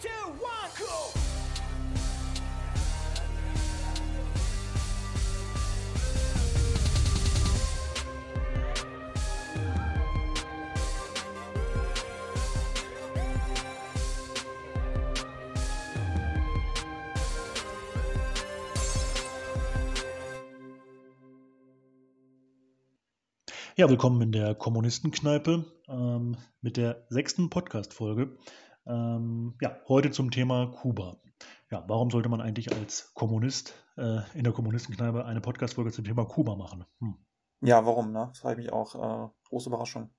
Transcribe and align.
Two, 0.00 0.08
one, 0.40 0.70
cool. 0.80 1.12
Ja, 23.76 23.88
willkommen 23.88 24.22
in 24.22 24.32
der 24.32 24.54
Kommunistenkneipe 24.54 25.64
ähm, 25.88 26.36
mit 26.60 26.76
der 26.76 27.04
sechsten 27.08 27.50
Podcast-Folge. 27.50 28.36
Ähm, 28.86 29.54
ja, 29.60 29.76
heute 29.88 30.10
zum 30.10 30.30
Thema 30.30 30.66
Kuba. 30.66 31.16
Ja, 31.70 31.84
warum 31.88 32.10
sollte 32.10 32.28
man 32.28 32.40
eigentlich 32.40 32.72
als 32.72 33.12
Kommunist 33.14 33.74
äh, 33.96 34.20
in 34.34 34.44
der 34.44 34.52
Kommunistenkneipe 34.52 35.24
eine 35.24 35.40
Podcast-Folge 35.40 35.92
zum 35.92 36.04
Thema 36.04 36.24
Kuba 36.24 36.56
machen? 36.56 36.84
Hm. 37.00 37.16
Ja, 37.62 37.84
warum, 37.86 38.12
ne? 38.12 38.26
Das 38.28 38.40
frage 38.40 38.60
ich 38.60 38.66
mich 38.66 38.72
auch. 38.72 38.94
Äh, 38.94 39.28
große 39.48 39.68
Überraschung. 39.68 40.10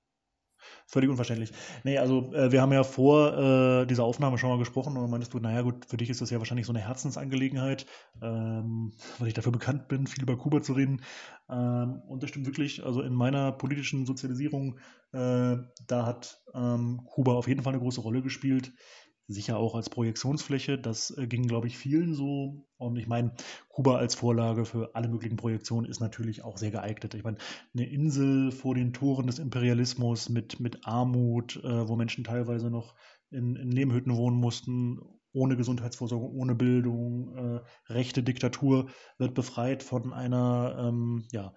Völlig 0.86 1.10
unverständlich. 1.10 1.52
Nee, 1.84 1.98
also 1.98 2.32
äh, 2.32 2.52
wir 2.52 2.62
haben 2.62 2.72
ja 2.72 2.84
vor 2.84 3.36
äh, 3.36 3.86
dieser 3.86 4.04
Aufnahme 4.04 4.38
schon 4.38 4.50
mal 4.50 4.58
gesprochen 4.58 4.96
und 4.96 5.10
meintest 5.10 5.34
du, 5.34 5.38
naja 5.40 5.62
gut, 5.62 5.84
für 5.84 5.96
dich 5.96 6.10
ist 6.10 6.20
das 6.20 6.30
ja 6.30 6.38
wahrscheinlich 6.38 6.66
so 6.66 6.72
eine 6.72 6.80
Herzensangelegenheit, 6.80 7.86
ähm, 8.22 8.92
weil 9.18 9.28
ich 9.28 9.34
dafür 9.34 9.52
bekannt 9.52 9.88
bin, 9.88 10.06
viel 10.06 10.22
über 10.22 10.36
Kuba 10.36 10.62
zu 10.62 10.74
reden. 10.74 11.02
Ähm, 11.48 12.02
und 12.06 12.22
das 12.22 12.30
stimmt 12.30 12.46
wirklich, 12.46 12.84
also 12.84 13.02
in 13.02 13.14
meiner 13.14 13.52
politischen 13.52 14.06
Sozialisierung, 14.06 14.78
äh, 15.12 15.56
da 15.86 16.06
hat 16.06 16.40
ähm, 16.54 17.02
Kuba 17.06 17.34
auf 17.34 17.48
jeden 17.48 17.62
Fall 17.62 17.72
eine 17.72 17.82
große 17.82 18.00
Rolle 18.00 18.22
gespielt 18.22 18.72
sicher 19.28 19.58
auch 19.58 19.74
als 19.74 19.90
Projektionsfläche. 19.90 20.78
Das 20.78 21.16
äh, 21.16 21.26
ging, 21.26 21.46
glaube 21.46 21.66
ich, 21.66 21.78
vielen 21.78 22.14
so. 22.14 22.66
Und 22.78 22.96
ich 22.96 23.06
meine, 23.06 23.32
Kuba 23.68 23.96
als 23.96 24.14
Vorlage 24.14 24.64
für 24.64 24.94
alle 24.94 25.08
möglichen 25.08 25.36
Projektionen 25.36 25.90
ist 25.90 26.00
natürlich 26.00 26.44
auch 26.44 26.58
sehr 26.58 26.70
geeignet. 26.70 27.14
Ich 27.14 27.24
meine, 27.24 27.38
eine 27.74 27.88
Insel 27.88 28.52
vor 28.52 28.74
den 28.74 28.92
Toren 28.92 29.26
des 29.26 29.38
Imperialismus 29.38 30.28
mit, 30.28 30.60
mit 30.60 30.86
Armut, 30.86 31.56
äh, 31.64 31.88
wo 31.88 31.96
Menschen 31.96 32.24
teilweise 32.24 32.70
noch 32.70 32.94
in, 33.30 33.56
in 33.56 33.70
Lehmhütten 33.70 34.16
wohnen 34.16 34.36
mussten, 34.36 35.00
ohne 35.32 35.56
Gesundheitsvorsorge, 35.56 36.26
ohne 36.26 36.54
Bildung, 36.54 37.36
äh, 37.36 37.92
rechte 37.92 38.22
Diktatur, 38.22 38.88
wird 39.18 39.34
befreit 39.34 39.82
von 39.82 40.12
einer, 40.12 40.76
ähm, 40.88 41.24
ja, 41.32 41.52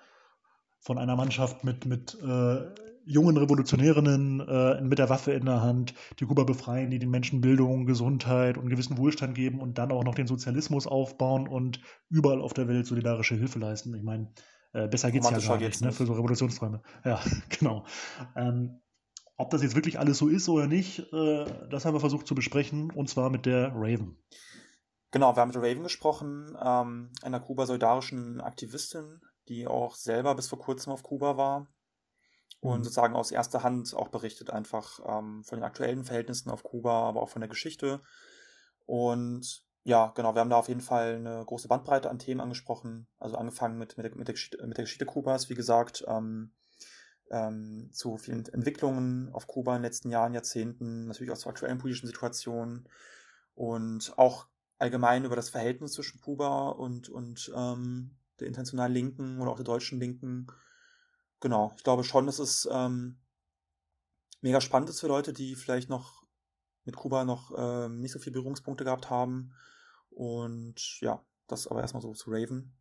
von 0.79 0.97
einer 0.97 1.15
Mannschaft 1.15 1.63
mit, 1.63 1.85
mit 1.85 2.17
äh, 2.21 2.65
jungen 3.05 3.37
Revolutionärinnen 3.37 4.39
äh, 4.39 4.81
mit 4.81 4.99
der 4.99 5.09
Waffe 5.09 5.31
in 5.31 5.45
der 5.45 5.61
Hand, 5.61 5.95
die 6.19 6.25
Kuba 6.25 6.43
befreien, 6.43 6.91
die 6.91 6.99
den 6.99 7.09
Menschen 7.09 7.41
Bildung, 7.41 7.85
Gesundheit 7.85 8.57
und 8.57 8.69
gewissen 8.69 8.97
Wohlstand 8.97 9.35
geben 9.35 9.59
und 9.59 9.77
dann 9.77 9.91
auch 9.91 10.03
noch 10.03 10.15
den 10.15 10.27
Sozialismus 10.27 10.85
aufbauen 10.85 11.47
und 11.47 11.81
überall 12.09 12.41
auf 12.41 12.53
der 12.53 12.67
Welt 12.67 12.85
solidarische 12.85 13.35
Hilfe 13.35 13.57
leisten. 13.57 13.95
Ich 13.95 14.03
meine, 14.03 14.31
äh, 14.73 14.87
besser 14.87 15.11
geht 15.11 15.23
es 15.23 15.29
ja 15.31 15.39
gar 15.39 15.57
nicht, 15.57 15.81
ne, 15.81 15.91
für 15.91 16.05
so 16.05 16.13
Revolutionsträume. 16.13 16.81
Ja, 17.03 17.19
genau. 17.59 17.85
Ähm, 18.35 18.79
ob 19.37 19.49
das 19.49 19.63
jetzt 19.63 19.75
wirklich 19.75 19.97
alles 19.97 20.17
so 20.17 20.27
ist 20.27 20.47
oder 20.49 20.67
nicht, 20.67 20.99
äh, 21.11 21.45
das 21.69 21.85
haben 21.85 21.95
wir 21.95 22.01
versucht 22.01 22.27
zu 22.27 22.35
besprechen 22.35 22.91
und 22.91 23.09
zwar 23.09 23.29
mit 23.29 23.45
der 23.45 23.71
Raven. 23.73 24.17
Genau, 25.11 25.35
wir 25.35 25.41
haben 25.41 25.49
mit 25.49 25.55
der 25.55 25.63
Raven 25.63 25.83
gesprochen, 25.83 26.55
ähm, 26.63 27.11
einer 27.23 27.39
kuba-solidarischen 27.39 28.41
Aktivistin, 28.41 29.21
die 29.49 29.67
auch 29.67 29.95
selber 29.95 30.35
bis 30.35 30.47
vor 30.47 30.59
kurzem 30.59 30.93
auf 30.93 31.03
Kuba 31.03 31.35
war 31.35 31.67
und 32.61 32.79
mhm. 32.79 32.83
sozusagen 32.83 33.15
aus 33.15 33.31
erster 33.31 33.63
Hand 33.63 33.93
auch 33.93 34.09
berichtet 34.09 34.49
einfach 34.49 34.99
ähm, 35.05 35.43
von 35.43 35.59
den 35.59 35.63
aktuellen 35.63 36.03
Verhältnissen 36.03 36.49
auf 36.49 36.63
Kuba, 36.63 37.07
aber 37.07 37.21
auch 37.21 37.29
von 37.29 37.41
der 37.41 37.49
Geschichte. 37.49 38.01
Und 38.85 39.63
ja, 39.83 40.11
genau, 40.15 40.35
wir 40.35 40.41
haben 40.41 40.49
da 40.49 40.57
auf 40.57 40.67
jeden 40.67 40.81
Fall 40.81 41.15
eine 41.15 41.43
große 41.45 41.67
Bandbreite 41.67 42.09
an 42.09 42.19
Themen 42.19 42.41
angesprochen. 42.41 43.07
Also 43.17 43.37
angefangen 43.37 43.77
mit, 43.77 43.97
mit, 43.97 44.05
der, 44.05 44.15
mit, 44.15 44.27
der, 44.27 44.33
Geschichte, 44.33 44.65
mit 44.67 44.77
der 44.77 44.83
Geschichte 44.83 45.05
Kubas, 45.05 45.49
wie 45.49 45.55
gesagt, 45.55 46.03
ähm, 46.07 46.51
ähm, 47.31 47.89
zu 47.93 48.17
vielen 48.17 48.45
Entwicklungen 48.47 49.31
auf 49.33 49.47
Kuba 49.47 49.75
in 49.75 49.81
den 49.81 49.89
letzten 49.89 50.09
Jahren, 50.09 50.33
Jahrzehnten, 50.33 51.07
natürlich 51.07 51.31
auch 51.31 51.37
zur 51.37 51.51
aktuellen 51.51 51.77
politischen 51.77 52.07
Situation 52.07 52.89
und 53.55 54.13
auch 54.17 54.47
allgemein 54.77 55.25
über 55.25 55.35
das 55.35 55.49
Verhältnis 55.49 55.93
zwischen 55.93 56.19
Kuba 56.21 56.69
und, 56.69 57.09
und 57.09 57.51
ähm, 57.55 58.17
der 58.39 58.47
internationalen 58.47 58.93
Linken 58.93 59.39
oder 59.41 59.51
auch 59.51 59.57
der 59.57 59.65
deutschen 59.65 59.99
Linken 59.99 60.47
genau, 61.39 61.73
ich 61.77 61.83
glaube 61.83 62.03
schon, 62.03 62.25
dass 62.25 62.39
es 62.39 62.67
ähm, 62.71 63.17
mega 64.41 64.61
spannend 64.61 64.89
ist 64.89 64.99
für 64.99 65.07
Leute, 65.07 65.33
die 65.33 65.55
vielleicht 65.55 65.89
noch 65.89 66.23
mit 66.85 66.95
Kuba 66.95 67.25
noch 67.25 67.51
ähm, 67.57 67.99
nicht 67.99 68.11
so 68.11 68.19
viele 68.19 68.33
Berührungspunkte 68.33 68.83
gehabt 68.83 69.09
haben. 69.09 69.53
Und 70.09 70.99
ja, 71.01 71.23
das 71.47 71.67
aber 71.67 71.81
erstmal 71.81 72.01
so 72.01 72.13
zu 72.13 72.31
Raven. 72.31 72.75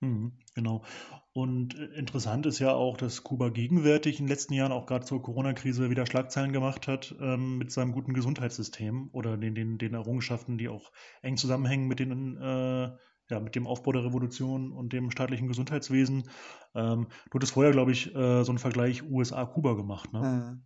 Mhm, 0.00 0.38
genau. 0.54 0.84
Und 1.32 1.74
äh, 1.74 1.86
interessant 1.98 2.44
ist 2.46 2.58
ja 2.58 2.74
auch, 2.74 2.96
dass 2.96 3.22
Kuba 3.22 3.48
gegenwärtig 3.48 4.18
in 4.18 4.26
den 4.26 4.30
letzten 4.30 4.52
Jahren 4.52 4.72
auch 4.72 4.86
gerade 4.86 5.06
zur 5.06 5.22
Corona-Krise 5.22 5.88
wieder 5.88 6.04
Schlagzeilen 6.04 6.52
gemacht 6.52 6.86
hat 6.86 7.14
ähm, 7.18 7.58
mit 7.58 7.70
seinem 7.70 7.92
guten 7.92 8.12
Gesundheitssystem 8.12 9.08
oder 9.12 9.36
den, 9.38 9.54
den, 9.54 9.78
den 9.78 9.94
Errungenschaften, 9.94 10.58
die 10.58 10.68
auch 10.68 10.92
eng 11.22 11.36
zusammenhängen 11.36 11.86
mit 11.86 12.00
den 12.00 12.36
äh, 12.36 12.90
ja, 13.28 13.40
mit 13.40 13.54
dem 13.54 13.66
Aufbau 13.66 13.92
der 13.92 14.04
Revolution 14.04 14.72
und 14.72 14.92
dem 14.92 15.10
staatlichen 15.10 15.48
Gesundheitswesen. 15.48 16.28
Ähm, 16.74 17.08
du 17.30 17.34
hattest 17.34 17.52
vorher, 17.52 17.72
glaube 17.72 17.92
ich, 17.92 18.14
äh, 18.14 18.44
so 18.44 18.52
einen 18.52 18.58
Vergleich 18.58 19.02
USA-Kuba 19.02 19.74
gemacht, 19.74 20.12
ne? 20.12 20.20
Mhm. 20.20 20.62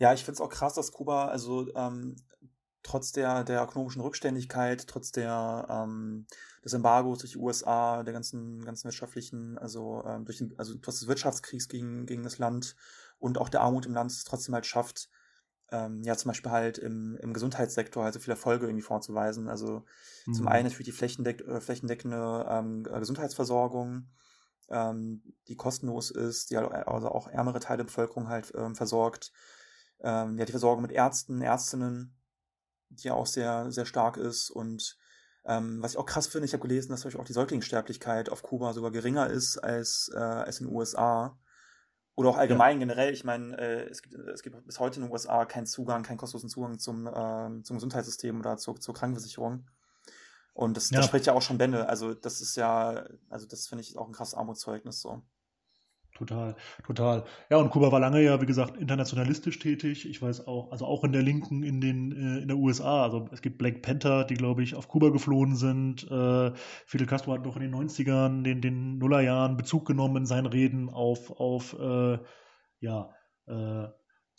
Ja, 0.00 0.12
ich 0.12 0.24
finde 0.24 0.34
es 0.34 0.40
auch 0.40 0.48
krass, 0.48 0.74
dass 0.74 0.90
Kuba, 0.90 1.26
also 1.28 1.72
ähm, 1.76 2.16
trotz 2.82 3.12
der, 3.12 3.44
der 3.44 3.62
ökonomischen 3.62 4.02
Rückständigkeit, 4.02 4.86
trotz 4.88 5.12
der, 5.12 5.66
ähm, 5.68 6.26
des 6.64 6.72
Embargos 6.72 7.20
durch 7.20 7.32
die 7.32 7.38
USA, 7.38 8.02
der 8.02 8.12
ganzen, 8.12 8.64
ganzen 8.64 8.84
wirtschaftlichen, 8.84 9.58
also, 9.58 10.02
ähm, 10.06 10.24
durch 10.24 10.38
den, 10.38 10.54
also 10.58 10.74
trotz 10.76 10.98
des 10.98 11.08
Wirtschaftskriegs 11.08 11.68
gegen, 11.68 12.06
gegen 12.06 12.22
das 12.24 12.38
Land 12.38 12.76
und 13.18 13.38
auch 13.38 13.48
der 13.48 13.60
Armut 13.60 13.86
im 13.86 13.94
Land 13.94 14.10
es 14.10 14.24
trotzdem 14.24 14.54
halt 14.54 14.66
schafft, 14.66 15.08
ähm, 15.72 16.02
ja 16.02 16.16
zum 16.16 16.28
Beispiel 16.28 16.52
halt 16.52 16.78
im, 16.78 17.16
im 17.20 17.32
Gesundheitssektor 17.32 18.04
halt 18.04 18.14
so 18.14 18.20
viele 18.20 18.34
Erfolge 18.34 18.66
irgendwie 18.66 18.82
vorzuweisen. 18.82 19.48
Also 19.48 19.84
mhm. 20.26 20.34
zum 20.34 20.48
einen 20.48 20.64
natürlich 20.64 20.86
die 20.86 20.92
flächendeck 20.92 21.40
äh, 21.40 21.60
flächendeckende 21.60 22.46
ähm, 22.48 22.86
äh, 22.88 22.98
Gesundheitsversorgung, 22.98 24.08
ähm, 24.68 25.22
die 25.48 25.56
kostenlos 25.56 26.10
ist, 26.10 26.50
die 26.50 26.56
also 26.56 27.08
auch 27.08 27.28
ärmere 27.28 27.58
Teile 27.58 27.78
der 27.78 27.84
Bevölkerung 27.84 28.28
halt 28.28 28.52
ähm, 28.54 28.76
versorgt. 28.76 29.32
Ähm, 30.00 30.38
ja, 30.38 30.44
die 30.44 30.52
Versorgung 30.52 30.82
mit 30.82 30.92
Ärzten, 30.92 31.40
Ärztinnen, 31.40 32.16
die 32.90 33.08
ja 33.08 33.14
auch 33.14 33.26
sehr, 33.26 33.70
sehr 33.72 33.86
stark 33.86 34.16
ist 34.16 34.50
und 34.50 34.98
ähm, 35.44 35.82
was 35.82 35.92
ich 35.92 35.98
auch 35.98 36.06
krass 36.06 36.28
finde, 36.28 36.46
ich 36.46 36.52
habe 36.52 36.62
gelesen, 36.62 36.90
dass 36.90 37.00
natürlich 37.00 37.18
auch 37.18 37.24
die 37.24 37.32
Säuglingssterblichkeit 37.32 38.28
auf 38.28 38.42
Kuba 38.42 38.72
sogar 38.74 38.92
geringer 38.92 39.28
ist 39.28 39.58
als, 39.58 40.08
äh, 40.14 40.18
als 40.18 40.60
in 40.60 40.68
den 40.68 40.76
USA. 40.76 41.36
Oder 42.14 42.28
auch 42.28 42.36
allgemein 42.36 42.76
ja. 42.76 42.80
generell, 42.80 43.12
ich 43.12 43.24
meine, 43.24 43.56
äh, 43.56 43.88
es, 43.88 44.02
gibt, 44.02 44.14
es 44.14 44.42
gibt 44.42 44.66
bis 44.66 44.78
heute 44.78 45.00
in 45.00 45.06
den 45.06 45.12
USA 45.12 45.44
keinen 45.46 45.66
Zugang, 45.66 46.02
keinen 46.02 46.18
kostenlosen 46.18 46.50
Zugang 46.50 46.78
zum, 46.78 47.06
äh, 47.06 47.62
zum 47.62 47.76
Gesundheitssystem 47.76 48.38
oder 48.38 48.58
zur, 48.58 48.78
zur 48.78 48.94
Krankenversicherung. 48.94 49.66
Und 50.52 50.76
das, 50.76 50.90
ja. 50.90 50.98
das 50.98 51.06
spricht 51.06 51.26
ja 51.26 51.32
auch 51.32 51.40
schon 51.40 51.56
Bände. 51.56 51.88
Also, 51.88 52.12
das 52.12 52.42
ist 52.42 52.56
ja, 52.56 53.06
also 53.30 53.46
das 53.46 53.66
finde 53.66 53.82
ich 53.82 53.96
auch 53.96 54.06
ein 54.06 54.12
krasses 54.12 54.34
Armutszeugnis 54.34 55.00
so. 55.00 55.22
Total, 56.14 56.54
total. 56.86 57.24
Ja, 57.50 57.56
und 57.56 57.70
Kuba 57.70 57.90
war 57.90 57.98
lange 57.98 58.22
ja, 58.22 58.40
wie 58.40 58.46
gesagt, 58.46 58.76
internationalistisch 58.76 59.58
tätig. 59.58 60.08
Ich 60.08 60.20
weiß 60.20 60.46
auch, 60.46 60.70
also 60.70 60.84
auch 60.84 61.04
in 61.04 61.12
der 61.12 61.22
Linken 61.22 61.62
in 61.62 61.80
den 61.80 62.12
äh, 62.12 62.42
in 62.42 62.48
der 62.48 62.58
USA. 62.58 63.02
Also 63.02 63.28
es 63.32 63.40
gibt 63.40 63.56
Black 63.56 63.80
Panther, 63.80 64.24
die, 64.24 64.34
glaube 64.34 64.62
ich, 64.62 64.74
auf 64.74 64.88
Kuba 64.88 65.08
geflohen 65.08 65.56
sind. 65.56 66.08
Äh, 66.10 66.52
Fidel 66.86 67.06
Castro 67.06 67.32
hat 67.32 67.44
noch 67.44 67.56
in 67.56 67.62
den 67.62 67.74
90ern, 67.74 68.42
den, 68.42 68.60
den 68.60 68.98
Nullerjahren 68.98 69.56
Bezug 69.56 69.86
genommen 69.86 70.18
in 70.18 70.26
seinen 70.26 70.46
Reden 70.46 70.90
auf, 70.90 71.30
auf 71.30 71.74
äh, 71.80 72.18
ja, 72.80 73.10
äh, 73.46 73.88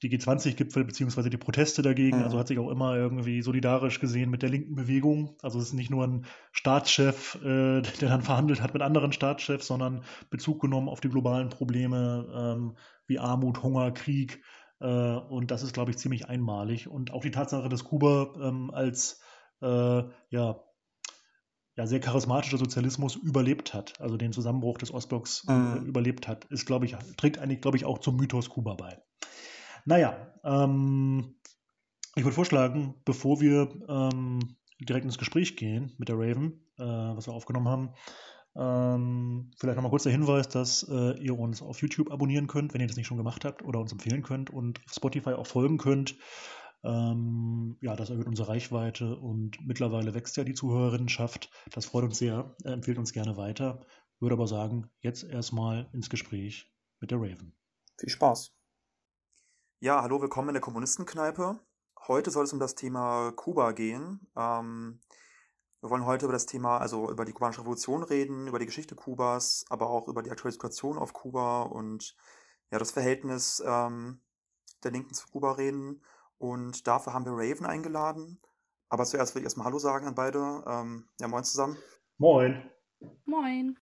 die 0.03 0.15
G20-Gipfel 0.15 0.83
beziehungsweise 0.83 1.29
die 1.29 1.37
Proteste 1.37 1.81
dagegen. 1.81 2.17
Mhm. 2.17 2.23
Also 2.23 2.37
hat 2.37 2.47
sich 2.47 2.59
auch 2.59 2.69
immer 2.69 2.95
irgendwie 2.95 3.41
solidarisch 3.41 3.99
gesehen 3.99 4.29
mit 4.29 4.41
der 4.41 4.49
linken 4.49 4.75
Bewegung. 4.75 5.35
Also 5.41 5.59
es 5.59 5.67
ist 5.67 5.73
nicht 5.73 5.89
nur 5.89 6.05
ein 6.05 6.25
Staatschef, 6.51 7.35
äh, 7.43 7.81
der 7.81 8.09
dann 8.09 8.21
verhandelt 8.21 8.61
hat 8.61 8.73
mit 8.73 8.83
anderen 8.83 9.13
Staatschefs, 9.13 9.67
sondern 9.67 10.03
Bezug 10.29 10.61
genommen 10.61 10.89
auf 10.89 10.99
die 10.99 11.09
globalen 11.09 11.49
Probleme 11.49 12.27
ähm, 12.35 12.77
wie 13.07 13.19
Armut, 13.19 13.63
Hunger, 13.63 13.91
Krieg. 13.91 14.43
Äh, 14.79 14.87
und 14.87 15.49
das 15.49 15.63
ist, 15.63 15.73
glaube 15.73 15.91
ich, 15.91 15.97
ziemlich 15.97 16.27
einmalig. 16.27 16.87
Und 16.87 17.11
auch 17.11 17.21
die 17.21 17.31
Tatsache, 17.31 17.69
dass 17.69 17.85
Kuba 17.85 18.33
ähm, 18.41 18.69
als 18.71 19.21
äh, 19.61 20.03
ja, 20.29 20.59
ja, 21.75 21.87
sehr 21.87 21.99
charismatischer 21.99 22.57
Sozialismus 22.57 23.15
überlebt 23.15 23.73
hat, 23.73 23.99
also 23.99 24.17
den 24.17 24.31
Zusammenbruch 24.31 24.77
des 24.77 24.93
Ostblocks 24.93 25.45
äh, 25.47 25.53
mhm. 25.53 25.85
überlebt 25.85 26.27
hat, 26.27 26.45
ist, 26.45 26.65
glaube 26.65 26.85
ich, 26.85 26.95
trägt 27.17 27.39
eigentlich, 27.39 27.61
glaube 27.61 27.77
ich, 27.77 27.85
auch 27.85 27.97
zum 27.97 28.15
Mythos 28.17 28.49
Kuba 28.49 28.75
bei. 28.75 29.01
Naja, 29.85 30.33
ähm, 30.43 31.35
ich 32.15 32.23
würde 32.23 32.35
vorschlagen, 32.35 32.95
bevor 33.05 33.41
wir 33.41 33.69
ähm, 33.87 34.39
direkt 34.79 35.05
ins 35.05 35.17
Gespräch 35.17 35.55
gehen 35.55 35.93
mit 35.97 36.09
der 36.09 36.17
Raven, 36.17 36.65
äh, 36.77 36.83
was 36.83 37.27
wir 37.27 37.33
aufgenommen 37.33 37.67
haben, 37.67 37.93
ähm, 38.55 39.51
vielleicht 39.57 39.75
nochmal 39.75 39.89
kurz 39.89 40.03
der 40.03 40.11
Hinweis, 40.11 40.47
dass 40.47 40.83
äh, 40.87 41.17
ihr 41.19 41.37
uns 41.37 41.61
auf 41.61 41.81
YouTube 41.81 42.11
abonnieren 42.11 42.47
könnt, 42.47 42.73
wenn 42.73 42.81
ihr 42.81 42.87
das 42.87 42.97
nicht 42.97 43.07
schon 43.07 43.17
gemacht 43.17 43.45
habt, 43.45 43.63
oder 43.63 43.79
uns 43.79 43.91
empfehlen 43.91 44.21
könnt 44.21 44.51
und 44.51 44.79
auf 44.85 44.93
Spotify 44.93 45.31
auch 45.31 45.47
folgen 45.47 45.77
könnt. 45.77 46.15
Ähm, 46.83 47.77
ja, 47.81 47.95
das 47.95 48.09
erhöht 48.09 48.27
unsere 48.27 48.49
Reichweite 48.49 49.17
und 49.17 49.57
mittlerweile 49.65 50.13
wächst 50.13 50.37
ja 50.37 50.43
die 50.43 50.53
Zuhörerinnenschaft. 50.53 51.49
Das 51.71 51.85
freut 51.85 52.03
uns 52.03 52.17
sehr, 52.17 52.55
äh, 52.63 52.71
empfiehlt 52.71 52.99
uns 52.99 53.13
gerne 53.13 53.37
weiter. 53.37 53.85
Würde 54.19 54.33
aber 54.33 54.47
sagen, 54.47 54.89
jetzt 54.99 55.23
erstmal 55.23 55.89
ins 55.93 56.09
Gespräch 56.09 56.71
mit 56.99 57.09
der 57.09 57.19
Raven. 57.19 57.55
Viel 57.97 58.09
Spaß. 58.09 58.53
Ja, 59.83 60.01
hallo, 60.01 60.21
willkommen 60.21 60.47
in 60.47 60.53
der 60.53 60.61
Kommunistenkneipe. 60.61 61.59
Heute 62.07 62.31
soll 62.31 62.45
es 62.45 62.53
um 62.53 62.59
das 62.59 62.73
Thema 62.73 63.33
Kuba 63.33 63.73
gehen. 63.73 64.25
Ähm, 64.33 65.01
wir 65.81 65.89
wollen 65.89 66.05
heute 66.05 66.23
über 66.23 66.31
das 66.31 66.45
Thema, 66.45 66.77
also 66.77 67.11
über 67.11 67.25
die 67.25 67.33
kubanische 67.33 67.59
Revolution 67.59 68.01
reden, 68.01 68.47
über 68.47 68.59
die 68.59 68.65
Geschichte 68.65 68.95
Kubas, 68.95 69.65
aber 69.67 69.89
auch 69.89 70.07
über 70.07 70.23
die 70.23 70.31
aktuelle 70.31 70.53
Situation 70.53 70.97
auf 70.97 71.11
Kuba 71.11 71.63
und 71.63 72.15
ja, 72.71 72.79
das 72.79 72.91
Verhältnis 72.91 73.61
ähm, 73.67 74.21
der 74.85 74.91
Linken 74.91 75.13
zu 75.13 75.27
Kuba 75.27 75.51
reden. 75.51 76.01
Und 76.37 76.87
dafür 76.87 77.13
haben 77.13 77.25
wir 77.25 77.33
Raven 77.33 77.65
eingeladen. 77.65 78.39
Aber 78.87 79.03
zuerst 79.03 79.35
will 79.35 79.41
ich 79.41 79.47
erstmal 79.47 79.65
Hallo 79.65 79.79
sagen 79.79 80.07
an 80.07 80.15
beide. 80.15 80.63
Ähm, 80.65 81.09
ja, 81.19 81.27
moin 81.27 81.43
zusammen. 81.43 81.75
Moin. 82.17 82.71
Moin. 83.25 83.77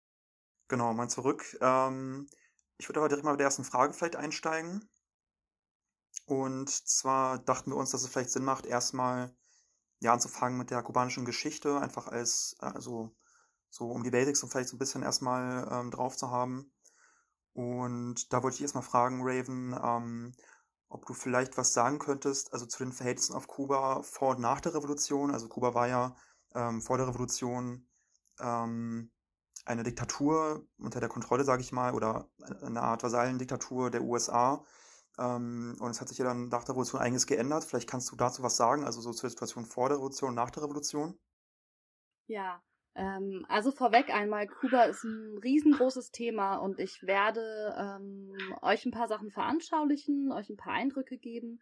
Genau, 0.69 0.95
moin 0.95 1.11
zurück. 1.11 1.59
Ähm, 1.61 2.27
ich 2.79 2.89
würde 2.89 3.01
aber 3.01 3.11
direkt 3.11 3.27
mal 3.27 3.33
mit 3.33 3.41
der 3.41 3.49
ersten 3.49 3.65
Frage 3.65 3.93
vielleicht 3.93 4.17
einsteigen. 4.17 4.90
Und 6.31 6.71
zwar 6.71 7.39
dachten 7.41 7.73
wir 7.73 7.77
uns, 7.77 7.91
dass 7.91 8.05
es 8.05 8.09
vielleicht 8.09 8.31
Sinn 8.31 8.45
macht, 8.45 8.65
erstmal 8.65 9.35
ja, 9.99 10.13
anzufangen 10.13 10.57
mit 10.57 10.71
der 10.71 10.81
kubanischen 10.81 11.25
Geschichte, 11.25 11.81
einfach 11.81 12.07
als, 12.07 12.55
also 12.61 13.17
so 13.69 13.91
um 13.91 14.05
die 14.05 14.13
Basics 14.13 14.41
und 14.45 14.51
vielleicht 14.51 14.69
so 14.69 14.77
ein 14.77 14.79
bisschen 14.79 15.03
erstmal 15.03 15.69
ähm, 15.73 15.91
drauf 15.91 16.17
zu 16.17 16.31
haben. 16.31 16.73
Und 17.53 18.33
da 18.33 18.45
wollte 18.45 18.55
ich 18.55 18.63
erstmal 18.63 18.85
fragen, 18.85 19.23
Raven, 19.25 19.77
ähm, 19.83 20.33
ob 20.89 21.05
du 21.05 21.15
vielleicht 21.15 21.59
was 21.59 21.73
sagen 21.73 21.99
könntest, 21.99 22.53
also 22.53 22.65
zu 22.65 22.85
den 22.85 22.93
Verhältnissen 22.93 23.35
auf 23.35 23.49
Kuba 23.49 24.03
vor 24.03 24.37
und 24.37 24.41
nach 24.41 24.61
der 24.61 24.75
Revolution. 24.75 25.33
Also 25.33 25.49
Kuba 25.49 25.75
war 25.75 25.89
ja 25.89 26.15
ähm, 26.55 26.81
vor 26.81 26.97
der 26.97 27.09
Revolution 27.09 27.89
ähm, 28.39 29.11
eine 29.65 29.83
Diktatur 29.83 30.65
unter 30.79 31.01
der 31.01 31.09
Kontrolle, 31.09 31.43
sage 31.43 31.63
ich 31.63 31.73
mal, 31.73 31.93
oder 31.93 32.31
eine 32.63 32.83
Art 32.83 33.03
Vasallendiktatur 33.03 33.91
der 33.91 34.03
USA. 34.03 34.65
Ähm, 35.21 35.77
und 35.79 35.91
es 35.91 36.01
hat 36.01 36.09
sich 36.09 36.19
ja 36.19 36.25
dann 36.25 36.49
nach 36.49 36.65
der 36.65 36.71
Revolution 36.71 37.01
einiges 37.01 37.27
geändert. 37.27 37.65
Vielleicht 37.65 37.89
kannst 37.89 38.11
du 38.11 38.17
dazu 38.17 38.43
was 38.43 38.57
sagen, 38.57 38.85
also 38.85 39.01
so 39.01 39.13
zur 39.13 39.29
Situation 39.29 39.67
vor 39.67 39.89
der 39.89 39.99
Revolution 39.99 40.35
nach 40.35 40.51
der 40.51 40.63
Revolution? 40.63 41.19
Ja, 42.27 42.63
ähm, 42.95 43.45
also 43.49 43.71
vorweg 43.71 44.11
einmal, 44.11 44.47
Kuba 44.47 44.85
ist 44.85 45.05
ein 45.05 45.39
riesengroßes 45.39 46.11
Thema 46.11 46.57
und 46.57 46.81
ich 46.81 47.03
werde 47.03 47.75
ähm, 47.79 48.33
euch 48.63 48.85
ein 48.87 48.93
paar 48.93 49.09
Sachen 49.09 49.31
veranschaulichen, 49.31 50.33
euch 50.33 50.49
ein 50.49 50.57
paar 50.57 50.73
Eindrücke 50.73 51.19
geben. 51.19 51.61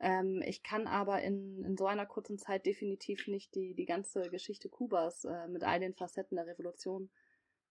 Ähm, 0.00 0.42
ich 0.44 0.62
kann 0.62 0.86
aber 0.86 1.22
in, 1.22 1.64
in 1.64 1.76
so 1.76 1.86
einer 1.86 2.06
kurzen 2.06 2.38
Zeit 2.38 2.66
definitiv 2.66 3.26
nicht 3.26 3.54
die, 3.54 3.74
die 3.74 3.86
ganze 3.86 4.28
Geschichte 4.30 4.68
Kubas 4.68 5.24
äh, 5.24 5.48
mit 5.48 5.64
all 5.64 5.80
den 5.80 5.94
Facetten 5.94 6.36
der 6.36 6.46
Revolution 6.46 7.10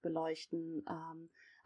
beleuchten. 0.01 0.83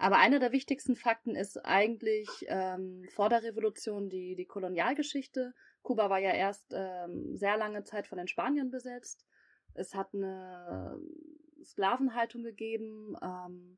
Aber 0.02 0.18
einer 0.18 0.40
der 0.40 0.52
wichtigsten 0.52 0.96
Fakten 0.96 1.36
ist 1.36 1.64
eigentlich 1.64 2.28
ähm, 2.48 3.08
vor 3.14 3.30
der 3.30 3.44
Revolution 3.44 4.10
die, 4.10 4.36
die 4.36 4.48
Kolonialgeschichte. 4.48 5.54
Kuba 5.84 6.10
war 6.10 6.18
ja 6.18 6.32
erst 6.32 6.74
ähm, 6.74 7.38
sehr 7.38 7.56
lange 7.56 7.84
Zeit 7.84 8.08
von 8.08 8.18
den 8.18 8.28
Spaniern 8.28 8.72
besetzt. 8.72 9.28
Es 9.76 9.94
hat 9.94 10.16
eine 10.16 11.00
Sklavenhaltung 11.64 12.42
gegeben, 12.42 13.16
ähm, 13.22 13.78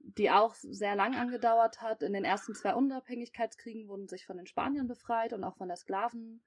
die 0.00 0.32
auch 0.32 0.56
sehr 0.56 0.96
lang 0.96 1.14
angedauert 1.14 1.80
hat. 1.80 2.02
In 2.02 2.12
den 2.12 2.24
ersten 2.24 2.56
zwei 2.56 2.74
Unabhängigkeitskriegen 2.74 3.86
wurden 3.86 4.08
sich 4.08 4.26
von 4.26 4.38
den 4.38 4.48
Spaniern 4.48 4.88
befreit 4.88 5.32
und 5.32 5.44
auch 5.44 5.54
von 5.54 5.68
der 5.68 5.76
Sklaven. 5.76 6.42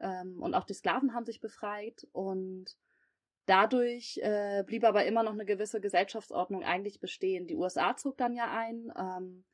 Ähm, 0.00 0.42
und 0.42 0.54
auch 0.54 0.64
die 0.64 0.74
Sklaven 0.74 1.14
haben 1.14 1.26
sich 1.26 1.40
befreit. 1.40 2.08
Und 2.10 2.76
dadurch 3.48 4.18
äh, 4.22 4.62
blieb 4.66 4.84
aber 4.84 5.06
immer 5.06 5.22
noch 5.22 5.32
eine 5.32 5.46
gewisse 5.46 5.80
Gesellschaftsordnung 5.80 6.62
eigentlich 6.62 7.00
bestehen. 7.00 7.46
Die 7.46 7.56
USA 7.56 7.96
zog 7.96 8.16
dann 8.18 8.34
ja 8.34 8.50
ein. 8.50 8.92
Ähm, 8.96 9.44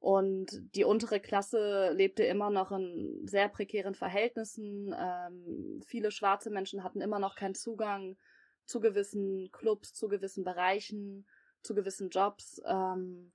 und 0.00 0.46
die 0.76 0.84
untere 0.84 1.18
Klasse 1.18 1.90
lebte 1.92 2.22
immer 2.22 2.50
noch 2.50 2.70
in 2.70 3.26
sehr 3.26 3.48
prekären 3.48 3.94
Verhältnissen. 3.94 4.94
Ähm, 4.96 5.80
viele 5.84 6.12
schwarze 6.12 6.50
Menschen 6.50 6.84
hatten 6.84 7.00
immer 7.00 7.18
noch 7.18 7.34
keinen 7.34 7.56
Zugang 7.56 8.16
zu 8.64 8.80
gewissen 8.80 9.50
Clubs, 9.50 9.94
zu 9.94 10.08
gewissen 10.08 10.44
Bereichen, 10.44 11.26
zu 11.62 11.74
gewissen 11.74 12.10
Jobs. 12.10 12.60
Ähm, 12.66 13.32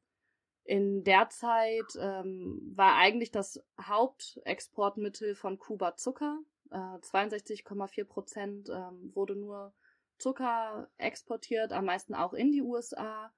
in 0.63 1.03
der 1.03 1.27
Zeit 1.29 1.97
ähm, 1.99 2.61
war 2.75 2.95
eigentlich 2.95 3.31
das 3.31 3.61
Hauptexportmittel 3.81 5.35
von 5.35 5.57
Kuba 5.57 5.97
Zucker. 5.97 6.39
Äh, 6.71 6.75
62,4 6.75 8.05
Prozent 8.05 8.69
ähm, 8.69 9.11
wurde 9.13 9.35
nur 9.35 9.73
Zucker 10.17 10.89
exportiert, 10.97 11.73
am 11.73 11.85
meisten 11.85 12.13
auch 12.13 12.33
in 12.33 12.51
die 12.51 12.61
USA 12.61 13.31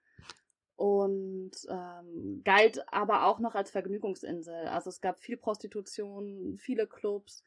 und 0.76 1.52
ähm, 1.70 2.42
galt 2.44 2.84
aber 2.92 3.26
auch 3.26 3.40
noch 3.40 3.56
als 3.56 3.72
Vergnügungsinsel. 3.72 4.68
Also 4.68 4.90
es 4.90 5.00
gab 5.00 5.20
viel 5.20 5.38
Prostitution, 5.38 6.58
viele 6.58 6.86
Clubs, 6.86 7.44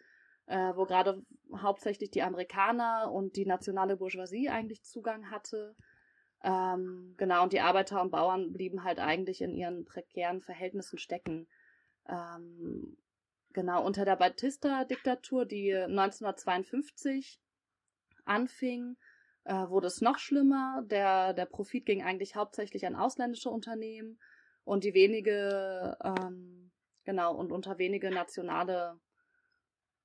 äh, 0.47 0.73
wo 0.75 0.87
gerade 0.87 1.23
hauptsächlich 1.55 2.11
die 2.11 2.23
Amerikaner 2.23 3.13
und 3.13 3.37
die 3.37 3.45
nationale 3.45 3.97
Bourgeoisie 3.97 4.49
eigentlich 4.49 4.83
Zugang 4.83 5.31
hatte. 5.31 5.77
Ähm, 6.43 7.15
genau, 7.19 7.43
und 7.43 7.53
die 7.53 7.61
Arbeiter 7.61 8.01
und 8.01 8.11
Bauern 8.11 8.53
blieben 8.53 8.85
halt 8.85 8.99
eigentlich 8.99 9.43
in 9.43 9.55
ihren 9.55 9.85
prekären 9.85 10.41
Verhältnissen 10.41 10.99
stecken. 10.99 11.49
Ähm, 12.09 12.97
genau, 13.53 13.85
unter 13.85 14.07
der 14.07 14.17
Batista-Diktatur, 14.17 15.45
die 15.45 15.75
1952 15.75 17.41
anfing, 18.25 18.97
äh, 19.45 19.69
wurde 19.69 19.87
es 19.87 20.01
noch 20.01 20.19
schlimmer. 20.19 20.83
Der, 20.87 21.33
der 21.35 21.47
Profit 21.47 21.87
ging 21.87 22.03
eigentlich 22.03 22.37
hauptsächlich 22.37 22.87
an 22.87 22.97
ausländische 22.97 23.51
Unternehmen 23.51 24.19
und 24.65 24.85
die 24.85 24.95
wenige, 24.95 25.97
ähm, 26.03 26.71
genau, 27.05 27.35
und 27.35 27.53
unter 27.53 27.79
wenige 27.79 28.11
nationale 28.11 28.99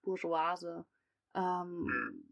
Bourgeoise. 0.04 0.86
Ähm, 1.36 2.24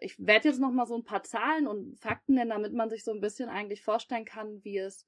ich 0.00 0.16
werde 0.18 0.48
jetzt 0.48 0.60
noch 0.60 0.72
mal 0.72 0.86
so 0.86 0.96
ein 0.96 1.04
paar 1.04 1.22
Zahlen 1.22 1.66
und 1.66 1.98
Fakten 1.98 2.34
nennen, 2.34 2.50
damit 2.50 2.72
man 2.72 2.90
sich 2.90 3.04
so 3.04 3.12
ein 3.12 3.20
bisschen 3.20 3.48
eigentlich 3.48 3.82
vorstellen 3.82 4.24
kann, 4.24 4.62
wie 4.64 4.78
es 4.78 5.06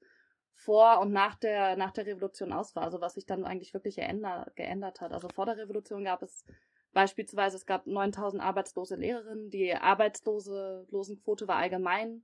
vor 0.55 0.99
und 1.01 1.11
nach 1.11 1.35
der, 1.35 1.77
nach 1.77 1.91
der 1.91 2.07
Revolution 2.07 2.51
aus 2.51 2.75
war, 2.75 2.83
also 2.83 2.99
was 2.99 3.13
sich 3.13 3.27
dann 3.27 3.45
eigentlich 3.45 3.73
wirklich 3.75 3.97
geändert, 3.97 4.55
geändert 4.55 5.01
hat. 5.01 5.13
Also 5.13 5.29
vor 5.29 5.45
der 5.45 5.57
Revolution 5.57 6.03
gab 6.03 6.23
es 6.23 6.43
Beispielsweise, 6.93 7.57
es 7.57 7.65
gab 7.65 7.85
9000 7.85 8.41
arbeitslose 8.41 8.95
Lehrerinnen. 8.95 9.49
Die 9.49 9.75
Arbeitslosenquote 9.75 11.47
war 11.47 11.57
allgemein 11.57 12.23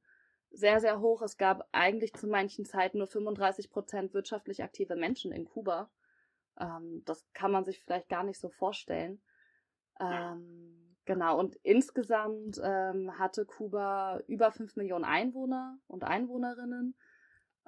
sehr, 0.51 0.79
sehr 0.79 0.99
hoch. 0.99 1.21
Es 1.21 1.37
gab 1.37 1.67
eigentlich 1.71 2.13
zu 2.13 2.27
manchen 2.27 2.65
Zeiten 2.65 2.99
nur 2.99 3.07
35 3.07 3.69
Prozent 3.71 4.13
wirtschaftlich 4.13 4.63
aktive 4.63 4.95
Menschen 4.95 5.31
in 5.31 5.45
Kuba. 5.45 5.89
Ähm, 6.59 7.03
das 7.05 7.25
kann 7.33 7.51
man 7.51 7.65
sich 7.65 7.81
vielleicht 7.81 8.09
gar 8.09 8.23
nicht 8.23 8.39
so 8.39 8.49
vorstellen. 8.49 9.21
Ähm, 9.99 10.95
genau, 11.05 11.39
und 11.39 11.55
insgesamt 11.63 12.59
ähm, 12.63 13.17
hatte 13.17 13.45
Kuba 13.45 14.19
über 14.27 14.51
5 14.51 14.75
Millionen 14.75 15.05
Einwohner 15.05 15.77
und 15.87 16.03
Einwohnerinnen, 16.03 16.95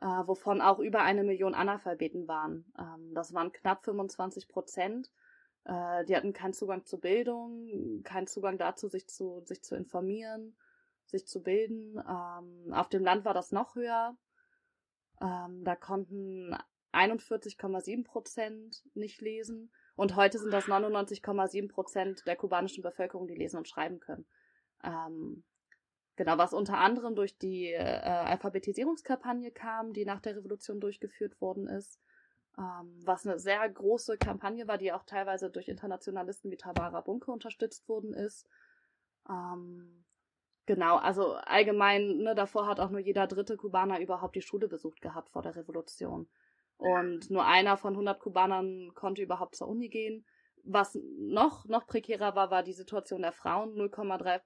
äh, 0.02 0.06
wovon 0.06 0.62
auch 0.62 0.80
über 0.80 1.02
eine 1.02 1.24
Million 1.24 1.56
Analphabeten 1.56 2.28
waren. 2.28 2.72
Ähm, 2.78 3.14
das 3.14 3.34
waren 3.34 3.52
knapp 3.52 3.84
25 3.84 4.48
Prozent. 4.48 5.12
Äh, 5.66 6.06
die 6.06 6.16
hatten 6.16 6.34
keinen 6.34 6.54
Zugang 6.54 6.86
zur 6.86 7.02
Bildung, 7.02 8.04
keinen 8.04 8.28
Zugang 8.28 8.58
dazu, 8.58 8.88
sich 8.88 9.08
zu, 9.08 9.42
sich 9.46 9.64
zu 9.64 9.76
informieren, 9.76 10.56
sich 11.06 11.28
zu 11.28 11.42
bilden. 11.42 11.98
Ähm, 11.98 12.74
auf 12.74 12.90
dem 12.90 13.04
Land 13.04 13.26
war 13.26 13.34
das 13.34 13.52
noch 13.52 13.76
höher. 13.76 14.16
Ähm, 15.22 15.64
da 15.64 15.76
konnten 15.76 16.56
41,7 16.94 18.06
Prozent 18.06 18.84
nicht 18.94 19.22
lesen. 19.22 19.72
Und 19.96 20.16
heute 20.16 20.38
sind 20.38 20.52
das 20.52 20.66
99,7 20.66 21.70
Prozent 21.70 22.28
der 22.28 22.36
kubanischen 22.36 22.84
Bevölkerung, 22.84 23.28
die 23.28 23.36
lesen 23.36 23.58
und 23.58 23.68
schreiben 23.68 24.00
können. 24.00 24.26
Ähm, 24.84 25.44
genau, 26.16 26.38
was 26.38 26.54
unter 26.54 26.78
anderem 26.78 27.16
durch 27.16 27.38
die 27.38 27.72
äh, 27.72 27.80
Alphabetisierungskampagne 27.80 29.52
kam, 29.52 29.94
die 29.94 30.06
nach 30.06 30.22
der 30.22 30.36
Revolution 30.36 30.80
durchgeführt 30.80 31.40
worden 31.42 31.68
ist 31.68 32.00
ähm, 32.58 33.02
was 33.04 33.26
eine 33.26 33.40
sehr 33.40 33.68
große 33.70 34.18
Kampagne 34.18 34.68
war, 34.68 34.78
die 34.78 34.94
auch 34.94 35.04
teilweise 35.04 35.50
durch 35.50 35.68
Internationalisten 35.68 36.52
wie 36.52 36.58
Tabara 36.58 37.02
Bunke 37.02 37.32
unterstützt 37.32 37.88
worden 37.90 38.14
ist. 38.14 38.48
Ähm, 39.30 40.06
genau, 40.66 40.98
also 40.98 41.34
allgemein, 41.34 42.18
ne, 42.18 42.36
davor 42.36 42.68
hat 42.68 42.80
auch 42.80 42.90
nur 42.90 43.02
jeder 43.02 43.28
dritte 43.28 43.58
Kubaner 43.58 44.00
überhaupt 44.00 44.36
die 44.36 44.42
Schule 44.42 44.68
besucht 44.68 45.02
gehabt 45.02 45.30
vor 45.32 45.42
der 45.42 45.56
Revolution. 45.56 46.28
Und 46.78 47.30
nur 47.30 47.46
einer 47.46 47.78
von 47.78 47.94
100 47.94 48.20
Kubanern 48.20 48.94
konnte 48.96 49.22
überhaupt 49.22 49.56
zur 49.56 49.68
Uni 49.68 49.90
gehen. 49.90 50.26
Was 50.64 50.98
noch, 51.18 51.66
noch 51.66 51.88
prekärer 51.88 52.36
war, 52.36 52.52
war 52.52 52.64
die 52.64 52.74
Situation 52.74 53.22
der 53.22 53.32
Frauen. 53.32 53.76
0,3 53.76 54.42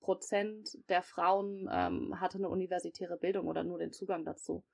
Prozent 0.00 0.76
der 0.88 1.02
Frauen 1.02 1.68
ähm, 1.72 2.20
hatte 2.20 2.38
eine 2.38 2.48
universitäre 2.48 3.16
Bildung 3.16 3.46
oder 3.46 3.62
nur 3.62 3.78
den 3.78 3.92
Zugang 3.92 4.24
dazu. 4.24 4.64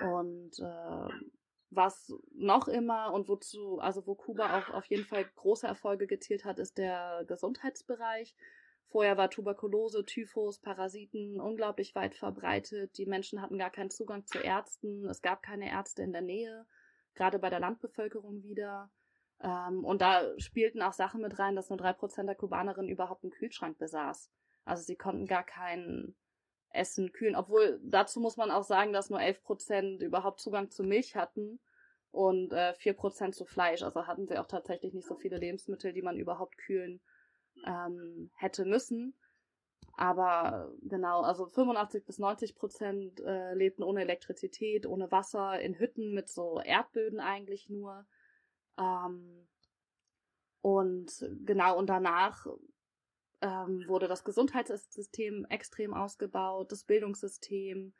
Und 0.00 0.58
äh, 0.58 1.08
was 1.76 2.12
noch 2.34 2.68
immer 2.68 3.12
und 3.12 3.28
wozu, 3.28 3.78
also 3.78 4.06
wo 4.06 4.14
Kuba 4.14 4.58
auch 4.58 4.74
auf 4.74 4.84
jeden 4.86 5.04
Fall 5.04 5.24
große 5.36 5.66
Erfolge 5.66 6.06
gezielt 6.06 6.44
hat, 6.44 6.58
ist 6.58 6.78
der 6.78 7.24
Gesundheitsbereich. 7.26 8.34
Vorher 8.88 9.16
war 9.16 9.28
Tuberkulose, 9.28 10.04
Typhus, 10.04 10.60
Parasiten 10.60 11.40
unglaublich 11.40 11.94
weit 11.94 12.14
verbreitet. 12.14 12.96
Die 12.96 13.06
Menschen 13.06 13.42
hatten 13.42 13.58
gar 13.58 13.70
keinen 13.70 13.90
Zugang 13.90 14.24
zu 14.26 14.38
Ärzten. 14.38 15.08
Es 15.08 15.20
gab 15.20 15.42
keine 15.42 15.68
Ärzte 15.68 16.02
in 16.02 16.12
der 16.12 16.22
Nähe, 16.22 16.66
gerade 17.14 17.38
bei 17.38 17.50
der 17.50 17.60
Landbevölkerung 17.60 18.44
wieder. 18.44 18.90
Ähm, 19.40 19.84
und 19.84 20.00
da 20.00 20.38
spielten 20.38 20.80
auch 20.80 20.92
Sachen 20.92 21.22
mit 21.22 21.38
rein, 21.38 21.56
dass 21.56 21.70
nur 21.70 21.76
drei 21.76 21.92
Prozent 21.92 22.28
der 22.28 22.36
Kubanerinnen 22.36 22.90
überhaupt 22.90 23.24
einen 23.24 23.32
Kühlschrank 23.32 23.78
besaß. 23.78 24.30
Also 24.64 24.84
sie 24.84 24.96
konnten 24.96 25.26
gar 25.26 25.44
kein 25.44 26.14
Essen 26.74 27.12
kühlen. 27.12 27.36
Obwohl, 27.36 27.80
dazu 27.82 28.20
muss 28.20 28.36
man 28.36 28.50
auch 28.50 28.64
sagen, 28.64 28.92
dass 28.92 29.10
nur 29.10 29.20
elf 29.20 29.42
Prozent 29.42 30.02
überhaupt 30.02 30.40
Zugang 30.40 30.70
zu 30.70 30.82
Milch 30.82 31.16
hatten 31.16 31.60
und 32.10 32.52
äh, 32.52 32.74
vier 32.74 32.94
Prozent 32.94 33.34
zu 33.34 33.44
Fleisch. 33.44 33.82
Also 33.82 34.06
hatten 34.06 34.26
sie 34.26 34.38
auch 34.38 34.46
tatsächlich 34.46 34.94
nicht 34.94 35.06
so 35.06 35.14
viele 35.14 35.38
Lebensmittel, 35.38 35.92
die 35.92 36.02
man 36.02 36.18
überhaupt 36.18 36.58
kühlen 36.58 37.00
ähm, 37.66 38.30
hätte 38.34 38.64
müssen. 38.64 39.14
Aber 39.96 40.72
genau, 40.82 41.22
also 41.22 41.46
85 41.46 42.04
bis 42.04 42.18
90 42.18 42.56
Prozent 42.56 43.20
äh, 43.20 43.54
lebten 43.54 43.82
ohne 43.84 44.00
Elektrizität, 44.02 44.86
ohne 44.86 45.10
Wasser, 45.12 45.60
in 45.60 45.78
Hütten 45.78 46.14
mit 46.14 46.28
so 46.28 46.60
Erdböden 46.60 47.20
eigentlich 47.20 47.68
nur. 47.68 48.04
Ähm, 48.76 49.46
und 50.62 51.28
genau, 51.44 51.78
und 51.78 51.88
danach 51.88 52.46
ähm, 53.44 53.84
wurde 53.86 54.08
das 54.08 54.24
Gesundheitssystem 54.24 55.44
extrem 55.50 55.92
ausgebaut, 55.92 56.72
das 56.72 56.84
Bildungssystem. 56.84 57.92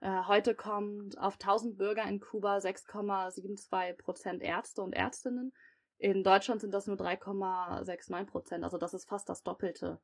Äh, 0.00 0.22
heute 0.26 0.54
kommt 0.54 1.18
auf 1.18 1.34
1000 1.34 1.76
Bürger 1.76 2.04
in 2.04 2.20
Kuba 2.20 2.58
6,72 2.58 3.94
Prozent 3.94 4.42
Ärzte 4.42 4.82
und 4.82 4.92
Ärztinnen. 4.92 5.52
In 5.98 6.22
Deutschland 6.22 6.60
sind 6.60 6.72
das 6.72 6.86
nur 6.86 6.96
3,69 6.96 8.24
Prozent, 8.26 8.64
also 8.64 8.78
das 8.78 8.94
ist 8.94 9.08
fast 9.08 9.28
das 9.28 9.42
Doppelte. 9.42 9.98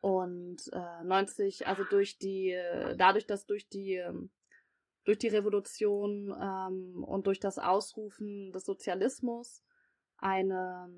Und 0.00 0.60
äh, 0.72 1.04
90, 1.04 1.68
also 1.68 1.84
durch 1.84 2.18
die, 2.18 2.58
dadurch, 2.96 3.26
dass 3.26 3.46
durch 3.46 3.68
die 3.68 3.94
ähm, 3.94 4.30
durch 5.04 5.18
die 5.18 5.28
Revolution 5.28 6.34
ähm, 6.40 7.04
und 7.04 7.26
durch 7.26 7.40
das 7.40 7.58
Ausrufen 7.58 8.52
des 8.52 8.64
Sozialismus 8.64 9.62
eine, 10.18 10.88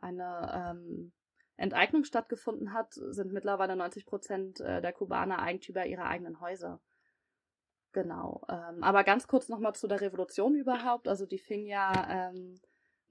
eine 0.00 0.76
ähm, 0.76 1.12
Enteignung 1.56 2.04
stattgefunden 2.04 2.72
hat, 2.72 2.92
sind 2.94 3.32
mittlerweile 3.32 3.76
90 3.76 4.06
Prozent 4.06 4.60
äh, 4.60 4.80
der 4.80 4.92
Kubaner 4.92 5.40
Eigentümer 5.40 5.86
ihrer 5.86 6.06
eigenen 6.06 6.40
Häuser. 6.40 6.80
Genau. 7.92 8.42
Ähm, 8.48 8.82
aber 8.82 9.04
ganz 9.04 9.26
kurz 9.26 9.48
nochmal 9.48 9.74
zu 9.74 9.86
der 9.86 10.00
Revolution 10.00 10.54
überhaupt. 10.54 11.08
Also 11.08 11.26
die 11.26 11.38
fing 11.38 11.66
ja 11.66 12.30
ähm, 12.30 12.58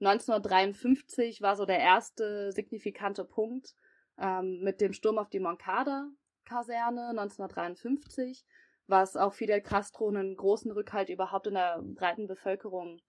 1953 0.00 1.40
war 1.40 1.56
so 1.56 1.64
der 1.64 1.78
erste 1.78 2.50
signifikante 2.52 3.24
Punkt 3.24 3.74
ähm, 4.18 4.60
mit 4.62 4.80
dem 4.80 4.92
Sturm 4.92 5.18
auf 5.18 5.30
die 5.30 5.38
Moncada-Kaserne 5.40 7.10
1953 7.10 8.44
was 8.86 9.16
auch 9.16 9.32
Fidel 9.32 9.60
Castro 9.60 10.08
einen 10.08 10.36
großen 10.36 10.70
Rückhalt 10.70 11.08
überhaupt 11.08 11.46
in 11.46 11.54
der 11.54 11.80
breiten 11.82 12.26
Bevölkerung 12.26 13.00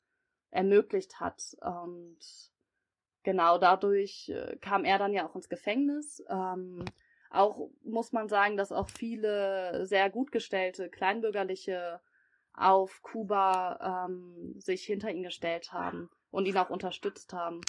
ermöglicht 0.52 1.20
hat. 1.20 1.56
Und 1.62 2.20
genau 3.24 3.58
dadurch 3.58 4.30
äh, 4.30 4.58
kam 4.58 4.86
er 4.86 4.98
dann 4.98 5.14
ja 5.14 5.28
auch 5.28 5.36
ins 5.36 5.50
Gefängnis. 5.50 6.24
Ähm, 6.30 6.86
auch 7.30 7.70
muss 7.84 8.12
man 8.12 8.30
sagen, 8.30 8.58
dass 8.58 8.72
auch 8.72 8.90
viele 8.90 9.86
sehr 9.86 10.10
gut 10.10 10.32
gestellte 10.32 10.90
Kleinbürgerliche 10.90 12.00
auf 12.54 13.02
Kuba 13.02 14.06
ähm, 14.08 14.54
sich 14.60 14.84
hinter 14.86 15.10
ihn 15.12 15.24
gestellt 15.24 15.74
haben 15.74 16.10
und 16.30 16.46
ihn 16.46 16.58
auch 16.58 16.70
unterstützt 16.70 17.34
haben. 17.34 17.62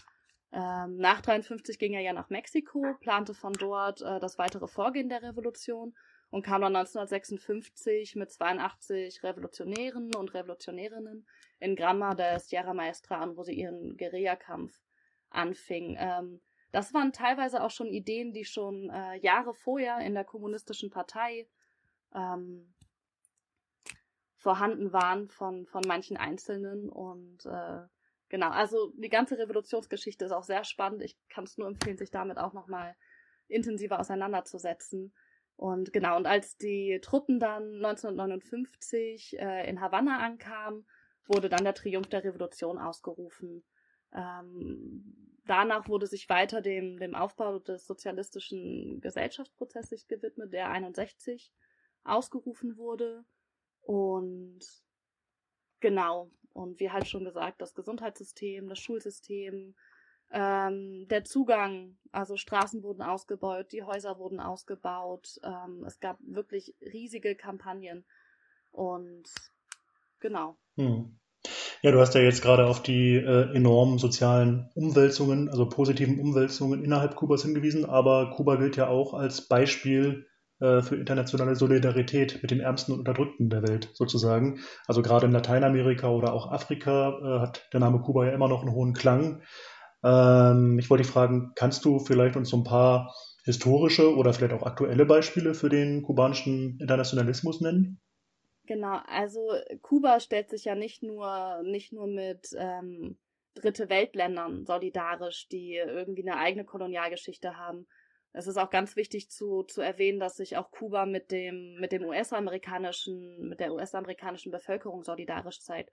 Ähm, 0.52 0.98
nach 0.98 1.20
53 1.22 1.78
ging 1.78 1.94
er 1.94 2.02
ja 2.02 2.12
nach 2.12 2.30
Mexiko, 2.30 2.84
plante 3.00 3.34
von 3.34 3.54
dort 3.54 4.02
äh, 4.02 4.20
das 4.20 4.38
weitere 4.38 4.68
Vorgehen 4.68 5.08
der 5.08 5.22
Revolution 5.22 5.94
und 6.30 6.44
kam 6.44 6.60
dann 6.60 6.76
1956 6.76 8.16
mit 8.16 8.30
82 8.30 9.22
Revolutionären 9.22 10.14
und 10.14 10.34
Revolutionärinnen 10.34 11.26
in 11.58 11.74
Gramma 11.74 12.14
der 12.14 12.38
Sierra 12.38 12.74
Maestra 12.74 13.20
an, 13.20 13.36
wo 13.36 13.42
sie 13.42 13.54
ihren 13.54 13.96
Guerillakampf 13.96 14.78
anfing. 15.34 15.96
Ähm, 15.98 16.40
das 16.72 16.92
waren 16.92 17.12
teilweise 17.12 17.62
auch 17.62 17.70
schon 17.70 17.86
Ideen, 17.86 18.32
die 18.32 18.44
schon 18.44 18.90
äh, 18.90 19.16
Jahre 19.18 19.54
vorher 19.54 19.98
in 20.00 20.14
der 20.14 20.24
kommunistischen 20.24 20.90
Partei 20.90 21.48
ähm, 22.14 22.74
vorhanden 24.36 24.92
waren 24.92 25.28
von, 25.28 25.66
von 25.66 25.82
manchen 25.86 26.16
Einzelnen. 26.16 26.88
Und 26.88 27.46
äh, 27.46 27.82
genau, 28.28 28.50
also 28.50 28.92
die 28.96 29.08
ganze 29.08 29.38
Revolutionsgeschichte 29.38 30.24
ist 30.24 30.32
auch 30.32 30.42
sehr 30.42 30.64
spannend. 30.64 31.02
Ich 31.02 31.16
kann 31.28 31.44
es 31.44 31.56
nur 31.56 31.68
empfehlen, 31.68 31.96
sich 31.96 32.10
damit 32.10 32.38
auch 32.38 32.52
nochmal 32.52 32.96
intensiver 33.48 34.00
auseinanderzusetzen. 34.00 35.14
Und 35.56 35.92
genau, 35.92 36.16
und 36.16 36.26
als 36.26 36.56
die 36.56 36.98
Truppen 37.02 37.38
dann 37.38 37.76
1959 37.76 39.38
äh, 39.38 39.68
in 39.68 39.80
Havanna 39.80 40.18
ankamen, 40.18 40.86
wurde 41.26 41.48
dann 41.48 41.64
der 41.64 41.74
Triumph 41.74 42.08
der 42.08 42.24
Revolution 42.24 42.78
ausgerufen. 42.78 43.64
Ähm, 44.14 45.40
danach 45.46 45.88
wurde 45.88 46.06
sich 46.06 46.28
weiter 46.28 46.60
dem, 46.60 46.98
dem 46.98 47.14
Aufbau 47.14 47.58
des 47.58 47.86
sozialistischen 47.86 49.00
Gesellschaftsprozesses 49.00 50.06
gewidmet, 50.06 50.52
der 50.52 50.70
61 50.70 51.52
ausgerufen 52.04 52.76
wurde. 52.76 53.24
Und 53.82 54.60
genau, 55.80 56.30
und 56.52 56.80
wie 56.80 56.90
halt 56.90 57.08
schon 57.08 57.24
gesagt, 57.24 57.60
das 57.60 57.74
Gesundheitssystem, 57.74 58.68
das 58.68 58.78
Schulsystem, 58.78 59.74
ähm, 60.30 61.06
der 61.08 61.24
Zugang, 61.24 61.96
also 62.10 62.36
Straßen 62.36 62.82
wurden 62.82 63.02
ausgebaut, 63.02 63.72
die 63.72 63.82
Häuser 63.82 64.18
wurden 64.18 64.40
ausgebaut. 64.40 65.38
Ähm, 65.42 65.84
es 65.84 66.00
gab 66.00 66.18
wirklich 66.20 66.74
riesige 66.80 67.36
Kampagnen. 67.36 68.04
Und 68.70 69.28
genau. 70.20 70.56
Hm. 70.76 71.18
Ja, 71.84 71.90
du 71.90 72.00
hast 72.00 72.14
ja 72.14 72.22
jetzt 72.22 72.40
gerade 72.40 72.64
auf 72.66 72.82
die 72.82 73.16
äh, 73.16 73.54
enormen 73.54 73.98
sozialen 73.98 74.70
Umwälzungen, 74.74 75.50
also 75.50 75.68
positiven 75.68 76.18
Umwälzungen 76.18 76.82
innerhalb 76.82 77.14
Kubas 77.14 77.42
hingewiesen, 77.42 77.84
aber 77.84 78.30
Kuba 78.30 78.56
gilt 78.56 78.76
ja 78.76 78.88
auch 78.88 79.12
als 79.12 79.48
Beispiel 79.48 80.24
äh, 80.60 80.80
für 80.80 80.96
internationale 80.96 81.56
Solidarität 81.56 82.38
mit 82.40 82.50
den 82.50 82.60
Ärmsten 82.60 82.92
und 82.92 83.00
Unterdrückten 83.00 83.50
der 83.50 83.68
Welt 83.68 83.90
sozusagen. 83.92 84.60
Also 84.86 85.02
gerade 85.02 85.26
in 85.26 85.32
Lateinamerika 85.32 86.08
oder 86.08 86.32
auch 86.32 86.50
Afrika 86.50 87.18
äh, 87.22 87.40
hat 87.40 87.68
der 87.74 87.80
Name 87.80 88.00
Kuba 88.00 88.24
ja 88.24 88.32
immer 88.32 88.48
noch 88.48 88.62
einen 88.62 88.72
hohen 88.72 88.94
Klang. 88.94 89.42
Ähm, 90.02 90.78
ich 90.78 90.88
wollte 90.88 91.02
dich 91.02 91.12
fragen, 91.12 91.52
kannst 91.54 91.84
du 91.84 91.98
vielleicht 91.98 92.36
uns 92.36 92.48
so 92.48 92.56
ein 92.56 92.64
paar 92.64 93.14
historische 93.44 94.16
oder 94.16 94.32
vielleicht 94.32 94.54
auch 94.54 94.64
aktuelle 94.64 95.04
Beispiele 95.04 95.52
für 95.52 95.68
den 95.68 96.02
kubanischen 96.02 96.78
Internationalismus 96.80 97.60
nennen? 97.60 98.00
Genau, 98.66 99.00
also 99.06 99.52
Kuba 99.82 100.20
stellt 100.20 100.48
sich 100.48 100.64
ja 100.64 100.74
nicht 100.74 101.02
nur, 101.02 101.62
nicht 101.64 101.92
nur 101.92 102.06
mit 102.06 102.48
ähm, 102.56 103.18
Dritte 103.54 103.88
Weltländern 103.88 104.64
solidarisch, 104.66 105.48
die 105.48 105.74
irgendwie 105.74 106.28
eine 106.28 106.38
eigene 106.38 106.64
Kolonialgeschichte 106.64 107.56
haben. 107.56 107.86
Es 108.32 108.48
ist 108.48 108.56
auch 108.56 108.70
ganz 108.70 108.96
wichtig 108.96 109.30
zu, 109.30 109.62
zu 109.62 109.80
erwähnen, 109.80 110.18
dass 110.18 110.36
sich 110.36 110.56
auch 110.56 110.72
Kuba 110.72 111.06
mit 111.06 111.30
dem, 111.30 111.76
mit 111.78 111.92
dem 111.92 112.04
US-amerikanischen, 112.04 113.48
mit 113.48 113.60
der 113.60 113.72
US-amerikanischen 113.72 114.50
Bevölkerung 114.50 115.04
solidarisch 115.04 115.60
zeigt. 115.60 115.92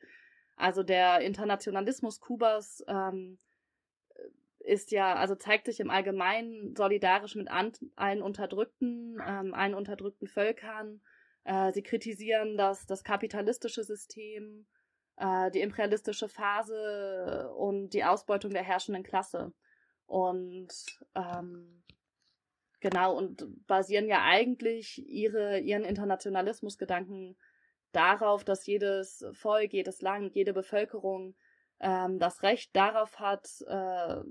Also 0.56 0.82
der 0.82 1.20
Internationalismus 1.22 2.20
Kubas 2.20 2.84
ähm, 2.88 3.38
ist 4.58 4.92
ja, 4.92 5.14
also 5.16 5.36
zeigt 5.36 5.66
sich 5.66 5.80
im 5.80 5.92
Allgemeinen 5.92 6.76
solidarisch 6.76 7.36
mit 7.36 7.50
an, 7.50 7.74
allen 7.96 8.24
unterdrückten, 8.24 9.22
ähm, 9.24 9.54
allen 9.54 9.76
unterdrückten 9.76 10.28
Völkern. 10.28 11.02
Äh, 11.44 11.72
sie 11.72 11.84
kritisieren 11.84 12.58
das, 12.58 12.86
das 12.86 13.04
kapitalistische 13.04 13.84
System, 13.84 14.68
äh, 15.18 15.52
die 15.52 15.62
imperialistische 15.62 16.30
Phase 16.30 17.52
und 17.56 17.90
die 17.90 18.04
Ausbeutung 18.04 18.52
der 18.52 18.64
herrschenden 18.64 19.04
Klasse. 19.04 19.54
Und 20.06 20.74
ähm, 21.16 21.84
genau, 22.80 23.16
und 23.18 23.66
basieren 23.68 24.08
ja 24.08 24.24
eigentlich 24.24 25.04
ihre, 25.08 25.60
ihren 25.60 25.84
Internationalismusgedanken 25.84 27.38
darauf, 27.92 28.44
dass 28.44 28.66
jedes 28.66 29.26
Volk, 29.34 29.74
jedes 29.74 30.02
Land, 30.02 30.36
jede 30.36 30.54
Bevölkerung 30.54 31.36
ähm, 31.80 32.20
das 32.20 32.44
Recht 32.44 32.76
darauf 32.76 33.20
hat, 33.20 33.48
äh, 33.68 34.22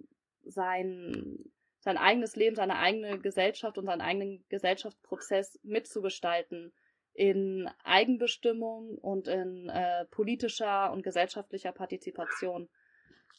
sein, 0.44 1.38
sein 1.80 1.98
eigenes 1.98 2.36
Leben, 2.36 2.56
seine 2.56 2.78
eigene 2.78 3.18
Gesellschaft 3.18 3.78
und 3.78 3.86
seinen 3.86 4.00
eigenen 4.00 4.44
Gesellschaftsprozess 4.48 5.58
mitzugestalten 5.62 6.72
in 7.12 7.68
Eigenbestimmung 7.84 8.96
und 8.98 9.28
in 9.28 9.68
äh, 9.68 10.04
politischer 10.06 10.92
und 10.92 11.02
gesellschaftlicher 11.02 11.72
Partizipation. 11.72 12.68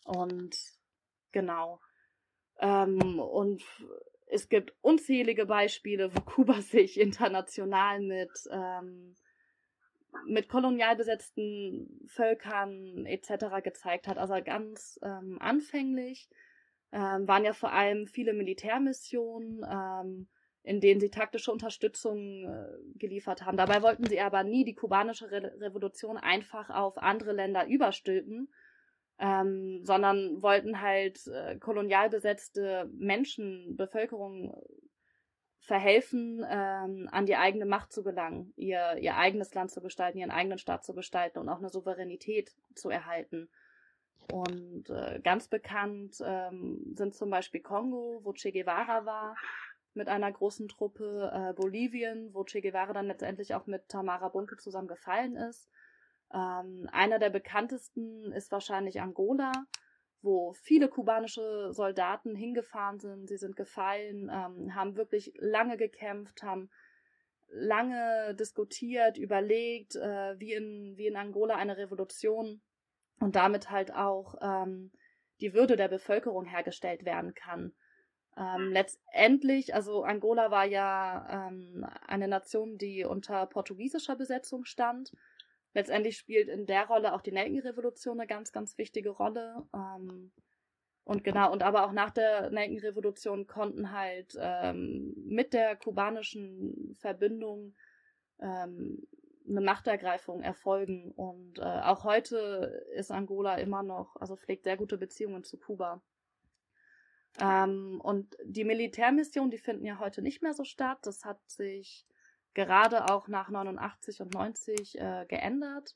Und 0.06 0.56
genau. 1.32 1.80
Ähm, 2.60 3.20
und 3.20 3.64
es 4.28 4.48
gibt 4.50 4.74
unzählige 4.82 5.46
Beispiele, 5.46 6.16
wo 6.16 6.22
Kuba 6.22 6.62
sich 6.62 7.00
international 7.00 8.02
mit, 8.02 8.32
ähm, 8.52 9.16
mit 10.26 10.50
kolonial 10.50 10.96
besetzten 10.96 12.06
Völkern 12.08 13.06
etc. 13.06 13.64
gezeigt 13.64 14.08
hat. 14.08 14.18
Also 14.18 14.36
ganz 14.44 15.00
ähm, 15.04 15.38
anfänglich 15.40 16.30
ähm, 16.92 17.28
waren 17.28 17.46
ja 17.46 17.54
vor 17.54 17.72
allem 17.72 18.08
viele 18.08 18.34
Militärmissionen, 18.34 19.66
ähm, 19.70 20.28
in 20.64 20.80
denen 20.80 21.00
sie 21.00 21.10
taktische 21.10 21.52
Unterstützung 21.52 22.46
äh, 22.46 22.98
geliefert 22.98 23.46
haben. 23.46 23.58
Dabei 23.58 23.82
wollten 23.82 24.06
sie 24.06 24.20
aber 24.20 24.44
nie 24.44 24.64
die 24.64 24.76
kubanische 24.76 25.32
Re 25.32 25.54
Revolution 25.60 26.18
einfach 26.18 26.70
auf 26.70 26.98
andere 26.98 27.34
Länder 27.34 27.68
überstülpen, 27.68 28.50
ähm, 29.20 29.82
sondern 29.84 30.42
wollten 30.42 30.82
halt 30.82 31.26
äh, 31.28 31.58
kolonial 31.58 32.10
besetzte 32.10 32.90
Menschen, 32.94 33.76
Bevölkerung 33.76 34.56
verhelfen, 35.62 36.44
ähm, 36.50 37.08
an 37.12 37.26
die 37.26 37.36
eigene 37.36 37.66
Macht 37.66 37.92
zu 37.92 38.04
gelangen, 38.04 38.52
ihr, 38.56 38.98
ihr 39.00 39.16
eigenes 39.16 39.54
Land 39.54 39.72
zu 39.72 39.82
gestalten, 39.82 40.18
ihren 40.18 40.32
eigenen 40.32 40.58
Staat 40.58 40.84
zu 40.84 40.94
gestalten 40.94 41.40
und 41.40 41.50
auch 41.50 41.60
eine 41.60 41.70
Souveränität 41.70 42.52
zu 42.76 42.90
erhalten. 42.90 43.50
Und 44.32 44.90
äh, 44.90 45.20
ganz 45.24 45.48
bekannt 45.48 46.18
ähm, 46.24 46.94
sind 46.96 47.14
zum 47.14 47.30
Beispiel 47.30 47.62
Kongo, 47.62 48.22
wo 48.24 48.34
Che 48.34 48.52
Guevara 48.52 49.06
war, 49.06 49.36
mit 49.94 50.08
einer 50.08 50.32
großen 50.32 50.68
Truppe, 50.68 51.32
äh, 51.34 51.54
Bolivien, 51.54 52.34
wo 52.34 52.44
Che 52.44 52.62
Guevara 52.62 52.94
dann 52.94 53.08
letztendlich 53.08 53.54
auch 53.54 53.68
mit 53.68 53.90
Tamara 53.90 54.30
Bunke 54.30 54.58
zusammen 54.58 54.88
gefallen 54.88 55.36
ist. 55.36 55.70
Ähm, 56.34 56.90
einer 56.92 57.20
der 57.20 57.30
bekanntesten 57.30 58.32
ist 58.32 58.52
wahrscheinlich 58.52 59.02
Angola, 59.02 59.52
wo 60.22 60.54
viele 60.54 60.88
kubanische 60.88 61.74
Soldaten 61.74 62.36
hingefahren 62.36 63.00
sind. 63.00 63.28
Sie 63.28 63.38
sind 63.38 63.56
gefallen, 63.56 64.30
ähm, 64.32 64.76
haben 64.76 64.96
wirklich 64.96 65.34
lange 65.38 65.78
gekämpft, 65.78 66.44
haben 66.44 66.70
lange 67.50 68.34
diskutiert, 68.36 69.18
überlegt, 69.18 69.96
äh, 69.96 70.40
wie, 70.40 70.54
in, 70.54 70.94
wie 70.96 71.08
in 71.08 71.18
Angola 71.18 71.56
eine 71.56 71.78
Revolution 71.78 72.62
und 73.20 73.36
damit 73.36 73.70
halt 73.70 73.94
auch 73.94 74.36
ähm, 74.42 74.92
die 75.42 75.54
Würde 75.54 75.76
der 75.76 75.90
Bevölkerung 75.90 76.46
hergestellt 76.46 77.04
werden 77.04 77.34
kann. 77.34 77.74
Ähm, 78.42 78.72
letztendlich, 78.72 79.76
also 79.76 80.04
Angola 80.04 80.50
war 80.50 80.66
ja 80.66 81.50
ähm, 81.50 81.86
eine 82.08 82.28
Nation, 82.28 82.78
die 82.80 83.06
unter 83.06 83.46
portugiesischer 83.46 84.16
Besetzung 84.16 84.66
stand. 84.66 85.12
Letztendlich 85.74 86.18
spielt 86.18 86.50
in 86.50 86.66
der 86.66 86.88
Rolle 86.88 87.14
auch 87.14 87.22
die 87.22 87.32
Nelkenrevolution 87.32 88.20
eine 88.20 88.28
ganz, 88.28 88.52
ganz 88.52 88.80
wichtige 88.80 89.12
Rolle. 89.12 89.68
Ähm, 89.76 90.32
und 91.04 91.24
genau, 91.24 91.52
und 91.52 91.62
aber 91.62 91.86
auch 91.86 91.92
nach 91.92 92.10
der 92.10 92.50
Nelkenrevolution 92.50 93.46
konnten 93.46 93.92
halt 93.92 94.36
ähm, 94.40 95.14
mit 95.18 95.54
der 95.54 95.76
kubanischen 95.76 96.96
Verbindung 97.00 97.76
ähm, 98.40 99.08
eine 99.48 99.62
Machtergreifung 99.62 100.42
erfolgen. 100.42 101.12
Und 101.12 101.60
äh, 101.60 101.62
auch 101.62 102.06
heute 102.06 102.86
ist 102.96 103.12
Angola 103.12 103.56
immer 103.58 103.84
noch, 103.84 104.16
also 104.16 104.36
pflegt 104.36 104.64
sehr 104.64 104.78
gute 104.78 104.98
Beziehungen 104.98 105.44
zu 105.44 105.60
Kuba. 105.60 106.02
Ähm, 107.40 108.02
und 108.02 108.36
die 108.44 108.64
Militärmissionen, 108.64 109.52
die 109.52 109.58
finden 109.58 109.86
ja 109.86 110.00
heute 110.00 110.22
nicht 110.22 110.42
mehr 110.42 110.54
so 110.54 110.64
statt. 110.64 111.00
Das 111.04 111.24
hat 111.26 111.40
sich 111.50 112.06
gerade 112.54 113.10
auch 113.10 113.28
nach 113.28 113.50
89 113.50 114.22
und 114.22 114.34
90 114.34 115.00
äh, 115.00 115.26
geändert. 115.28 115.96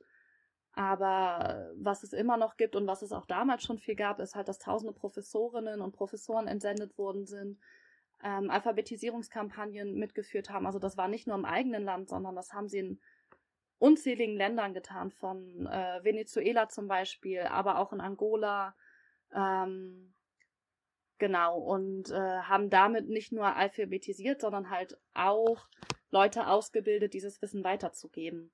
Aber 0.73 1.71
was 1.77 2.03
es 2.03 2.11
immer 2.11 2.35
noch 2.35 2.57
gibt 2.57 2.75
und 2.75 2.85
was 2.85 3.01
es 3.01 3.13
auch 3.13 3.25
damals 3.25 3.63
schon 3.63 3.79
viel 3.79 3.95
gab, 3.95 4.19
ist 4.19 4.35
halt, 4.35 4.49
dass 4.49 4.59
tausende 4.59 4.93
Professorinnen 4.93 5.81
und 5.81 5.93
Professoren 5.93 6.47
entsendet 6.47 6.97
worden 6.97 7.25
sind, 7.25 7.59
ähm, 8.23 8.49
Alphabetisierungskampagnen 8.49 9.95
mitgeführt 9.95 10.49
haben. 10.49 10.65
Also 10.65 10.79
das 10.79 10.97
war 10.97 11.07
nicht 11.07 11.27
nur 11.27 11.37
im 11.37 11.45
eigenen 11.45 11.83
Land, 11.83 12.09
sondern 12.09 12.35
das 12.35 12.53
haben 12.53 12.67
sie 12.67 12.79
in 12.79 12.99
unzähligen 13.79 14.35
Ländern 14.35 14.73
getan, 14.73 15.11
von 15.11 15.65
äh, 15.67 16.03
Venezuela 16.03 16.67
zum 16.67 16.87
Beispiel, 16.87 17.41
aber 17.41 17.79
auch 17.79 17.93
in 17.93 18.01
Angola. 18.01 18.75
Ähm, 19.33 20.14
genau, 21.17 21.59
und 21.59 22.11
äh, 22.11 22.13
haben 22.13 22.69
damit 22.69 23.07
nicht 23.09 23.31
nur 23.31 23.55
alphabetisiert, 23.55 24.41
sondern 24.41 24.69
halt 24.69 24.97
auch 25.13 25.67
Leute 26.11 26.47
ausgebildet, 26.47 27.13
dieses 27.13 27.41
Wissen 27.41 27.63
weiterzugeben. 27.63 28.51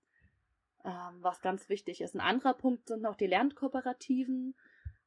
Ähm, 0.84 1.18
was 1.20 1.42
ganz 1.42 1.70
wichtig 1.70 2.02
ist. 2.02 2.16
Ein 2.16 2.22
anderer 2.22 2.56
Punkt 2.56 2.88
sind 2.88 3.04
noch 3.04 3.16
die 3.16 3.28
Lernkooperativen. 3.28 4.56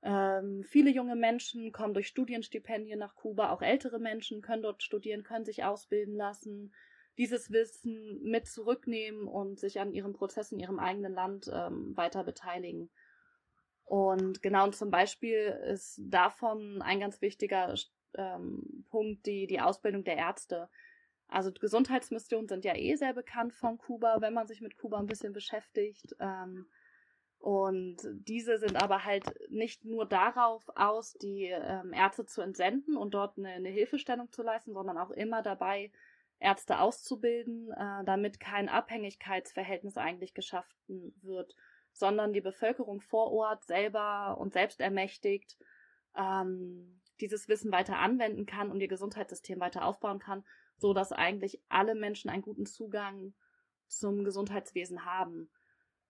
Ähm, 0.03 0.63
viele 0.63 0.91
junge 0.91 1.17
Menschen 1.17 1.73
kommen 1.73 1.95
durch 1.95 2.07
Studienstipendien 2.07 2.99
nach 2.99 3.17
Kuba, 3.17 3.51
auch 3.51 3.61
ältere 3.61 3.99
Menschen 3.99 4.41
können 4.41 4.63
dort 4.63 4.85
studieren, 4.85 5.25
können 5.25 5.45
sich 5.45 5.65
ausbilden 5.65 6.15
lassen, 6.15 6.73
dieses 7.19 7.51
Wissen 7.51 8.21
mit 8.23 8.47
zurücknehmen 8.47 9.27
und 9.27 9.59
sich 9.59 9.81
an 9.81 9.93
ihrem 9.93 10.13
Prozess 10.13 10.53
in 10.53 10.61
ihrem 10.61 10.79
eigenen 10.79 11.15
Land 11.15 11.51
ähm, 11.53 11.97
weiter 11.97 12.23
beteiligen. 12.23 12.91
Und 13.85 14.43
genau 14.43 14.65
und 14.65 14.75
zum 14.75 14.91
Beispiel 14.91 15.59
ist 15.67 16.01
davon 16.03 16.81
ein 16.83 17.01
ganz 17.01 17.21
wichtiger 17.21 17.75
ähm, 18.15 18.85
Punkt 18.91 19.27
die, 19.27 19.47
die 19.47 19.61
Ausbildung 19.61 20.05
der 20.05 20.17
Ärzte. 20.17 20.69
Also 21.29 21.53
Gesundheitsmissionen 21.53 22.49
sind 22.49 22.65
ja 22.65 22.75
eh 22.75 22.95
sehr 22.97 23.13
bekannt 23.13 23.55
von 23.55 23.79
Kuba, 23.79 24.21
wenn 24.21 24.35
man 24.35 24.47
sich 24.47 24.61
mit 24.61 24.77
Kuba 24.79 24.99
ein 24.99 25.07
bisschen 25.07 25.33
beschäftigt. 25.33 26.15
Ähm, 26.21 26.67
und 27.39 27.97
diese 28.05 28.57
sind 28.59 28.83
aber 28.83 29.05
halt 29.05 29.25
nicht 29.51 29.85
nur 29.85 30.07
darauf 30.07 30.65
aus, 30.77 31.13
die 31.15 31.45
ähm, 31.53 31.93
Ärzte 31.93 32.25
zu 32.25 32.41
entsenden 32.41 32.97
und 32.97 33.13
dort 33.13 33.37
eine, 33.37 33.51
eine 33.51 33.69
Hilfestellung 33.69 34.33
zu 34.33 34.43
leisten, 34.43 34.73
sondern 34.73 34.97
auch 34.97 35.11
immer 35.11 35.43
dabei, 35.43 35.91
Ärzte 36.39 36.79
auszubilden, 36.79 37.71
äh, 37.73 38.05
damit 38.05 38.41
kein 38.41 38.69
Abhängigkeitsverhältnis 38.69 39.97
eigentlich 39.97 40.35
geschaffen 40.35 41.15
wird, 41.23 41.55
sondern 41.95 42.33
die 42.33 42.41
Bevölkerung 42.41 43.01
vor 43.01 43.33
Ort 43.33 43.65
selber 43.65 44.37
und 44.39 44.53
selbst 44.53 44.81
ermächtigt 44.81 45.57
ähm, 46.17 47.01
dieses 47.21 47.49
Wissen 47.49 47.73
weiter 47.73 47.99
anwenden 47.99 48.47
kann 48.47 48.71
und 48.71 48.81
ihr 48.81 48.89
Gesundheitssystem 48.89 49.61
weiter 49.61 49.85
aufbauen 49.85 50.19
kann, 50.19 50.45
so 50.77 50.93
dass 50.93 51.13
eigentlich 51.13 51.63
alle 51.69 51.95
Menschen 51.95 52.29
einen 52.31 52.43
guten 52.43 52.67
Zugang 52.67 53.33
zum 53.87 54.25
Gesundheitswesen 54.25 55.05
haben. 55.05 55.49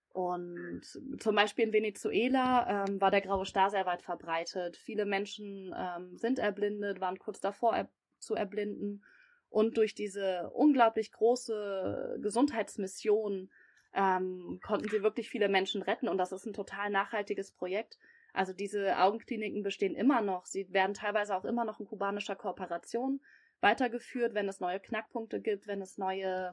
Und 0.09 0.83
zum 1.19 1.35
Beispiel 1.35 1.67
in 1.67 1.73
Venezuela 1.73 2.87
ähm, 2.87 3.01
war 3.01 3.11
der 3.11 3.21
graue 3.21 3.45
Star 3.45 3.69
sehr 3.71 3.85
weit 3.85 4.03
verbreitet. 4.03 4.77
Viele 4.77 5.05
Menschen 5.05 5.75
ähm, 5.77 6.17
sind 6.17 6.39
erblindet, 6.39 7.01
waren 7.01 7.19
kurz 7.19 7.41
davor 7.41 7.77
er 7.77 7.91
zu 8.21 8.35
erblinden. 8.35 9.05
Und 9.51 9.77
durch 9.77 9.95
diese 9.95 10.51
unglaublich 10.55 11.13
große 11.13 12.19
Gesundheitsmission 12.23 13.51
ähm, 13.95 14.61
konnten 14.63 14.89
sie 14.89 15.03
wirklich 15.03 15.29
viele 15.31 15.49
Menschen 15.49 15.83
retten. 15.83 16.09
Und 16.09 16.19
das 16.19 16.33
ist 16.33 16.47
ein 16.47 16.53
total 16.53 16.91
nachhaltiges 16.91 17.53
Projekt. 17.53 17.99
Also 18.33 18.53
diese 18.53 18.99
Augenkliniken 18.99 19.63
bestehen 19.63 19.95
immer 19.95 20.21
noch. 20.21 20.47
Sie 20.47 20.73
werden 20.73 20.95
teilweise 20.95 21.37
auch 21.37 21.45
immer 21.45 21.65
noch 21.65 21.79
in 21.79 21.87
kubanischer 21.87 22.35
Kooperation 22.35 23.21
weitergeführt, 23.61 24.35
wenn 24.35 24.49
es 24.49 24.61
neue 24.61 24.81
Knackpunkte 24.81 25.41
gibt, 25.41 25.69
wenn 25.69 25.81
es 25.81 25.97
neue 25.97 26.53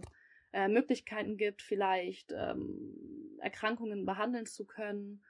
äh, 0.53 0.67
Möglichkeiten 0.67 1.37
gibt, 1.37 1.61
vielleicht 1.61 2.31
ähm, 2.31 3.37
Erkrankungen 3.39 4.05
behandeln 4.05 4.45
zu 4.45 4.65
können 4.65 5.23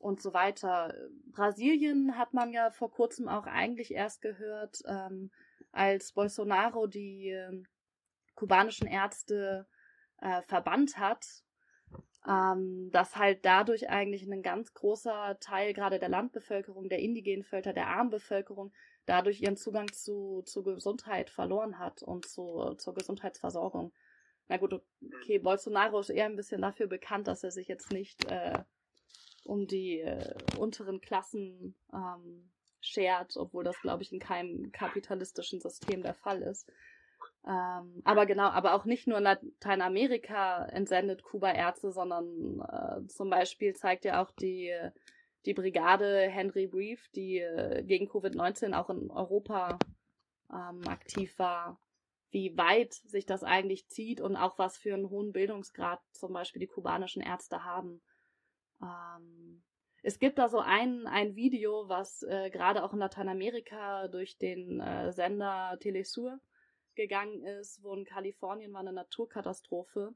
und 0.00 0.20
so 0.20 0.34
weiter. 0.34 0.92
Brasilien 1.30 2.18
hat 2.18 2.34
man 2.34 2.52
ja 2.52 2.70
vor 2.70 2.90
kurzem 2.90 3.28
auch 3.28 3.46
eigentlich 3.46 3.92
erst 3.92 4.20
gehört, 4.20 4.82
ähm, 4.86 5.30
als 5.72 6.12
Bolsonaro 6.12 6.86
die 6.86 7.30
äh, 7.30 7.62
kubanischen 8.34 8.88
Ärzte 8.88 9.66
äh, 10.20 10.42
verbannt 10.42 10.98
hat, 10.98 11.26
ähm, 12.26 12.90
dass 12.92 13.16
halt 13.16 13.44
dadurch 13.44 13.88
eigentlich 13.88 14.22
ein 14.22 14.42
ganz 14.42 14.74
großer 14.74 15.38
Teil 15.40 15.72
gerade 15.72 15.98
der 15.98 16.08
Landbevölkerung, 16.08 16.88
der 16.88 16.98
indigenen 16.98 17.44
Völker, 17.44 17.72
der 17.72 17.88
armen 17.88 18.10
Bevölkerung 18.10 18.72
dadurch 19.06 19.40
ihren 19.40 19.56
Zugang 19.56 19.90
zu, 19.92 20.42
zur 20.44 20.64
Gesundheit 20.64 21.30
verloren 21.30 21.78
hat 21.78 22.02
und 22.02 22.26
zu, 22.26 22.74
zur 22.78 22.94
Gesundheitsversorgung. 22.94 23.92
Na 24.48 24.56
gut, 24.58 24.74
okay, 25.22 25.38
Bolsonaro 25.38 26.00
ist 26.00 26.10
eher 26.10 26.26
ein 26.26 26.36
bisschen 26.36 26.62
dafür 26.62 26.86
bekannt, 26.86 27.26
dass 27.28 27.42
er 27.42 27.50
sich 27.50 27.68
jetzt 27.68 27.92
nicht 27.92 28.30
äh, 28.30 28.62
um 29.44 29.66
die 29.66 30.00
äh, 30.00 30.34
unteren 30.58 31.00
Klassen 31.00 31.76
ähm, 31.92 32.50
schert, 32.80 33.36
obwohl 33.36 33.64
das, 33.64 33.80
glaube 33.80 34.02
ich, 34.02 34.12
in 34.12 34.20
keinem 34.20 34.70
kapitalistischen 34.72 35.60
System 35.60 36.02
der 36.02 36.14
Fall 36.14 36.42
ist. 36.42 36.70
Ähm, 37.46 38.02
aber 38.04 38.26
genau, 38.26 38.48
aber 38.48 38.74
auch 38.74 38.84
nicht 38.84 39.06
nur 39.06 39.18
in 39.18 39.24
Lateinamerika 39.24 40.64
entsendet 40.66 41.22
Kuba 41.22 41.52
Ärzte, 41.52 41.92
sondern 41.92 42.60
äh, 42.60 43.06
zum 43.06 43.30
Beispiel 43.30 43.74
zeigt 43.74 44.04
ja 44.04 44.20
auch 44.22 44.32
die, 44.32 44.74
die 45.44 45.54
Brigade 45.54 46.28
Henry 46.28 46.66
Brief, 46.66 47.08
die 47.14 47.38
äh, 47.38 47.84
gegen 47.84 48.08
Covid-19 48.08 48.74
auch 48.74 48.90
in 48.90 49.10
Europa 49.12 49.78
ähm, 50.50 50.82
aktiv 50.88 51.38
war, 51.38 51.80
wie 52.30 52.56
weit 52.56 52.94
sich 52.94 53.26
das 53.26 53.44
eigentlich 53.44 53.88
zieht 53.88 54.20
und 54.20 54.34
auch 54.34 54.58
was 54.58 54.76
für 54.76 54.94
einen 54.94 55.08
hohen 55.08 55.32
Bildungsgrad 55.32 56.00
zum 56.12 56.32
Beispiel 56.32 56.60
die 56.60 56.66
kubanischen 56.66 57.22
Ärzte 57.22 57.62
haben. 57.64 58.02
Ähm, 58.82 59.62
es 60.02 60.18
gibt 60.18 60.38
da 60.38 60.48
so 60.48 60.58
ein, 60.58 61.06
ein 61.06 61.36
Video, 61.36 61.88
was 61.88 62.24
äh, 62.24 62.50
gerade 62.50 62.82
auch 62.82 62.92
in 62.92 62.98
Lateinamerika 62.98 64.08
durch 64.08 64.36
den 64.36 64.80
äh, 64.80 65.12
Sender 65.12 65.76
Telesur 65.80 66.40
gegangen 66.96 67.44
ist, 67.44 67.82
wo 67.82 67.94
in 67.94 68.04
Kalifornien 68.04 68.72
war 68.72 68.80
eine 68.80 68.92
Naturkatastrophe 68.92 70.14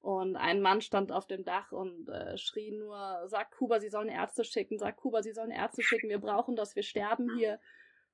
Und 0.00 0.36
ein 0.36 0.60
Mann 0.60 0.80
stand 0.80 1.12
auf 1.12 1.26
dem 1.26 1.44
Dach 1.44 1.72
und 1.72 2.08
äh, 2.08 2.36
schrie 2.38 2.72
nur, 2.72 3.24
sag 3.26 3.50
Kuba, 3.52 3.80
sie 3.80 3.90
sollen 3.90 4.08
Ärzte 4.08 4.44
schicken, 4.44 4.78
sag 4.78 4.96
Kuba, 4.96 5.22
sie 5.22 5.32
sollen 5.32 5.50
Ärzte 5.50 5.82
schicken, 5.82 6.08
wir 6.08 6.20
brauchen 6.20 6.56
das, 6.56 6.74
wir 6.74 6.82
sterben 6.82 7.36
hier. 7.36 7.60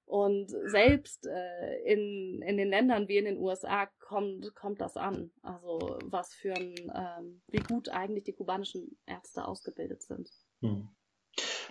Und 0.09 0.49
selbst 0.49 1.27
äh, 1.27 1.83
in, 1.85 2.41
in 2.41 2.57
den 2.57 2.69
Ländern 2.69 3.09
wie 3.09 3.19
in 3.19 3.27
den 3.27 3.37
USA 3.39 3.87
kommt, 3.99 4.55
kommt 4.55 4.81
das 4.81 4.97
an. 4.97 5.31
Also 5.43 5.99
was 6.03 6.33
für 6.33 6.55
ein, 6.55 6.75
ähm, 6.95 7.43
wie 7.49 7.61
gut 7.61 7.91
eigentlich 7.91 8.25
die 8.25 8.33
kubanischen 8.33 8.99
Ärzte 9.05 9.47
ausgebildet 9.47 10.03
sind. 10.03 10.31
Hm. 10.61 10.89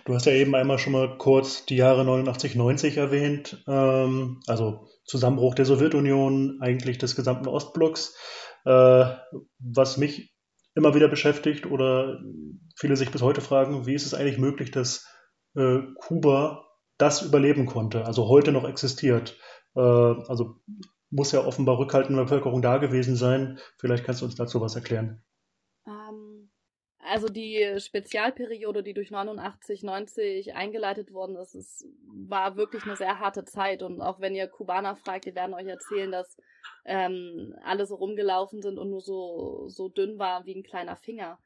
Du 0.08 0.14
hast 0.14 0.24
ja 0.24 0.32
eben 0.32 0.54
einmal 0.54 0.78
schon 0.78 0.94
mal 0.94 1.18
kurz 1.18 1.66
die 1.66 1.76
Jahre 1.76 2.02
89, 2.02 2.54
90 2.54 2.96
erwähnt, 2.96 3.62
ähm, 3.68 4.40
also 4.46 4.88
Zusammenbruch 5.04 5.54
der 5.54 5.66
Sowjetunion, 5.66 6.62
eigentlich 6.62 6.96
des 6.96 7.14
gesamten 7.14 7.46
Ostblocks. 7.46 8.16
Äh, 8.64 9.04
was 9.58 9.98
mich 9.98 10.34
immer 10.74 10.94
wieder 10.94 11.08
beschäftigt 11.08 11.66
oder 11.66 12.20
viele 12.74 12.96
sich 12.96 13.10
bis 13.10 13.20
heute 13.20 13.42
fragen, 13.42 13.84
wie 13.84 13.92
ist 13.92 14.06
es 14.06 14.14
eigentlich 14.14 14.38
möglich, 14.38 14.70
dass 14.70 15.06
äh, 15.54 15.80
Kuba 15.98 16.64
das 16.96 17.20
überleben 17.20 17.66
konnte, 17.66 18.06
also 18.06 18.28
heute 18.28 18.50
noch 18.50 18.66
existiert. 18.66 19.36
Äh, 19.76 19.80
also 19.80 20.62
muss 21.10 21.32
ja 21.32 21.44
offenbar 21.44 21.78
rückhaltende 21.78 22.22
Bevölkerung 22.22 22.62
da 22.62 22.78
gewesen 22.78 23.14
sein. 23.14 23.58
Vielleicht 23.76 24.04
kannst 24.04 24.22
du 24.22 24.24
uns 24.24 24.36
dazu 24.36 24.62
was 24.62 24.74
erklären. 24.74 25.22
Also 27.08 27.28
die 27.28 27.74
Spezialperiode, 27.78 28.82
die 28.82 28.92
durch 28.92 29.10
89, 29.10 29.82
90 29.82 30.54
eingeleitet 30.54 31.12
worden 31.12 31.36
ist, 31.36 31.54
es 31.54 31.88
war 32.06 32.56
wirklich 32.56 32.84
eine 32.84 32.96
sehr 32.96 33.18
harte 33.18 33.44
Zeit. 33.44 33.82
Und 33.82 34.00
auch 34.00 34.20
wenn 34.20 34.34
ihr 34.34 34.46
Kubaner 34.46 34.94
fragt, 34.94 35.24
die 35.24 35.34
werden 35.34 35.54
euch 35.54 35.66
erzählen, 35.66 36.12
dass 36.12 36.36
ähm, 36.84 37.54
alle 37.64 37.86
so 37.86 37.94
rumgelaufen 37.94 38.60
sind 38.62 38.78
und 38.78 38.90
nur 38.90 39.00
so, 39.00 39.68
so 39.68 39.88
dünn 39.88 40.18
war 40.18 40.44
wie 40.44 40.54
ein 40.54 40.62
kleiner 40.62 40.96
Finger. 40.96 41.38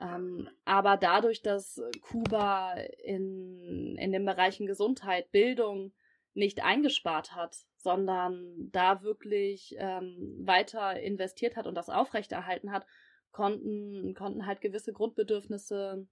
Ähm, 0.00 0.48
aber 0.64 0.96
dadurch, 0.96 1.42
dass 1.42 1.82
Kuba 2.00 2.74
in, 3.02 3.96
in 3.98 4.12
den 4.12 4.24
Bereichen 4.24 4.66
Gesundheit, 4.66 5.30
Bildung 5.32 5.92
nicht 6.34 6.64
eingespart 6.64 7.34
hat, 7.34 7.56
sondern 7.76 8.70
da 8.72 9.02
wirklich 9.02 9.74
ähm, 9.78 10.36
weiter 10.40 10.98
investiert 11.00 11.56
hat 11.56 11.66
und 11.66 11.74
das 11.74 11.90
aufrechterhalten 11.90 12.70
hat, 12.70 12.86
konnten, 13.32 14.14
konnten 14.14 14.46
halt 14.46 14.60
gewisse 14.60 14.92
Grundbedürfnisse 14.92 16.06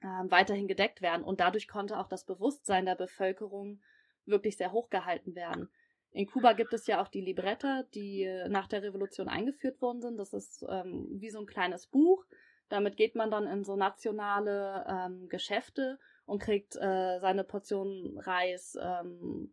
äh, 0.00 0.06
weiterhin 0.06 0.68
gedeckt 0.68 1.02
werden. 1.02 1.24
Und 1.24 1.40
dadurch 1.40 1.68
konnte 1.68 1.98
auch 1.98 2.08
das 2.08 2.24
Bewusstsein 2.24 2.86
der 2.86 2.96
Bevölkerung 2.96 3.80
wirklich 4.24 4.56
sehr 4.56 4.72
hoch 4.72 4.90
gehalten 4.90 5.34
werden. 5.34 5.70
In 6.10 6.26
Kuba 6.26 6.54
gibt 6.54 6.72
es 6.72 6.86
ja 6.86 7.02
auch 7.02 7.08
die 7.08 7.20
Libretta, 7.20 7.84
die 7.94 8.26
nach 8.48 8.68
der 8.68 8.82
Revolution 8.82 9.28
eingeführt 9.28 9.82
worden 9.82 10.00
sind. 10.00 10.16
Das 10.16 10.32
ist 10.32 10.64
ähm, 10.68 11.06
wie 11.10 11.30
so 11.30 11.40
ein 11.40 11.46
kleines 11.46 11.86
Buch, 11.86 12.24
damit 12.68 12.96
geht 12.96 13.14
man 13.14 13.30
dann 13.30 13.46
in 13.46 13.64
so 13.64 13.76
nationale 13.76 14.84
ähm, 14.88 15.28
Geschäfte 15.28 15.98
und 16.24 16.42
kriegt 16.42 16.74
äh, 16.76 17.18
seine 17.20 17.44
Portion 17.44 18.18
Reis. 18.18 18.76
Ähm, 18.80 19.52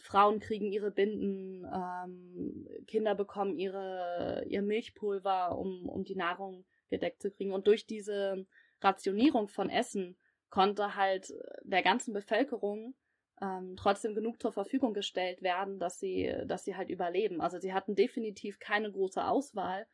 Frauen 0.00 0.40
kriegen 0.40 0.72
ihre 0.72 0.90
Binden, 0.90 1.64
ähm, 1.64 2.66
Kinder 2.86 3.14
bekommen 3.14 3.58
ihre, 3.58 4.44
ihr 4.48 4.62
Milchpulver, 4.62 5.56
um, 5.56 5.88
um 5.88 6.04
die 6.04 6.16
Nahrung 6.16 6.64
gedeckt 6.88 7.22
zu 7.22 7.30
kriegen. 7.30 7.52
Und 7.52 7.66
durch 7.66 7.86
diese 7.86 8.46
Rationierung 8.80 9.48
von 9.48 9.70
Essen 9.70 10.16
konnte 10.48 10.96
halt 10.96 11.32
der 11.62 11.82
ganzen 11.82 12.12
Bevölkerung 12.12 12.94
ähm, 13.40 13.76
trotzdem 13.76 14.14
genug 14.14 14.40
zur 14.40 14.52
Verfügung 14.52 14.94
gestellt 14.94 15.42
werden, 15.42 15.78
dass 15.78 15.98
sie, 15.98 16.34
dass 16.46 16.64
sie 16.64 16.76
halt 16.76 16.90
überleben. 16.90 17.40
Also 17.40 17.58
sie 17.58 17.72
hatten 17.72 17.94
definitiv 17.94 18.58
keine 18.58 18.90
große 18.90 19.24
Auswahl 19.24 19.86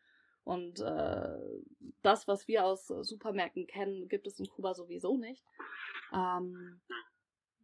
und 0.46 0.78
äh, 0.78 1.38
das, 2.02 2.28
was 2.28 2.46
wir 2.46 2.64
aus 2.64 2.86
Supermärkten 2.86 3.66
kennen, 3.66 4.08
gibt 4.08 4.28
es 4.28 4.38
in 4.38 4.46
Kuba 4.46 4.74
sowieso 4.74 5.16
nicht. 5.16 5.44
Ähm, 6.14 6.80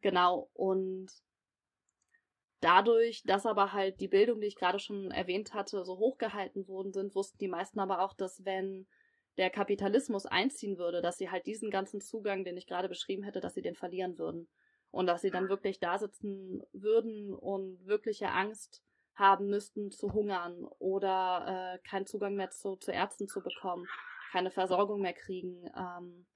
genau, 0.00 0.50
und 0.52 1.08
dadurch, 2.62 3.22
dass 3.24 3.44
aber 3.44 3.72
halt 3.72 4.00
die 4.00 4.08
Bildung, 4.08 4.40
die 4.40 4.46
ich 4.46 4.56
gerade 4.56 4.78
schon 4.78 5.10
erwähnt 5.10 5.52
hatte, 5.52 5.84
so 5.84 5.98
hochgehalten 5.98 6.66
worden 6.68 6.92
sind, 6.92 7.14
wussten 7.14 7.38
die 7.38 7.48
meisten 7.48 7.80
aber 7.80 8.00
auch, 8.00 8.14
dass 8.14 8.44
wenn 8.44 8.86
der 9.36 9.50
Kapitalismus 9.50 10.26
einziehen 10.26 10.78
würde, 10.78 11.02
dass 11.02 11.18
sie 11.18 11.30
halt 11.30 11.46
diesen 11.46 11.70
ganzen 11.70 12.00
Zugang, 12.00 12.44
den 12.44 12.56
ich 12.56 12.66
gerade 12.66 12.88
beschrieben 12.88 13.22
hätte, 13.22 13.40
dass 13.40 13.54
sie 13.54 13.62
den 13.62 13.74
verlieren 13.74 14.18
würden. 14.18 14.48
Und 14.90 15.06
dass 15.06 15.22
sie 15.22 15.30
dann 15.30 15.48
wirklich 15.48 15.80
da 15.80 15.98
sitzen 15.98 16.62
würden 16.72 17.34
und 17.34 17.86
wirkliche 17.86 18.28
Angst 18.28 18.82
haben 19.14 19.48
müssten 19.48 19.90
zu 19.90 20.12
hungern 20.12 20.64
oder 20.78 21.74
äh, 21.74 21.88
keinen 21.88 22.06
Zugang 22.06 22.34
mehr 22.34 22.50
zu, 22.50 22.76
zu 22.76 22.92
Ärzten 22.92 23.26
zu 23.26 23.42
bekommen, 23.42 23.86
keine 24.32 24.50
Versorgung 24.50 25.00
mehr 25.00 25.14
kriegen. 25.14 25.64
Ähm, 25.76 26.26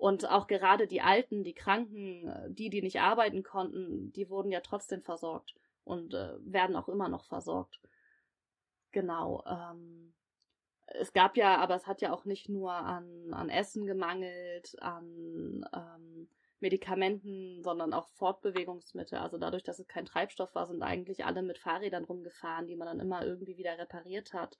und 0.00 0.26
auch 0.30 0.46
gerade 0.46 0.86
die 0.86 1.02
Alten, 1.02 1.44
die 1.44 1.52
Kranken, 1.52 2.26
äh, 2.26 2.50
die, 2.50 2.70
die 2.70 2.80
nicht 2.80 3.00
arbeiten 3.00 3.42
konnten, 3.42 4.12
die 4.14 4.30
wurden 4.30 4.50
ja 4.50 4.60
trotzdem 4.60 5.02
versorgt 5.02 5.54
und 5.84 6.14
äh, 6.14 6.36
werden 6.40 6.74
auch 6.74 6.88
immer 6.88 7.10
noch 7.10 7.26
versorgt. 7.26 7.80
Genau. 8.92 9.44
Ähm, 9.46 10.14
es 10.86 11.12
gab 11.12 11.36
ja, 11.36 11.58
aber 11.58 11.74
es 11.74 11.86
hat 11.86 12.00
ja 12.00 12.14
auch 12.14 12.24
nicht 12.24 12.48
nur 12.48 12.72
an, 12.72 13.34
an 13.34 13.50
Essen 13.50 13.84
gemangelt, 13.84 14.74
an 14.80 15.66
ähm, 15.74 16.28
Medikamenten, 16.60 17.62
sondern 17.62 17.92
auch 17.92 18.08
Fortbewegungsmittel. 18.08 19.18
Also 19.18 19.36
dadurch, 19.36 19.64
dass 19.64 19.78
es 19.78 19.86
kein 19.86 20.06
Treibstoff 20.06 20.54
war, 20.54 20.66
sind 20.66 20.82
eigentlich 20.82 21.26
alle 21.26 21.42
mit 21.42 21.58
Fahrrädern 21.58 22.04
rumgefahren, 22.04 22.66
die 22.66 22.76
man 22.76 22.86
dann 22.86 23.00
immer 23.00 23.22
irgendwie 23.26 23.58
wieder 23.58 23.76
repariert 23.76 24.32
hat. 24.32 24.58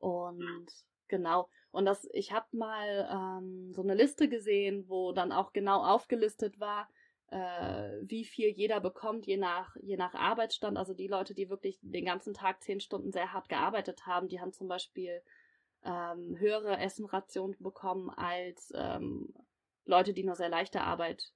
Und 0.00 0.66
genau. 1.10 1.50
Und 1.70 1.84
das, 1.84 2.08
ich 2.12 2.32
habe 2.32 2.46
mal 2.56 3.08
ähm, 3.12 3.74
so 3.74 3.82
eine 3.82 3.94
Liste 3.94 4.28
gesehen, 4.28 4.88
wo 4.88 5.12
dann 5.12 5.32
auch 5.32 5.52
genau 5.52 5.84
aufgelistet 5.84 6.58
war, 6.58 6.88
äh, 7.30 7.98
wie 8.02 8.24
viel 8.24 8.48
jeder 8.48 8.80
bekommt, 8.80 9.26
je 9.26 9.36
nach, 9.36 9.76
je 9.82 9.96
nach 9.96 10.14
Arbeitsstand. 10.14 10.78
Also 10.78 10.94
die 10.94 11.06
Leute, 11.06 11.34
die 11.34 11.50
wirklich 11.50 11.78
den 11.82 12.06
ganzen 12.06 12.34
Tag 12.34 12.62
zehn 12.62 12.80
Stunden 12.80 13.12
sehr 13.12 13.32
hart 13.32 13.48
gearbeitet 13.48 14.06
haben, 14.06 14.28
die 14.28 14.40
haben 14.40 14.52
zum 14.52 14.68
Beispiel 14.68 15.22
ähm, 15.84 16.36
höhere 16.38 16.78
Essenrationen 16.78 17.56
bekommen 17.60 18.10
als 18.10 18.72
ähm, 18.74 19.32
Leute, 19.84 20.12
die 20.12 20.24
nur 20.24 20.36
sehr 20.36 20.48
leichte 20.48 20.80
Arbeit 20.80 21.32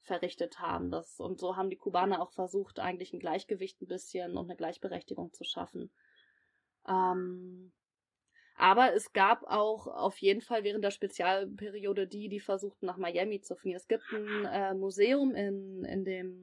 verrichtet 0.00 0.58
haben. 0.58 0.90
Das, 0.90 1.20
und 1.20 1.38
so 1.38 1.56
haben 1.56 1.70
die 1.70 1.76
Kubaner 1.76 2.22
auch 2.22 2.32
versucht, 2.32 2.78
eigentlich 2.78 3.12
ein 3.12 3.20
Gleichgewicht 3.20 3.80
ein 3.82 3.88
bisschen 3.88 4.36
und 4.36 4.46
eine 4.46 4.56
Gleichberechtigung 4.56 5.32
zu 5.32 5.44
schaffen. 5.44 5.90
Ähm, 6.88 7.72
aber 8.60 8.94
es 8.94 9.12
gab 9.12 9.42
auch 9.44 9.86
auf 9.86 10.18
jeden 10.18 10.42
Fall 10.42 10.64
während 10.64 10.84
der 10.84 10.90
Spezialperiode 10.90 12.06
die, 12.06 12.28
die 12.28 12.40
versuchten, 12.40 12.86
nach 12.86 12.98
Miami 12.98 13.40
zu 13.40 13.56
fliehen. 13.56 13.76
Es 13.76 13.88
gibt 13.88 14.04
ein 14.12 14.44
äh, 14.44 14.74
Museum 14.74 15.34
in, 15.34 15.84
in 15.84 16.04
dem 16.04 16.42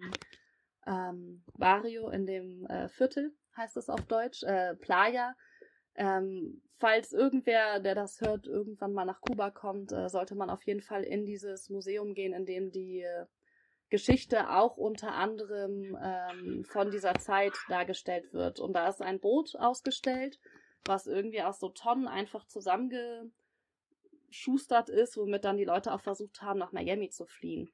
ähm, 0.88 1.44
Barrio, 1.58 2.10
in 2.10 2.26
dem 2.26 2.66
äh, 2.66 2.90
Viertel, 2.90 3.34
heißt 3.56 3.78
es 3.78 3.90
auf 3.90 4.02
Deutsch, 4.06 4.42
äh, 4.44 4.76
Playa, 4.76 5.36
ähm, 5.96 6.62
falls 6.78 7.14
irgendwer, 7.14 7.80
der 7.80 7.94
das 7.94 8.20
hört, 8.22 8.48
irgendwann 8.48 8.94
mal 8.94 9.06
nach 9.06 9.22
Kuba 9.22 9.52
kommt, 9.52 9.92
äh, 9.92 10.10
sollte 10.10 10.36
man 10.36 10.50
auf 10.50 10.64
jeden 10.64 10.82
Fall 10.82 11.04
in 11.04 11.26
dieses 11.26 11.70
Museum 11.70 12.14
gehen, 12.14 12.34
in 12.34 12.46
dem 12.46 12.72
die 12.72 13.02
äh, 13.02 13.26
Geschichte 13.90 14.50
auch 14.50 14.78
unter 14.78 15.14
anderem 15.14 15.98
ähm, 16.02 16.66
von 16.66 16.90
dieser 16.92 17.14
Zeit 17.16 17.54
dargestellt 17.70 18.34
wird. 18.34 18.60
Und 18.60 18.74
da 18.74 18.90
ist 18.90 19.02
ein 19.02 19.20
Boot 19.20 19.56
ausgestellt, 19.56 20.40
was 20.88 21.08
irgendwie 21.08 21.42
aus 21.42 21.60
so 21.60 21.70
Tonnen 21.70 22.08
einfach 22.08 22.46
zusammengeschustert 22.46 24.90
ist, 24.90 25.18
womit 25.18 25.46
dann 25.46 25.58
die 25.58 25.66
Leute 25.66 25.94
auch 25.94 26.02
versucht 26.02 26.42
haben, 26.42 26.60
nach 26.60 26.72
Miami 26.72 27.10
zu 27.10 27.26
fliehen. 27.26 27.72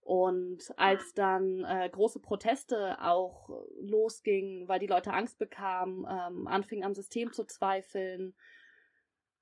Und 0.00 0.72
als 0.76 1.14
dann 1.14 1.64
äh, 1.64 1.88
große 1.90 2.20
Proteste 2.20 3.00
auch 3.00 3.48
losgingen, 3.80 4.68
weil 4.68 4.78
die 4.78 4.86
Leute 4.86 5.14
Angst 5.14 5.38
bekamen, 5.38 6.06
ähm, 6.08 6.46
anfingen 6.46 6.84
am 6.84 6.94
System 6.94 7.32
zu 7.32 7.44
zweifeln, 7.44 8.34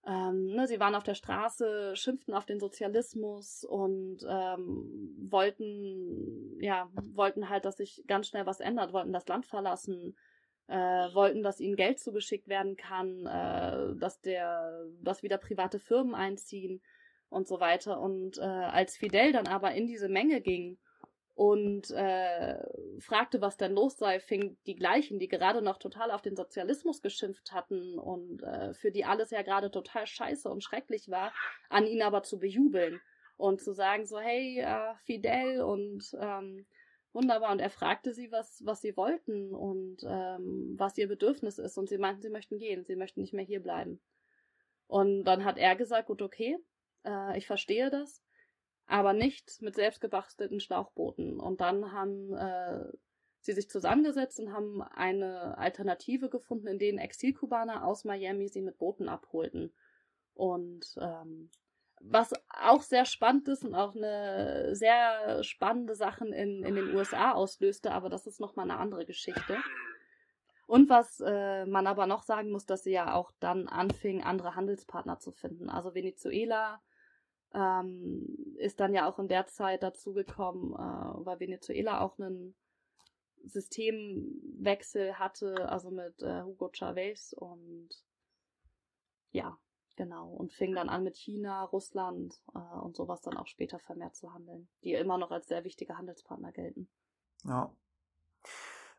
ähm, 0.05 0.47
ne, 0.47 0.67
sie 0.67 0.81
waren 0.81 0.97
auf 0.97 1.05
der 1.05 1.15
Straße, 1.15 1.95
schimpften 1.95 2.35
auf 2.35 2.45
den 2.45 2.59
Sozialismus 2.59 3.65
und 3.65 4.19
ähm, 4.29 5.15
wollten, 5.31 6.61
ja, 6.61 6.91
wollten 7.13 7.49
halt, 7.49 7.65
dass 7.65 7.77
sich 7.77 8.03
ganz 8.09 8.27
schnell 8.27 8.47
was 8.47 8.61
ändert, 8.61 8.93
wollten 8.93 9.13
das 9.13 9.29
Land 9.29 9.47
verlassen, 9.47 10.17
äh, 10.69 10.75
wollten, 11.15 11.43
dass 11.43 11.61
ihnen 11.61 11.77
Geld 11.77 12.01
zugeschickt 12.01 12.49
werden 12.49 12.77
kann, 12.77 13.27
äh, 13.27 13.99
dass 13.99 14.21
der, 14.21 14.87
dass 15.03 15.23
wieder 15.23 15.39
private 15.39 15.79
Firmen 15.79 16.15
einziehen 16.15 16.83
und 17.29 17.49
so 17.49 17.61
weiter. 17.61 18.01
Und 18.01 18.39
äh, 18.39 18.43
als 18.43 18.97
Fidel 18.97 19.33
dann 19.33 19.49
aber 19.49 19.73
in 19.73 19.87
diese 19.87 20.09
Menge 20.09 20.41
ging 20.41 20.79
und 21.35 21.91
äh, 21.91 22.63
fragte, 23.01 23.41
was 23.41 23.57
denn 23.57 23.73
los 23.73 23.97
sei, 23.97 24.21
fing 24.21 24.57
die 24.67 24.77
gleichen, 24.77 25.19
die 25.19 25.29
gerade 25.29 25.63
noch 25.63 25.79
total 25.79 26.11
auf 26.11 26.23
den 26.23 26.37
Sozialismus 26.37 27.01
geschimpft 27.01 27.53
hatten 27.53 27.99
und 27.99 28.43
äh, 28.43 28.75
für 28.75 28.91
die 28.91 29.05
alles 29.05 29.31
ja 29.31 29.43
gerade 29.43 29.71
total 29.71 30.07
scheiße 30.07 30.49
und 30.49 30.63
schrecklich 30.63 31.11
war, 31.11 31.33
an 31.71 31.87
ihn 31.87 32.03
aber 32.03 32.23
zu 32.23 32.39
bejubeln 32.39 33.01
und 33.39 33.63
zu 33.63 33.73
sagen 33.73 34.05
so, 34.05 34.21
hey, 34.21 34.61
äh, 34.61 34.95
Fidel 35.05 35.63
und 35.63 36.05
ähm, 36.21 36.67
wunderbar. 37.13 37.53
Und 37.53 37.61
er 37.61 37.71
fragte 37.71 38.13
sie, 38.15 38.31
was, 38.33 38.63
was 38.65 38.81
sie 38.81 38.97
wollten 38.97 39.55
und 39.55 39.99
ähm, 40.05 40.75
was 40.77 40.97
ihr 40.99 41.09
Bedürfnis 41.09 41.59
ist. 41.59 41.79
Und 41.79 41.89
sie 41.89 41.99
meinten, 41.99 42.23
sie 42.23 42.31
möchten 42.31 42.59
gehen, 42.59 42.85
sie 42.85 42.97
möchten 42.97 43.21
nicht 43.21 43.35
mehr 43.35 43.45
hier 43.45 43.63
bleiben. 43.63 44.01
Und 44.87 45.25
dann 45.25 45.45
hat 45.45 45.59
er 45.59 45.77
gesagt, 45.77 46.09
gut, 46.09 46.23
okay, 46.23 46.59
äh, 47.05 47.39
ich 47.39 47.47
verstehe 47.47 47.91
das, 47.91 48.23
aber 48.87 49.13
nicht 49.13 49.63
mit 49.63 49.75
selbstgebastelten 49.75 50.61
Schlauchbooten. 50.61 51.41
Und 51.41 51.61
dann 51.61 51.93
haben 51.93 52.35
äh, 52.35 52.85
sie 53.41 53.53
sich 53.53 53.69
zusammengesetzt 53.69 54.39
und 54.39 54.53
haben 54.53 54.83
eine 54.83 55.57
Alternative 55.59 56.29
gefunden, 56.29 56.67
in 56.67 56.79
denen 56.79 56.99
Exilkubaner 56.99 57.85
aus 57.85 58.05
Miami 58.05 58.49
sie 58.49 58.63
mit 58.63 58.79
Booten 58.79 59.09
abholten. 59.09 59.73
Und 60.35 60.95
ähm, 61.01 61.51
was 62.05 62.33
auch 62.49 62.83
sehr 62.83 63.05
spannend 63.05 63.49
ist 63.49 63.65
und 63.65 63.75
auch 63.75 63.95
eine 63.95 64.75
sehr 64.75 65.43
spannende 65.45 65.95
Sachen 65.95 66.33
in, 66.33 66.65
in 66.65 66.75
den 66.75 66.95
USA 66.95 67.33
auslöste, 67.33 67.93
aber 67.93 68.09
das 68.09 68.27
ist 68.27 68.41
nochmal 68.41 68.71
eine 68.71 68.79
andere 68.79 69.07
Geschichte. 69.07 69.57
Und 70.67 70.89
was 70.89 71.21
äh, 71.21 71.67
man 71.67 71.87
aber 71.87 72.07
noch 72.07 72.23
sagen 72.23 72.51
muss, 72.51 72.67
dass 72.67 72.85
sie 72.85 72.93
ja 72.93 73.15
auch 73.15 73.31
dann 73.41 73.69
anfing, 73.69 74.23
andere 74.23 74.55
Handelspartner 74.55 75.19
zu 75.19 75.33
finden. 75.33 75.69
Also 75.69 75.95
Venezuela 75.95 76.81
ähm, 77.55 78.57
ist 78.57 78.81
dann 78.81 78.95
ja 78.95 79.09
auch 79.09 79.19
in 79.19 79.29
der 79.29 79.47
Zeit 79.47 79.83
dazu 79.83 80.13
gekommen, 80.13 80.73
äh, 80.73 81.27
weil 81.27 81.41
Venezuela 81.41 82.01
auch 82.01 82.19
einen 82.19 82.55
Systemwechsel 83.45 85.19
hatte, 85.19 85.69
also 85.69 85.91
mit 85.91 86.23
äh, 86.23 86.43
Hugo 86.43 86.71
Chavez 86.73 87.35
und 87.35 87.91
ja, 89.33 89.59
genau. 89.97 90.29
Und 90.29 90.53
fing 90.53 90.75
dann 90.75 90.89
an 90.89 91.05
mit 91.05 91.17
China, 91.17 91.65
Russland 91.65 92.41
äh, 92.55 92.79
und 92.79 92.97
sowas 92.97 93.21
dann 93.23 93.37
auch 93.37 93.47
später 93.47 93.79
vermehrt 93.79 94.17
zu 94.17 94.33
handeln, 94.33 94.69
die 94.85 94.95
immer 94.95 95.19
noch 95.19 95.31
als 95.31 95.49
sehr 95.49 95.65
wichtige 95.65 95.97
Handelspartner 95.97 96.53
gelten. 96.53 96.89
Ja. 97.45 97.75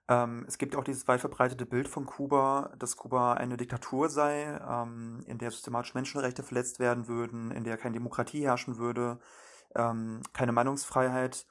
Ähm, 0.10 0.43
es 0.47 0.58
gibt 0.58 0.75
auch 0.75 0.84
dieses 0.84 1.08
weit 1.08 1.21
verbreitete 1.21 1.65
Bild 1.65 1.88
von 1.88 2.06
Kuba, 2.06 2.73
dass 2.77 2.97
Kuba 2.97 3.34
eine 3.34 3.56
Diktatur 3.56 4.10
sei, 4.10 4.60
ähm, 4.67 5.23
in 5.27 5.38
der 5.38 5.51
systematisch 5.51 5.93
Menschenrechte 5.93 6.43
verletzt 6.43 6.79
werden 6.79 7.08
würden, 7.08 7.51
in 7.51 7.63
der 7.63 7.77
keine 7.77 7.93
Demokratie 7.93 8.43
herrschen 8.43 8.77
würde, 8.77 9.19
ähm, 9.75 10.21
keine 10.34 10.51
Meinungsfreiheit. 10.51 11.45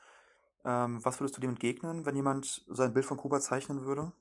Ähm, 0.65 1.05
was 1.05 1.19
würdest 1.19 1.37
du 1.37 1.41
dem 1.41 1.51
entgegnen, 1.51 2.05
wenn 2.05 2.15
jemand 2.15 2.65
sein 2.69 2.93
Bild 2.93 3.07
von 3.07 3.17
Kuba 3.17 3.41
zeichnen 3.41 3.85
würde? 3.85 4.13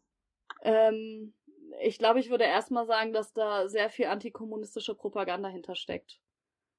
Ähm, 0.63 1.33
ich 1.83 1.97
glaube, 1.97 2.19
ich 2.19 2.29
würde 2.29 2.43
erstmal 2.43 2.85
sagen, 2.85 3.13
dass 3.13 3.33
da 3.33 3.67
sehr 3.67 3.89
viel 3.89 4.07
antikommunistische 4.07 4.95
Propaganda 4.95 5.49
hintersteckt. 5.49 6.19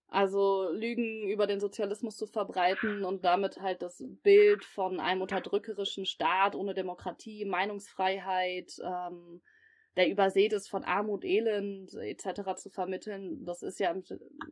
Also 0.08 0.68
Lügen 0.70 1.28
über 1.28 1.46
den 1.46 1.58
Sozialismus 1.58 2.18
zu 2.18 2.26
verbreiten 2.26 3.02
und 3.04 3.24
damit 3.24 3.62
halt 3.62 3.80
das 3.80 4.04
Bild 4.22 4.62
von 4.64 5.00
einem 5.00 5.22
unterdrückerischen 5.22 6.04
Staat 6.04 6.54
ohne 6.54 6.74
Demokratie, 6.74 7.46
Meinungsfreiheit, 7.46 8.78
ähm, 8.84 9.40
der 9.96 10.10
übersät 10.10 10.52
ist 10.52 10.68
von 10.68 10.84
Armut, 10.84 11.24
Elend 11.24 11.94
etc. 11.94 12.56
zu 12.56 12.68
vermitteln, 12.68 13.44
das 13.44 13.62
ist 13.62 13.80
ja 13.80 13.90
im, 13.90 14.02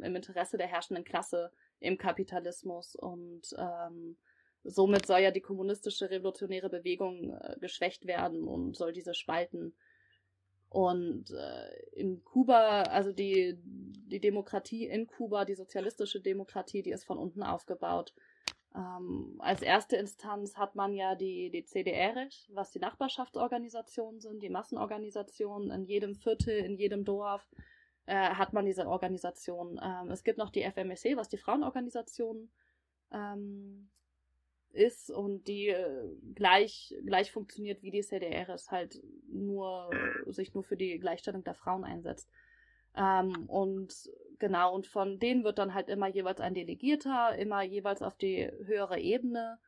im 0.03 0.17
Interesse 0.17 0.57
der 0.57 0.67
herrschenden 0.67 1.05
Klasse 1.05 1.51
im 1.79 1.99
Kapitalismus 1.99 2.95
und 2.95 3.55
ähm, 3.59 4.17
somit 4.65 5.07
soll 5.07 5.21
ja 5.21 5.31
die 5.31 5.41
kommunistische 5.41 6.11
revolutionäre 6.11 6.71
Bewegung 6.71 7.31
äh, 7.33 7.57
geschwächt 7.61 8.07
werden 8.07 8.45
und 8.45 8.77
soll 8.77 8.93
diese 8.93 9.15
spalten. 9.15 9.75
Und 10.71 11.33
äh, 11.33 11.91
in 11.93 12.23
Kuba, 12.23 12.83
also 12.83 13.13
die, 13.13 13.59
die 13.65 14.21
Demokratie 14.21 14.87
in 14.87 15.09
Kuba, 15.09 15.45
die 15.45 15.57
sozialistische 15.57 16.21
Demokratie, 16.21 16.83
die 16.83 16.93
ist 16.93 17.05
von 17.05 17.19
unten 17.19 17.43
aufgebaut. 17.43 18.15
Ähm, 18.77 19.35
als 19.41 19.63
erste 19.63 19.97
Instanz 19.97 20.57
hat 20.57 20.77
man 20.77 20.95
ja 20.95 21.17
die, 21.17 21.51
die 21.51 21.65
CDR, 21.65 22.29
was 22.51 22.71
die 22.71 22.79
Nachbarschaftsorganisationen 22.79 24.21
sind, 24.21 24.45
die 24.45 24.49
Massenorganisationen. 24.49 25.73
In 25.73 25.85
jedem 25.87 26.15
Viertel, 26.15 26.65
in 26.65 26.77
jedem 26.77 27.05
Dorf 27.05 27.51
äh, 28.07 28.15
hat 28.15 28.53
man 28.53 28.65
diese 28.65 28.87
Organisation. 28.87 29.81
Ähm, 29.83 30.13
es 30.13 30.23
gibt 30.23 30.39
noch 30.39 30.51
die 30.51 30.63
FMSC, 30.63 31.17
was 31.17 31.29
die 31.29 31.39
Frauenorganisation 31.39 32.49
ähm, 33.13 33.91
ist 34.73 35.11
und 35.11 35.47
die 35.49 35.69
äh, 35.69 36.09
gleich, 36.35 36.95
gleich 37.05 37.33
funktioniert 37.33 37.83
wie 37.83 37.91
die 37.91 38.03
CDR, 38.03 38.49
ist 38.55 38.71
halt 38.71 39.03
nur, 39.29 39.91
sich 40.27 40.55
nur 40.55 40.65
für 40.65 40.77
die 40.77 40.99
Gleichstellung 40.99 41.45
der 41.45 41.55
Frauen 41.55 41.85
einsetzt. 41.85 42.29
Ähm, 42.97 43.47
und 43.49 43.93
genau, 44.39 44.75
und 44.75 44.87
von 44.87 45.19
denen 45.19 45.45
wird 45.45 45.59
dann 45.59 45.75
halt 45.75 45.89
immer 45.89 46.09
jeweils 46.09 46.41
ein 46.41 46.55
Delegierter, 46.55 47.37
immer 47.37 47.63
jeweils 47.63 48.03
auf 48.03 48.17
die 48.17 48.51
höhere 48.65 48.99
Ebene 48.99 49.59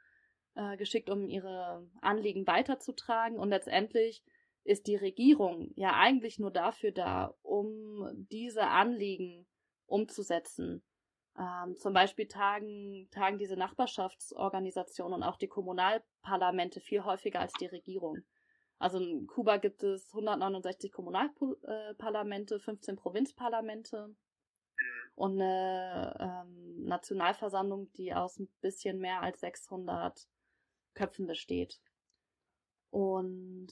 äh, 0.54 0.76
geschickt, 0.76 1.10
um 1.10 1.28
ihre 1.28 1.88
Anliegen 2.00 2.46
weiterzutragen. 2.46 3.38
Und 3.38 3.50
letztendlich 3.50 4.24
ist 4.64 4.86
die 4.86 4.96
Regierung 4.96 5.72
ja 5.76 5.94
eigentlich 5.94 6.38
nur 6.38 6.50
dafür 6.50 6.92
da, 6.92 7.34
um 7.42 8.08
diese 8.30 8.66
Anliegen 8.68 9.46
umzusetzen. 9.86 10.82
Ähm, 11.38 11.76
zum 11.76 11.94
Beispiel 11.94 12.28
tagen, 12.28 13.08
tagen 13.10 13.38
diese 13.38 13.56
Nachbarschaftsorganisationen 13.56 15.14
und 15.14 15.22
auch 15.22 15.36
die 15.36 15.48
Kommunalparlamente 15.48 16.80
viel 16.80 17.04
häufiger 17.04 17.40
als 17.40 17.52
die 17.54 17.66
Regierung. 17.66 18.18
Also 18.78 18.98
in 18.98 19.26
Kuba 19.26 19.58
gibt 19.58 19.82
es 19.82 20.08
169 20.12 20.92
Kommunalparlamente, 20.92 22.58
15 22.58 22.96
Provinzparlamente 22.96 24.14
und 25.14 25.40
eine 25.40 26.16
ähm, 26.18 26.84
Nationalversammlung, 26.84 27.92
die 27.92 28.12
aus 28.12 28.38
ein 28.38 28.48
bisschen 28.60 28.98
mehr 28.98 29.22
als 29.22 29.40
600 29.40 30.26
Köpfen 30.94 31.26
besteht. 31.26 31.80
Und 32.90 33.68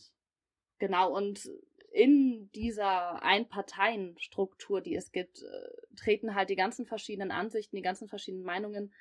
genau, 0.78 1.14
und 1.14 1.50
in 1.90 2.50
dieser 2.52 3.22
Einparteienstruktur, 3.22 4.80
die 4.80 4.94
es 4.94 5.12
gibt, 5.12 5.42
äh, 5.42 5.96
treten 5.96 6.34
halt 6.34 6.50
die 6.50 6.56
ganzen 6.56 6.86
verschiedenen 6.86 7.32
Ansichten, 7.32 7.76
die 7.76 7.82
ganzen 7.82 8.08
verschiedenen 8.08 8.44
Meinungen, 8.44 8.92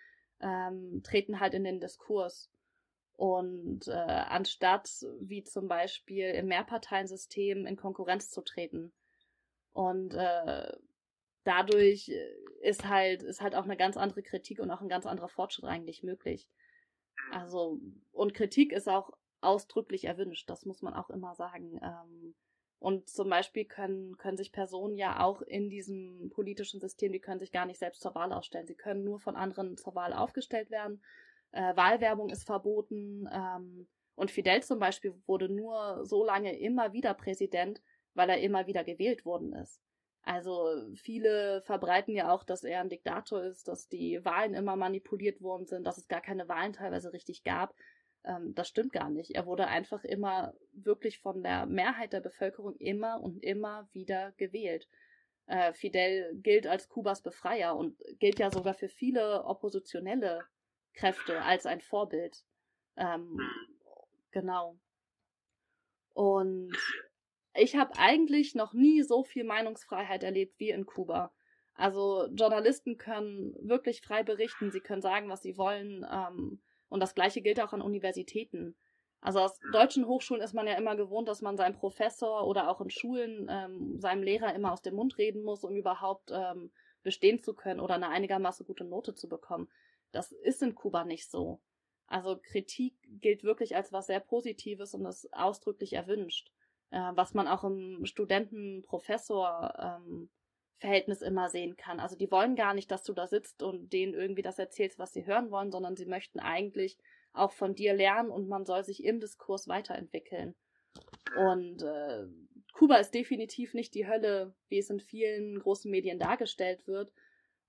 ähm, 0.42 1.02
treten 1.04 1.40
halt 1.40 1.54
in 1.54 1.64
den 1.64 1.80
Diskurs. 1.80 2.50
Und 3.14 3.88
äh, 3.88 3.92
anstatt 3.92 4.90
wie 5.20 5.44
zum 5.44 5.68
Beispiel 5.68 6.28
im 6.28 6.48
Mehrparteiensystem 6.48 7.66
in 7.66 7.76
Konkurrenz 7.76 8.32
zu 8.32 8.42
treten. 8.42 8.94
Und 9.74 10.14
äh, 10.14 10.72
dadurch 11.44 12.12
ist 12.62 12.88
halt, 12.88 13.22
ist 13.22 13.42
halt 13.42 13.56
auch 13.56 13.66
eine 13.66 13.78
ganz 13.78 13.98
andere 13.98 14.24
Kritik 14.24 14.60
und 14.60 14.72
auch 14.72 14.82
ein 14.82 14.90
ganz 14.90 15.06
anderer 15.06 15.30
Fortschritt 15.30 15.66
eigentlich 15.66 16.02
möglich. 16.02 16.48
Also, 17.32 17.80
und 18.12 18.34
Kritik 18.34 18.72
ist 18.72 18.88
auch 18.88 19.12
ausdrücklich 19.42 20.06
erwünscht, 20.06 20.50
das 20.50 20.66
muss 20.66 20.82
man 20.82 20.94
auch 20.94 21.10
immer 21.10 21.36
sagen. 21.36 21.80
Ähm, 21.84 22.36
und 22.80 23.10
zum 23.10 23.30
Beispiel 23.30 23.66
können, 23.66 24.18
können 24.18 24.38
sich 24.38 24.54
Personen 24.54 24.98
ja 24.98 25.20
auch 25.20 25.42
in 25.42 25.70
diesem 25.70 26.30
politischen 26.30 26.80
System, 26.80 27.12
die 27.12 27.20
können 27.20 27.40
sich 27.40 27.52
gar 27.52 27.66
nicht 27.66 27.78
selbst 27.78 28.02
zur 28.02 28.16
Wahl 28.16 28.32
aufstellen. 28.32 28.68
Sie 28.68 28.76
können 28.76 29.04
nur 29.04 29.20
von 29.20 29.36
anderen 29.36 29.76
zur 29.76 29.96
Wahl 29.96 30.14
aufgestellt 30.14 30.72
werden. 30.72 31.04
Äh, 31.52 31.76
Wahlwerbung 31.76 32.30
ist 32.30 32.46
verboten. 32.46 33.28
Ähm, 33.32 33.88
und 34.16 34.32
Fidel 34.32 34.64
zum 34.64 34.80
Beispiel 34.80 35.14
wurde 35.28 35.50
nur 35.50 36.06
so 36.06 36.26
lange 36.26 36.58
immer 36.58 36.94
wieder 36.94 37.14
Präsident, 37.14 37.82
weil 38.14 38.30
er 38.30 38.40
immer 38.40 38.66
wieder 38.66 38.86
gewählt 38.86 39.26
worden 39.26 39.54
ist. 39.54 39.82
Also 40.24 40.70
viele 40.96 41.62
verbreiten 41.64 42.14
ja 42.14 42.32
auch, 42.32 42.44
dass 42.44 42.64
er 42.64 42.80
ein 42.80 42.90
Diktator 42.90 43.44
ist, 43.44 43.68
dass 43.68 43.90
die 43.90 44.24
Wahlen 44.24 44.54
immer 44.54 44.76
manipuliert 44.76 45.42
worden 45.42 45.66
sind, 45.66 45.86
dass 45.86 45.98
es 45.98 46.08
gar 46.08 46.22
keine 46.22 46.48
Wahlen 46.48 46.74
teilweise 46.74 47.12
richtig 47.12 47.44
gab. 47.44 47.74
Ähm, 48.24 48.54
das 48.56 48.68
stimmt 48.68 48.92
gar 48.92 49.10
nicht. 49.10 49.32
Er 49.32 49.46
wurde 49.46 49.68
einfach 49.68 50.04
immer 50.04 50.54
wirklich 50.74 51.20
von 51.20 51.44
der 51.44 51.66
Mehrheit 51.66 52.14
der 52.14 52.22
Bevölkerung 52.22 52.76
immer 52.78 53.22
und 53.22 53.44
immer 53.44 53.90
wieder 53.94 54.34
gewählt. 54.34 54.88
Äh, 55.46 55.74
Fidel 55.74 56.36
gilt 56.42 56.68
als 56.68 56.90
Kubas 56.90 57.22
Befreier 57.22 57.76
und 57.76 57.98
gilt 58.20 58.40
ja 58.40 58.52
sogar 58.52 58.74
für 58.74 58.90
viele 58.90 59.46
oppositionelle 59.46 60.44
Kräfte 60.94 61.42
als 61.42 61.66
ein 61.66 61.82
Vorbild. 61.82 62.44
Ähm, 62.98 63.40
genau. 64.32 64.78
Und 66.14 66.76
ich 67.56 67.76
habe 67.76 67.98
eigentlich 67.98 68.54
noch 68.56 68.74
nie 68.74 69.02
so 69.02 69.24
viel 69.24 69.44
Meinungsfreiheit 69.44 70.24
erlebt 70.24 70.60
wie 70.60 70.70
in 70.70 70.86
Kuba. 70.86 71.34
Also 71.74 72.28
Journalisten 72.34 72.98
können 72.98 73.56
wirklich 73.62 74.02
frei 74.02 74.24
berichten, 74.24 74.70
sie 74.70 74.82
können 74.82 75.02
sagen, 75.02 75.30
was 75.30 75.42
sie 75.42 75.58
wollen. 75.58 76.06
Ähm, 76.12 76.62
und 76.90 77.00
das 77.00 77.16
gleiche 77.16 77.42
gilt 77.42 77.60
auch 77.60 77.74
an 77.74 77.82
Universitäten. 77.82 78.76
Also 79.22 79.40
aus 79.40 79.60
deutschen 79.74 80.08
Hochschulen 80.08 80.42
ist 80.42 80.54
man 80.54 80.68
ja 80.68 80.76
immer 80.76 80.96
gewohnt, 80.96 81.28
dass 81.28 81.42
man 81.42 81.58
seinem 81.58 81.76
Professor 81.76 82.48
oder 82.48 82.70
auch 82.70 82.80
in 82.82 82.90
Schulen 82.90 83.48
ähm, 83.50 84.00
seinem 84.00 84.24
Lehrer 84.24 84.56
immer 84.56 84.72
aus 84.72 84.82
dem 84.82 84.96
Mund 84.96 85.18
reden 85.18 85.44
muss, 85.44 85.64
um 85.64 85.76
überhaupt 85.76 86.32
ähm, 86.32 86.72
bestehen 87.04 87.42
zu 87.42 87.54
können 87.54 87.80
oder 87.80 87.96
eine 87.96 88.10
einigermaßen 88.10 88.66
gute 88.66 88.86
Note 88.86 89.14
zu 89.14 89.28
bekommen. 89.28 89.70
Das 90.12 90.32
ist 90.32 90.62
in 90.62 90.74
Kuba 90.74 91.04
nicht 91.04 91.30
so. 91.30 91.60
Also 92.08 92.40
Kritik 92.42 92.96
gilt 93.22 93.44
wirklich 93.44 93.76
als 93.76 93.92
was 93.92 94.08
sehr 94.08 94.20
Positives 94.20 94.94
und 94.96 95.06
ist 95.06 95.32
ausdrücklich 95.34 95.94
erwünscht. 95.94 96.52
Äh, 96.92 97.12
was 97.16 97.34
man 97.34 97.48
auch 97.48 97.64
im 97.64 98.06
Studenten-Professor 98.06 99.74
ähm, 99.78 100.30
Verhältnis 100.80 101.22
immer 101.22 101.50
sehen 101.50 101.76
kann. 101.76 102.00
Also 102.00 102.16
die 102.16 102.32
wollen 102.32 102.56
gar 102.56 102.74
nicht, 102.74 102.90
dass 102.90 103.04
du 103.04 103.14
da 103.14 103.28
sitzt 103.28 103.62
und 103.64 103.92
denen 103.92 104.14
irgendwie 104.14 104.42
das 104.42 104.60
erzählst, 104.60 104.98
was 104.98 105.14
sie 105.14 105.26
hören 105.26 105.52
wollen, 105.52 105.72
sondern 105.72 105.96
sie 105.96 106.06
möchten 106.06 106.40
eigentlich 106.40 106.98
auch 107.34 107.52
von 107.52 107.76
dir 107.76 107.94
lernen 107.94 108.30
und 108.30 108.48
man 108.48 108.66
soll 108.66 108.84
sich 108.84 109.04
im 109.04 109.20
Diskurs 109.20 109.68
weiterentwickeln. 109.68 110.56
Und 111.38 111.84
äh, 111.84 112.26
Kuba 112.74 112.96
ist 112.96 113.14
definitiv 113.14 113.74
nicht 113.74 113.94
die 113.94 114.08
Hölle, 114.08 114.56
wie 114.70 114.80
es 114.80 114.90
in 114.90 115.00
vielen 115.00 115.60
großen 115.60 115.92
Medien 115.92 116.18
dargestellt 116.18 116.88
wird. 116.88 117.12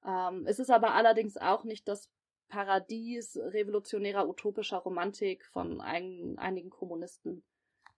Ähm, 0.06 0.46
es 0.46 0.58
ist 0.58 0.70
aber 0.70 0.94
allerdings 0.94 1.36
auch 1.36 1.64
nicht 1.64 1.88
das 1.88 2.10
Paradies 2.48 3.36
revolutionärer 3.36 4.28
utopischer 4.28 4.78
Romantik 4.78 5.44
von 5.46 5.80
ein, 5.80 6.36
einigen 6.38 6.70
Kommunisten. 6.70 7.44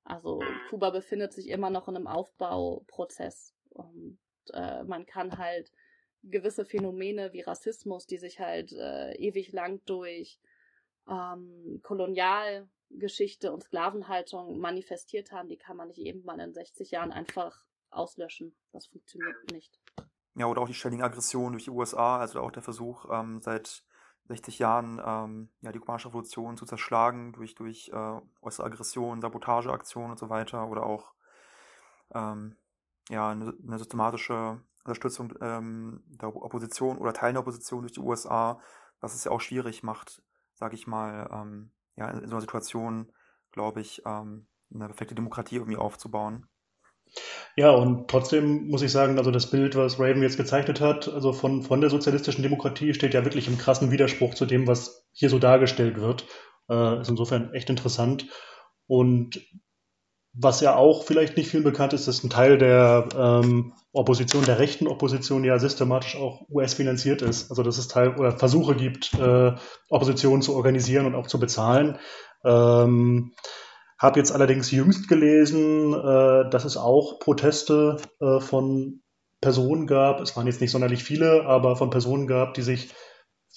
Also 0.04 0.42
Kuba 0.68 0.90
befindet 0.90 1.32
sich 1.32 1.48
immer 1.48 1.70
noch 1.70 1.88
in 1.88 1.96
einem 1.96 2.06
Aufbauprozess 2.06 3.54
und 3.70 4.18
äh, 4.50 4.82
man 4.84 5.06
kann 5.06 5.38
halt 5.38 5.72
gewisse 6.22 6.64
Phänomene 6.64 7.32
wie 7.32 7.40
Rassismus, 7.40 8.06
die 8.06 8.18
sich 8.18 8.40
halt 8.40 8.72
äh, 8.72 9.14
ewig 9.14 9.52
lang 9.52 9.80
durch 9.86 10.38
ähm, 11.08 11.80
Kolonialgeschichte 11.82 13.52
und 13.52 13.64
Sklavenhaltung 13.64 14.58
manifestiert 14.58 15.32
haben, 15.32 15.48
die 15.48 15.56
kann 15.56 15.76
man 15.76 15.88
nicht 15.88 15.98
eben 15.98 16.24
mal 16.24 16.38
in 16.38 16.54
60 16.54 16.90
Jahren 16.92 17.12
einfach 17.12 17.64
auslöschen. 17.90 18.54
Das 18.72 18.86
funktioniert 18.86 19.50
nicht. 19.50 19.80
Ja, 20.34 20.46
oder 20.46 20.62
auch 20.62 20.68
die 20.68 20.74
ständigen 20.74 21.02
Aggressionen 21.02 21.52
durch 21.52 21.64
die 21.64 21.70
USA, 21.70 22.18
also 22.18 22.40
auch 22.40 22.52
der 22.52 22.62
Versuch, 22.62 23.06
ähm, 23.10 23.40
seit 23.40 23.84
60 24.28 24.58
Jahren 24.60 25.00
ähm, 25.04 25.48
ja, 25.60 25.72
die 25.72 25.78
kubanische 25.78 26.08
Revolution 26.08 26.56
zu 26.56 26.64
zerschlagen 26.64 27.32
durch, 27.32 27.54
durch 27.54 27.90
äh, 27.92 28.20
äußere 28.40 28.66
Aggression, 28.66 29.20
Sabotageaktionen 29.20 30.12
und 30.12 30.18
so 30.18 30.30
weiter 30.30 30.68
oder 30.68 30.86
auch 30.86 31.12
ähm, 32.14 32.56
ja, 33.10 33.30
eine, 33.30 33.54
eine, 33.66 33.78
systematische 33.78 34.60
Unterstützung 34.84 35.34
ähm, 35.40 36.02
der 36.06 36.34
Opposition 36.34 36.98
oder 36.98 37.12
Teilen 37.12 37.34
der 37.34 37.42
Opposition 37.42 37.82
durch 37.82 37.92
die 37.92 38.00
USA, 38.00 38.60
was 39.00 39.14
es 39.14 39.24
ja 39.24 39.30
auch 39.30 39.40
schwierig 39.40 39.82
macht, 39.82 40.22
sage 40.54 40.74
ich 40.74 40.86
mal, 40.86 41.28
ähm, 41.32 41.72
ja, 41.96 42.08
in, 42.10 42.18
in, 42.20 42.28
so 42.28 42.34
einer 42.34 42.40
Situation, 42.40 43.12
glaube 43.52 43.80
ich, 43.80 44.02
ähm, 44.06 44.46
eine 44.74 44.86
perfekte 44.86 45.14
Demokratie 45.14 45.56
irgendwie 45.56 45.76
aufzubauen. 45.76 46.46
Ja, 47.56 47.70
und 47.70 48.08
trotzdem 48.08 48.68
muss 48.68 48.80
ich 48.80 48.90
sagen, 48.90 49.18
also 49.18 49.30
das 49.30 49.50
Bild, 49.50 49.76
was 49.76 49.98
Raven 50.00 50.22
jetzt 50.22 50.38
gezeichnet 50.38 50.80
hat, 50.80 51.08
also 51.08 51.32
von, 51.32 51.62
von 51.62 51.80
der 51.80 51.90
sozialistischen 51.90 52.42
Demokratie, 52.42 52.94
steht 52.94 53.12
ja 53.12 53.24
wirklich 53.24 53.48
im 53.48 53.58
krassen 53.58 53.90
Widerspruch 53.90 54.34
zu 54.34 54.46
dem, 54.46 54.66
was 54.66 55.06
hier 55.12 55.28
so 55.28 55.38
dargestellt 55.38 56.00
wird. 56.00 56.26
Äh, 56.70 57.02
ist 57.02 57.10
insofern 57.10 57.52
echt 57.52 57.68
interessant. 57.68 58.28
Und 58.86 59.40
was 60.34 60.60
ja 60.60 60.76
auch 60.76 61.04
vielleicht 61.04 61.36
nicht 61.36 61.50
viel 61.50 61.62
bekannt 61.62 61.92
ist, 61.92 62.08
dass 62.08 62.24
ein 62.24 62.30
Teil 62.30 62.56
der 62.56 63.08
ähm, 63.16 63.74
Opposition, 63.92 64.44
der 64.44 64.58
rechten 64.58 64.86
Opposition 64.86 65.44
ja 65.44 65.58
systematisch 65.58 66.16
auch 66.16 66.48
US-finanziert 66.48 67.20
ist. 67.20 67.50
Also 67.50 67.62
dass 67.62 67.76
es 67.76 67.88
Teil 67.88 68.16
oder 68.16 68.32
Versuche 68.32 68.74
gibt, 68.74 69.12
äh, 69.14 69.52
Opposition 69.90 70.40
zu 70.40 70.54
organisieren 70.56 71.06
und 71.06 71.14
auch 71.14 71.26
zu 71.26 71.38
bezahlen. 71.38 71.98
Ähm, 72.44 73.32
habe 73.98 74.18
jetzt 74.18 74.32
allerdings 74.32 74.70
jüngst 74.70 75.06
gelesen, 75.08 75.92
äh, 75.92 76.48
dass 76.50 76.64
es 76.64 76.76
auch 76.76 77.18
Proteste 77.18 77.98
äh, 78.20 78.40
von 78.40 79.02
Personen 79.42 79.86
gab. 79.86 80.20
Es 80.20 80.34
waren 80.36 80.46
jetzt 80.46 80.62
nicht 80.62 80.70
sonderlich 80.70 81.04
viele, 81.04 81.44
aber 81.44 81.76
von 81.76 81.90
Personen 81.90 82.26
gab, 82.26 82.54
die 82.54 82.62
sich 82.62 82.94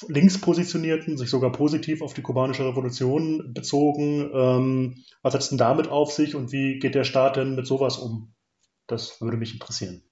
links 0.07 0.39
positionierten, 0.39 1.17
sich 1.17 1.29
sogar 1.29 1.51
positiv 1.51 2.01
auf 2.01 2.13
die 2.13 2.21
kubanische 2.21 2.67
Revolution 2.67 3.53
bezogen. 3.53 4.29
Ähm, 4.33 5.03
was 5.21 5.33
hat 5.33 5.41
es 5.41 5.49
denn 5.49 5.57
damit 5.57 5.87
auf 5.87 6.11
sich 6.11 6.35
und 6.35 6.51
wie 6.51 6.79
geht 6.79 6.95
der 6.95 7.03
Staat 7.03 7.37
denn 7.37 7.55
mit 7.55 7.65
sowas 7.65 7.97
um? 7.97 8.33
Das 8.87 9.21
würde 9.21 9.37
mich 9.37 9.53
interessieren. 9.53 10.03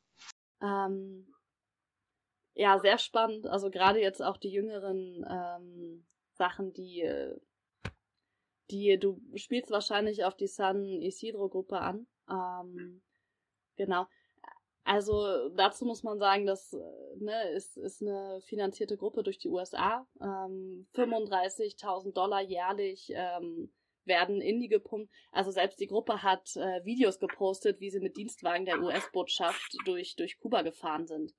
Ähm, 0.61 1.27
ja, 2.53 2.79
sehr 2.79 2.97
spannend. 2.97 3.47
Also 3.47 3.69
gerade 3.69 3.99
jetzt 3.99 4.21
auch 4.21 4.37
die 4.37 4.51
jüngeren 4.51 5.25
ähm, 5.29 6.05
Sachen, 6.31 6.73
die, 6.73 7.09
die 8.71 8.97
du 8.97 9.21
spielst 9.35 9.71
wahrscheinlich 9.71 10.23
auf 10.23 10.35
die 10.35 10.47
San 10.47 10.85
Isidro 10.85 11.49
Gruppe 11.49 11.79
an. 11.79 12.07
Ähm, 12.29 13.01
genau. 13.75 14.07
Also 14.85 15.49
dazu 15.55 15.85
muss 15.85 16.03
man 16.03 16.19
sagen, 16.19 16.45
das 16.45 16.75
ne, 17.17 17.51
ist, 17.51 17.77
ist 17.77 18.01
eine 18.01 18.41
finanzierte 18.41 18.97
Gruppe 18.97 19.23
durch 19.23 19.37
die 19.37 19.47
USA. 19.47 20.05
Ähm, 20.21 20.87
35.000 20.93 22.13
Dollar 22.13 22.41
jährlich 22.41 23.11
ähm, 23.15 23.71
werden 24.05 24.41
in 24.41 24.59
die 24.59 24.67
gepumpt. 24.67 25.11
Also 25.31 25.51
selbst 25.51 25.79
die 25.79 25.87
Gruppe 25.87 26.21
hat 26.21 26.55
äh, 26.57 26.83
Videos 26.83 27.19
gepostet, 27.19 27.79
wie 27.79 27.89
sie 27.89 28.01
mit 28.01 28.17
Dienstwagen 28.17 28.65
der 28.65 28.81
US-Botschaft 28.81 29.73
durch, 29.85 30.17
durch 30.17 30.37
Kuba 30.39 30.63
gefahren 30.63 31.07
sind. 31.07 31.33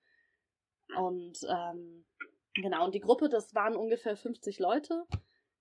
Und 0.96 1.38
ähm, 1.48 2.06
genau, 2.54 2.86
und 2.86 2.94
die 2.94 3.00
Gruppe, 3.00 3.28
das 3.28 3.54
waren 3.54 3.76
ungefähr 3.76 4.16
50 4.16 4.58
Leute. 4.58 5.04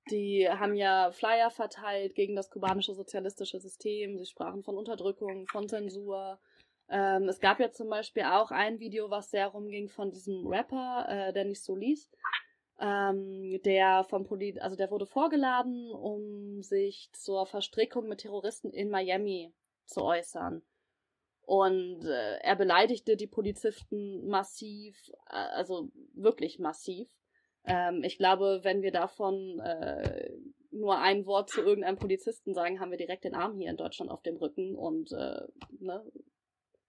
Die 0.09 0.47
haben 0.49 0.75
ja 0.75 1.11
Flyer 1.11 1.49
verteilt 1.49 2.15
gegen 2.15 2.35
das 2.35 2.49
kubanische 2.49 2.93
sozialistische 2.93 3.59
System. 3.59 4.17
Sie 4.17 4.25
sprachen 4.25 4.63
von 4.63 4.77
Unterdrückung, 4.77 5.47
von 5.47 5.67
Zensur, 5.67 6.39
ähm, 6.89 7.27
es 7.29 7.39
gab 7.39 7.59
ja 7.59 7.71
zum 7.71 7.89
Beispiel 7.89 8.23
auch 8.23 8.51
ein 8.51 8.79
Video, 8.79 9.09
was 9.09 9.29
sehr 9.29 9.47
rumging 9.47 9.89
von 9.89 10.11
diesem 10.11 10.47
Rapper, 10.47 11.05
äh, 11.07 11.33
Dennis 11.33 11.63
Solis. 11.63 12.09
Ähm, 12.79 13.61
der 13.63 14.03
vom 14.03 14.25
Poli 14.25 14.59
also 14.59 14.75
der 14.75 14.89
wurde 14.89 15.05
vorgeladen, 15.05 15.91
um 15.91 16.63
sich 16.63 17.09
zur 17.13 17.45
Verstrickung 17.45 18.07
mit 18.07 18.21
Terroristen 18.21 18.71
in 18.71 18.89
Miami 18.89 19.53
zu 19.85 20.01
äußern. 20.01 20.63
Und 21.45 22.05
äh, 22.05 22.37
er 22.37 22.55
beleidigte 22.55 23.15
die 23.15 23.27
Polizisten 23.27 24.27
massiv, 24.27 24.97
äh, 25.29 25.35
also 25.35 25.91
wirklich 26.13 26.57
massiv. 26.57 27.07
Ähm, 27.65 28.01
ich 28.03 28.17
glaube, 28.17 28.61
wenn 28.63 28.81
wir 28.81 28.91
davon 28.91 29.59
äh, 29.59 30.31
nur 30.71 30.97
ein 30.97 31.25
Wort 31.25 31.49
zu 31.49 31.61
irgendeinem 31.61 31.97
Polizisten 31.97 32.53
sagen, 32.53 32.79
haben 32.79 32.91
wir 32.91 32.97
direkt 32.97 33.25
den 33.25 33.35
Arm 33.35 33.57
hier 33.57 33.69
in 33.69 33.77
Deutschland 33.77 34.09
auf 34.09 34.21
dem 34.23 34.37
Rücken 34.37 34.75
und 34.75 35.11
äh, 35.11 35.41
ne, 35.79 36.03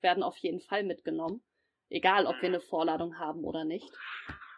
werden 0.04 0.22
auf 0.22 0.36
jeden 0.36 0.60
Fall 0.60 0.84
mitgenommen. 0.84 1.42
Egal, 1.90 2.26
ob 2.26 2.40
wir 2.40 2.48
eine 2.48 2.60
Vorladung 2.60 3.18
haben 3.18 3.42
oder 3.44 3.64
nicht. 3.64 3.90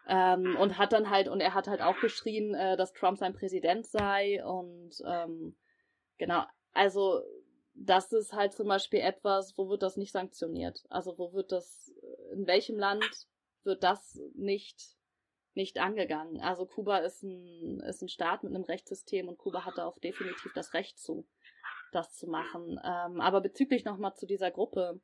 Ähm, 0.08 0.56
und 0.60 0.78
hat 0.78 0.92
dann 0.92 1.10
halt, 1.10 1.28
und 1.28 1.40
er 1.40 1.54
hat 1.54 1.66
halt 1.66 1.80
auch 1.80 1.98
geschrien, 2.00 2.54
äh, 2.54 2.76
dass 2.76 2.92
Trump 2.92 3.18
sein 3.18 3.32
Präsident 3.32 3.86
sei 3.86 4.44
und 4.44 5.02
ähm, 5.04 5.56
genau, 6.18 6.44
also 6.72 7.22
das 7.74 8.12
ist 8.12 8.32
halt 8.32 8.52
zum 8.52 8.68
Beispiel 8.68 9.00
etwas, 9.00 9.56
wo 9.58 9.68
wird 9.68 9.82
das 9.82 9.96
nicht 9.96 10.12
sanktioniert? 10.12 10.84
Also 10.88 11.18
wo 11.18 11.32
wird 11.32 11.52
das, 11.52 11.92
in 12.32 12.46
welchem 12.46 12.78
Land 12.78 13.04
wird 13.64 13.82
das 13.82 14.20
nicht, 14.34 14.96
nicht 15.54 15.78
angegangen? 15.78 16.40
Also 16.40 16.66
Kuba 16.66 16.98
ist 16.98 17.22
ein, 17.22 17.80
ist 17.80 18.02
ein 18.02 18.08
Staat 18.08 18.44
mit 18.44 18.54
einem 18.54 18.64
Rechtssystem 18.64 19.28
und 19.28 19.38
Kuba 19.38 19.64
hat 19.64 19.76
da 19.76 19.86
auch 19.86 19.98
definitiv 19.98 20.52
das 20.54 20.72
Recht 20.72 20.98
zu, 20.98 21.26
das 21.92 22.14
zu 22.14 22.28
machen. 22.28 22.80
Ähm, 22.82 23.20
aber 23.20 23.40
bezüglich 23.40 23.84
nochmal 23.84 24.14
zu 24.14 24.26
dieser 24.26 24.50
Gruppe, 24.50 25.00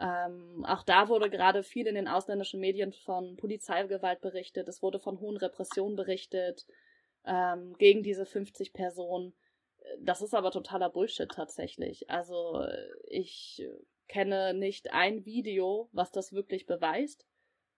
ähm, 0.00 0.64
auch 0.66 0.82
da 0.82 1.08
wurde 1.08 1.28
gerade 1.28 1.62
viel 1.62 1.86
in 1.86 1.94
den 1.94 2.08
ausländischen 2.08 2.58
Medien 2.58 2.92
von 2.92 3.36
Polizeigewalt 3.36 4.22
berichtet. 4.22 4.66
Es 4.66 4.82
wurde 4.82 4.98
von 4.98 5.20
hohen 5.20 5.36
Repressionen 5.36 5.94
berichtet 5.94 6.66
ähm, 7.26 7.76
gegen 7.76 8.02
diese 8.02 8.24
50 8.24 8.72
Personen. 8.72 9.34
Das 9.98 10.22
ist 10.22 10.34
aber 10.34 10.50
totaler 10.52 10.88
Bullshit 10.88 11.30
tatsächlich. 11.30 12.08
Also 12.08 12.64
ich 13.08 13.62
kenne 14.08 14.54
nicht 14.54 14.92
ein 14.92 15.26
Video, 15.26 15.90
was 15.92 16.10
das 16.10 16.32
wirklich 16.32 16.64
beweist. 16.64 17.26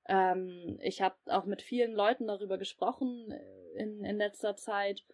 Ähm, 0.08 0.78
ich 0.80 1.02
habe 1.02 1.16
auch 1.26 1.44
mit 1.44 1.61
vielen 1.61 1.92
Leuten 1.92 2.28
darüber 2.28 2.56
gesprochen 2.56 3.32
in, 3.74 4.04
in 4.04 4.16
letzter 4.16 4.56
Zeit 4.56 5.04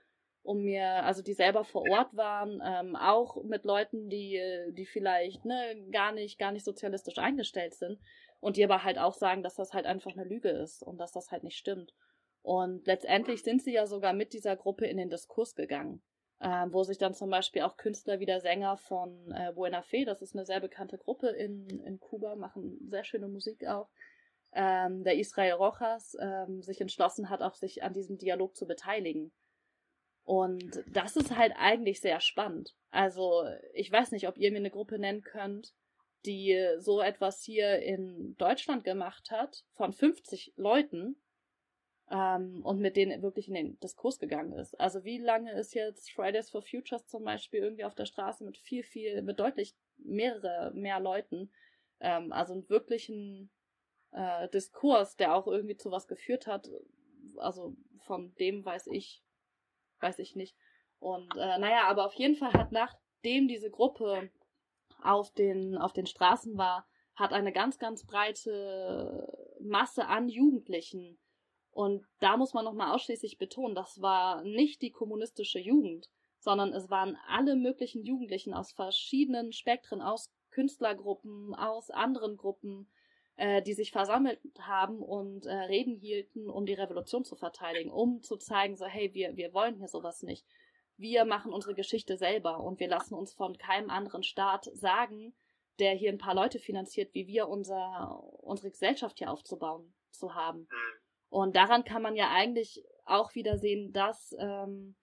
um 0.48 0.62
mir, 0.62 1.04
also 1.04 1.22
die 1.22 1.34
selber 1.34 1.62
vor 1.62 1.84
Ort 1.90 2.16
waren, 2.16 2.62
ähm, 2.64 2.96
auch 2.96 3.44
mit 3.44 3.64
Leuten, 3.64 4.08
die, 4.08 4.40
die 4.70 4.86
vielleicht 4.86 5.44
ne, 5.44 5.86
gar 5.92 6.10
nicht, 6.12 6.38
gar 6.38 6.52
nicht 6.52 6.64
sozialistisch 6.64 7.18
eingestellt 7.18 7.74
sind 7.74 8.00
und 8.40 8.56
die 8.56 8.64
aber 8.64 8.82
halt 8.82 8.96
auch 8.96 9.12
sagen, 9.12 9.42
dass 9.42 9.56
das 9.56 9.74
halt 9.74 9.84
einfach 9.84 10.12
eine 10.12 10.24
Lüge 10.24 10.48
ist 10.48 10.82
und 10.82 10.96
dass 10.96 11.12
das 11.12 11.30
halt 11.30 11.44
nicht 11.44 11.58
stimmt. 11.58 11.92
Und 12.40 12.86
letztendlich 12.86 13.42
sind 13.42 13.62
sie 13.62 13.74
ja 13.74 13.86
sogar 13.86 14.14
mit 14.14 14.32
dieser 14.32 14.56
Gruppe 14.56 14.86
in 14.86 14.96
den 14.96 15.10
Diskurs 15.10 15.54
gegangen, 15.54 16.02
ähm, 16.40 16.72
wo 16.72 16.82
sich 16.82 16.96
dann 16.96 17.12
zum 17.12 17.28
Beispiel 17.28 17.60
auch 17.60 17.76
Künstler 17.76 18.18
wie 18.18 18.26
der 18.26 18.40
Sänger 18.40 18.78
von 18.78 19.30
äh, 19.32 19.52
Buena 19.52 19.82
Fe, 19.82 20.06
das 20.06 20.22
ist 20.22 20.34
eine 20.34 20.46
sehr 20.46 20.60
bekannte 20.60 20.96
Gruppe 20.96 21.28
in, 21.28 21.68
in 21.84 22.00
Kuba, 22.00 22.36
machen 22.36 22.78
sehr 22.88 23.04
schöne 23.04 23.28
Musik 23.28 23.66
auch, 23.66 23.90
ähm, 24.52 25.04
der 25.04 25.18
Israel 25.18 25.52
Rojas 25.52 26.16
ähm, 26.18 26.62
sich 26.62 26.80
entschlossen 26.80 27.28
hat, 27.28 27.42
auch 27.42 27.54
sich 27.54 27.82
an 27.82 27.92
diesem 27.92 28.16
Dialog 28.16 28.56
zu 28.56 28.66
beteiligen. 28.66 29.30
Und 30.28 30.84
das 30.86 31.16
ist 31.16 31.34
halt 31.34 31.54
eigentlich 31.56 32.02
sehr 32.02 32.20
spannend. 32.20 32.76
Also, 32.90 33.44
ich 33.72 33.90
weiß 33.90 34.12
nicht, 34.12 34.28
ob 34.28 34.36
ihr 34.36 34.50
mir 34.50 34.58
eine 34.58 34.70
Gruppe 34.70 34.98
nennen 34.98 35.22
könnt, 35.22 35.72
die 36.26 36.54
so 36.76 37.00
etwas 37.00 37.42
hier 37.42 37.78
in 37.78 38.36
Deutschland 38.36 38.84
gemacht 38.84 39.30
hat, 39.30 39.64
von 39.72 39.94
50 39.94 40.52
Leuten, 40.56 41.16
ähm, 42.10 42.60
und 42.62 42.78
mit 42.78 42.98
denen 42.98 43.22
wirklich 43.22 43.48
in 43.48 43.54
den 43.54 43.80
Diskurs 43.80 44.18
gegangen 44.18 44.52
ist. 44.52 44.78
Also, 44.78 45.02
wie 45.02 45.16
lange 45.16 45.52
ist 45.52 45.72
jetzt 45.72 46.10
Fridays 46.10 46.50
for 46.50 46.60
Futures 46.60 47.06
zum 47.06 47.24
Beispiel 47.24 47.60
irgendwie 47.60 47.84
auf 47.84 47.94
der 47.94 48.04
Straße 48.04 48.44
mit 48.44 48.58
viel, 48.58 48.82
viel, 48.82 49.22
mit 49.22 49.40
deutlich 49.40 49.74
mehrere, 49.96 50.72
mehr 50.74 51.00
Leuten, 51.00 51.50
ähm, 52.00 52.32
also 52.32 52.52
einen 52.52 52.68
wirklichen 52.68 53.48
äh, 54.12 54.46
Diskurs, 54.50 55.16
der 55.16 55.34
auch 55.34 55.46
irgendwie 55.46 55.78
zu 55.78 55.90
was 55.90 56.06
geführt 56.06 56.46
hat. 56.46 56.68
Also, 57.38 57.74
von 58.00 58.34
dem 58.34 58.62
weiß 58.62 58.88
ich 58.88 59.22
weiß 60.00 60.18
ich 60.18 60.36
nicht. 60.36 60.56
Und 60.98 61.34
äh, 61.36 61.58
naja, 61.58 61.86
aber 61.86 62.06
auf 62.06 62.14
jeden 62.14 62.36
Fall 62.36 62.52
hat 62.52 62.72
nachdem 62.72 63.48
diese 63.48 63.70
Gruppe 63.70 64.30
auf 65.02 65.32
den, 65.32 65.76
auf 65.76 65.92
den 65.92 66.06
Straßen 66.06 66.56
war, 66.58 66.86
hat 67.14 67.32
eine 67.32 67.52
ganz, 67.52 67.78
ganz 67.78 68.04
breite 68.04 69.56
Masse 69.60 70.06
an 70.06 70.28
Jugendlichen. 70.28 71.18
Und 71.70 72.04
da 72.20 72.36
muss 72.36 72.54
man 72.54 72.64
nochmal 72.64 72.94
ausschließlich 72.94 73.38
betonen, 73.38 73.74
das 73.74 74.00
war 74.00 74.42
nicht 74.42 74.82
die 74.82 74.90
kommunistische 74.90 75.60
Jugend, 75.60 76.08
sondern 76.40 76.72
es 76.72 76.90
waren 76.90 77.16
alle 77.28 77.56
möglichen 77.56 78.04
Jugendlichen 78.04 78.54
aus 78.54 78.72
verschiedenen 78.72 79.52
Spektren, 79.52 80.00
aus 80.00 80.32
Künstlergruppen, 80.50 81.54
aus 81.54 81.90
anderen 81.90 82.36
Gruppen, 82.36 82.90
äh, 83.38 83.62
die 83.62 83.72
sich 83.72 83.92
versammelt 83.92 84.40
haben 84.58 85.00
und 85.00 85.46
äh, 85.46 85.54
Reden 85.54 85.94
hielten, 85.94 86.50
um 86.50 86.66
die 86.66 86.74
Revolution 86.74 87.24
zu 87.24 87.36
verteidigen, 87.36 87.90
um 87.90 88.20
zu 88.20 88.36
zeigen, 88.36 88.76
so 88.76 88.84
hey, 88.84 89.14
wir, 89.14 89.36
wir 89.36 89.54
wollen 89.54 89.76
hier 89.76 89.86
sowas 89.86 90.24
nicht. 90.24 90.44
Wir 90.96 91.24
machen 91.24 91.52
unsere 91.52 91.74
Geschichte 91.74 92.16
selber 92.16 92.58
und 92.58 92.80
wir 92.80 92.88
lassen 92.88 93.14
uns 93.14 93.32
von 93.32 93.56
keinem 93.56 93.90
anderen 93.90 94.24
Staat 94.24 94.64
sagen, 94.74 95.34
der 95.78 95.92
hier 95.92 96.10
ein 96.10 96.18
paar 96.18 96.34
Leute 96.34 96.58
finanziert, 96.58 97.14
wie 97.14 97.28
wir 97.28 97.48
unser, 97.48 98.20
unsere 98.42 98.70
Gesellschaft 98.70 99.18
hier 99.18 99.30
aufzubauen 99.30 99.94
zu 100.10 100.34
haben. 100.34 100.68
Und 101.28 101.54
daran 101.54 101.84
kann 101.84 102.02
man 102.02 102.16
ja 102.16 102.30
eigentlich 102.32 102.84
auch 103.04 103.36
wieder 103.36 103.56
sehen, 103.56 103.92
dass 103.92 104.34
ähm, 104.40 104.96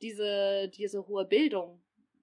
diese, 0.00 0.70
diese 0.70 1.06
hohe 1.06 1.26
Bildung 1.26 1.82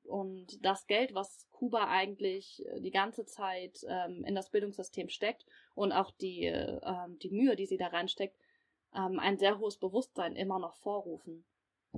und 0.09 0.65
das 0.65 0.87
Geld, 0.87 1.13
was 1.13 1.47
Kuba 1.51 1.87
eigentlich 1.87 2.65
äh, 2.65 2.81
die 2.81 2.91
ganze 2.91 3.25
Zeit 3.25 3.85
ähm, 3.87 4.23
in 4.25 4.35
das 4.35 4.49
Bildungssystem 4.49 5.09
steckt 5.09 5.45
und 5.75 5.91
auch 5.91 6.11
die, 6.11 6.45
ähm, 6.45 7.19
die 7.19 7.29
Mühe, 7.29 7.55
die 7.55 7.65
sie 7.67 7.77
da 7.77 7.87
reinsteckt, 7.87 8.35
ähm, 8.95 9.19
ein 9.19 9.37
sehr 9.37 9.59
hohes 9.59 9.77
Bewusstsein 9.77 10.35
immer 10.35 10.59
noch 10.59 10.75
vorrufen. 10.75 11.45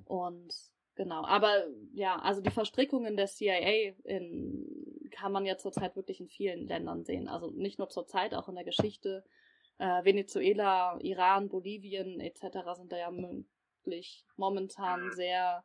Und 0.05 0.53
genau, 0.95 1.25
aber 1.25 1.65
ja, 1.93 2.17
also 2.19 2.41
die 2.41 2.51
Verstrickungen 2.51 3.15
der 3.15 3.27
CIA 3.27 3.93
in, 4.03 5.09
kann 5.11 5.31
man 5.31 5.45
ja 5.45 5.57
zurzeit 5.57 5.95
wirklich 5.95 6.19
in 6.19 6.27
vielen 6.27 6.67
Ländern 6.67 7.03
sehen. 7.03 7.27
Also 7.27 7.49
nicht 7.51 7.79
nur 7.79 7.89
zurzeit, 7.89 8.33
auch 8.33 8.49
in 8.49 8.55
der 8.55 8.63
Geschichte. 8.63 9.23
Äh, 9.77 10.03
Venezuela, 10.03 10.99
Iran, 11.01 11.49
Bolivien 11.49 12.19
etc. 12.19 12.75
sind 12.75 12.91
da 12.91 12.97
ja 12.97 13.11
wirklich 13.83 14.25
momentan 14.35 15.11
sehr 15.13 15.63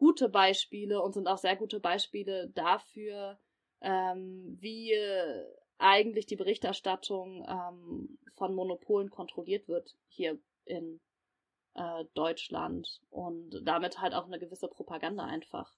gute 0.00 0.30
Beispiele 0.30 1.02
und 1.02 1.12
sind 1.12 1.28
auch 1.28 1.36
sehr 1.36 1.56
gute 1.56 1.78
Beispiele 1.78 2.48
dafür, 2.54 3.38
ähm, 3.82 4.56
wie 4.58 4.94
eigentlich 5.76 6.24
die 6.24 6.36
Berichterstattung 6.36 7.46
ähm, 7.46 8.18
von 8.34 8.54
Monopolen 8.54 9.10
kontrolliert 9.10 9.68
wird 9.68 9.94
hier 10.08 10.38
in 10.64 11.00
äh, 11.74 12.04
Deutschland 12.14 13.02
und 13.10 13.60
damit 13.62 14.00
halt 14.00 14.14
auch 14.14 14.24
eine 14.24 14.38
gewisse 14.38 14.68
Propaganda 14.68 15.24
einfach 15.24 15.70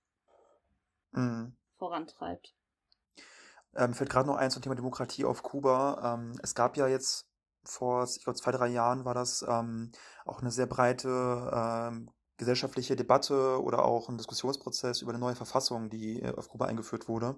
mhm. 1.10 1.56
vorantreibt. 1.76 2.54
Ähm, 3.74 3.92
fällt 3.92 4.10
gerade 4.10 4.28
noch 4.28 4.36
eins 4.36 4.54
zum 4.54 4.62
Thema 4.62 4.76
Demokratie 4.76 5.24
auf 5.24 5.42
Kuba. 5.42 6.14
Ähm, 6.14 6.38
es 6.44 6.54
gab 6.54 6.76
ja 6.76 6.86
jetzt 6.86 7.28
vor, 7.64 8.04
ich 8.04 8.22
glaube, 8.22 8.38
zwei, 8.38 8.52
drei 8.52 8.68
Jahren 8.68 9.04
war 9.04 9.14
das 9.14 9.44
ähm, 9.48 9.90
auch 10.24 10.40
eine 10.40 10.52
sehr 10.52 10.66
breite 10.66 11.08
ähm, 11.52 12.10
gesellschaftliche 12.36 12.96
Debatte 12.96 13.62
oder 13.62 13.84
auch 13.84 14.08
ein 14.08 14.16
Diskussionsprozess 14.16 15.02
über 15.02 15.12
eine 15.12 15.20
neue 15.20 15.34
Verfassung, 15.34 15.90
die 15.90 16.20
äh, 16.20 16.34
auf 16.34 16.48
Kuba 16.48 16.66
eingeführt 16.66 17.08
wurde. 17.08 17.36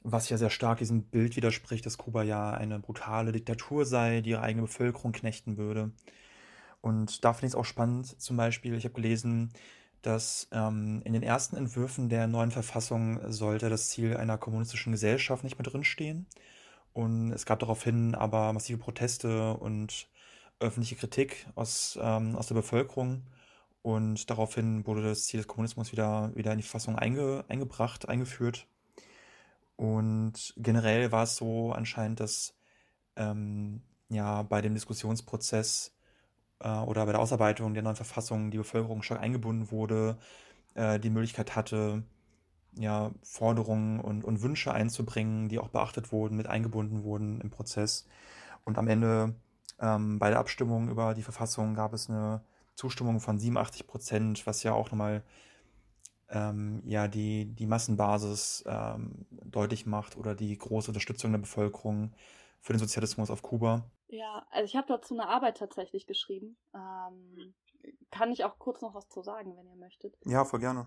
Was 0.00 0.28
ja 0.28 0.38
sehr 0.38 0.50
stark 0.50 0.78
diesem 0.78 1.04
Bild 1.04 1.36
widerspricht, 1.36 1.84
dass 1.84 1.98
Kuba 1.98 2.22
ja 2.22 2.52
eine 2.52 2.78
brutale 2.78 3.32
Diktatur 3.32 3.84
sei, 3.84 4.20
die 4.20 4.30
ihre 4.30 4.42
eigene 4.42 4.62
Bevölkerung 4.66 5.12
knechten 5.12 5.56
würde. 5.56 5.92
Und 6.80 7.24
da 7.24 7.32
finde 7.32 7.46
ich 7.46 7.52
es 7.52 7.56
auch 7.56 7.64
spannend, 7.64 8.20
zum 8.20 8.36
Beispiel, 8.36 8.74
ich 8.74 8.84
habe 8.84 8.94
gelesen, 8.94 9.52
dass 10.02 10.46
ähm, 10.52 11.02
in 11.04 11.14
den 11.14 11.24
ersten 11.24 11.56
Entwürfen 11.56 12.08
der 12.08 12.28
neuen 12.28 12.52
Verfassung 12.52 13.20
sollte 13.32 13.68
das 13.68 13.88
Ziel 13.88 14.16
einer 14.16 14.38
kommunistischen 14.38 14.92
Gesellschaft 14.92 15.42
nicht 15.42 15.58
mehr 15.58 15.68
drinstehen. 15.68 16.26
Und 16.92 17.32
es 17.32 17.44
gab 17.44 17.58
daraufhin 17.58 18.14
aber 18.14 18.52
massive 18.52 18.78
Proteste 18.78 19.54
und 19.54 20.08
öffentliche 20.60 20.94
Kritik 20.94 21.46
aus, 21.56 21.98
ähm, 22.00 22.36
aus 22.36 22.46
der 22.46 22.54
Bevölkerung. 22.54 23.22
Und 23.86 24.30
daraufhin 24.30 24.84
wurde 24.84 25.00
das 25.00 25.26
Ziel 25.26 25.38
des 25.38 25.46
Kommunismus 25.46 25.92
wieder, 25.92 26.34
wieder 26.34 26.50
in 26.50 26.58
die 26.58 26.64
Verfassung 26.64 26.96
einge, 26.96 27.44
eingebracht, 27.46 28.08
eingeführt. 28.08 28.66
Und 29.76 30.54
generell 30.56 31.12
war 31.12 31.22
es 31.22 31.36
so 31.36 31.70
anscheinend, 31.70 32.18
dass 32.18 32.56
ähm, 33.14 33.82
ja 34.08 34.42
bei 34.42 34.60
dem 34.60 34.74
Diskussionsprozess 34.74 35.94
äh, 36.58 36.68
oder 36.68 37.06
bei 37.06 37.12
der 37.12 37.20
Ausarbeitung 37.20 37.74
der 37.74 37.84
neuen 37.84 37.94
Verfassung 37.94 38.50
die 38.50 38.58
Bevölkerung 38.58 39.02
stark 39.02 39.20
eingebunden 39.20 39.70
wurde, 39.70 40.18
äh, 40.74 40.98
die 40.98 41.10
Möglichkeit 41.10 41.54
hatte, 41.54 42.02
ja, 42.76 43.12
Forderungen 43.22 44.00
und, 44.00 44.24
und 44.24 44.42
Wünsche 44.42 44.74
einzubringen, 44.74 45.48
die 45.48 45.60
auch 45.60 45.68
beachtet 45.68 46.10
wurden, 46.10 46.36
mit 46.36 46.48
eingebunden 46.48 47.04
wurden 47.04 47.40
im 47.40 47.50
Prozess. 47.50 48.04
Und 48.64 48.78
am 48.78 48.88
Ende 48.88 49.36
ähm, 49.78 50.18
bei 50.18 50.30
der 50.30 50.40
Abstimmung 50.40 50.88
über 50.88 51.14
die 51.14 51.22
Verfassung 51.22 51.74
gab 51.74 51.92
es 51.92 52.10
eine 52.10 52.42
Zustimmung 52.76 53.20
von 53.20 53.38
87 53.38 53.86
Prozent, 53.86 54.46
was 54.46 54.62
ja 54.62 54.72
auch 54.72 54.90
nochmal 54.90 55.24
ähm, 56.28 56.82
ja, 56.84 57.08
die, 57.08 57.46
die 57.46 57.66
Massenbasis 57.66 58.64
ähm, 58.66 59.26
deutlich 59.30 59.86
macht 59.86 60.16
oder 60.16 60.34
die 60.34 60.56
große 60.56 60.90
Unterstützung 60.90 61.32
der 61.32 61.38
Bevölkerung 61.38 62.12
für 62.60 62.72
den 62.72 62.80
Sozialismus 62.80 63.30
auf 63.30 63.42
Kuba. 63.42 63.90
Ja, 64.08 64.46
also 64.50 64.64
ich 64.64 64.76
habe 64.76 64.88
dazu 64.88 65.14
eine 65.14 65.28
Arbeit 65.28 65.58
tatsächlich 65.58 66.06
geschrieben. 66.06 66.56
Ähm, 66.74 67.54
kann 68.10 68.32
ich 68.32 68.44
auch 68.44 68.58
kurz 68.58 68.82
noch 68.82 68.94
was 68.94 69.08
zu 69.08 69.22
sagen, 69.22 69.56
wenn 69.56 69.68
ihr 69.68 69.76
möchtet? 69.76 70.16
Ja, 70.24 70.44
voll 70.44 70.60
gerne. 70.60 70.86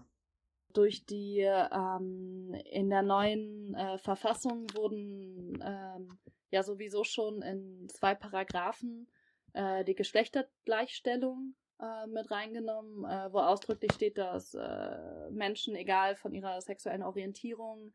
Durch 0.74 1.06
die 1.06 1.40
ähm, 1.40 2.54
in 2.66 2.90
der 2.90 3.02
neuen 3.02 3.74
äh, 3.76 3.98
Verfassung 3.98 4.68
wurden 4.76 5.58
ähm, 5.64 6.20
ja 6.52 6.64
sowieso 6.64 7.04
schon 7.04 7.42
in 7.42 7.88
zwei 7.90 8.14
Paragraphen 8.14 9.08
äh, 9.54 9.84
die 9.84 9.96
Geschlechtergleichstellung 9.96 11.56
äh, 11.80 12.08
mit 12.08 12.30
reingenommen, 12.30 13.06
äh, 13.06 13.32
wo 13.32 13.40
ausdrücklich 13.40 13.92
steht, 13.94 14.18
dass 14.18 14.54
äh, 14.54 15.30
Menschen, 15.32 15.76
egal 15.76 16.16
von 16.16 16.34
ihrer 16.34 16.62
sexuellen 16.62 17.04
Orientierung, 17.04 17.94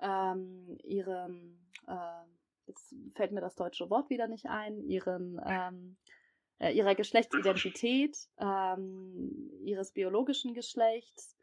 ähm, 0.00 0.78
ihrem, 0.84 1.58
äh, 1.86 2.26
jetzt 2.66 2.94
fällt 3.14 3.32
mir 3.32 3.40
das 3.40 3.56
deutsche 3.56 3.90
Wort 3.90 4.10
wieder 4.10 4.28
nicht 4.28 4.46
ein, 4.46 4.80
ihren, 4.82 5.40
ähm, 5.44 5.96
äh, 6.58 6.72
ihrer 6.72 6.94
Geschlechtsidentität, 6.94 8.16
ähm, 8.38 9.50
ihres 9.64 9.92
biologischen 9.92 10.54
Geschlechts, 10.54 11.36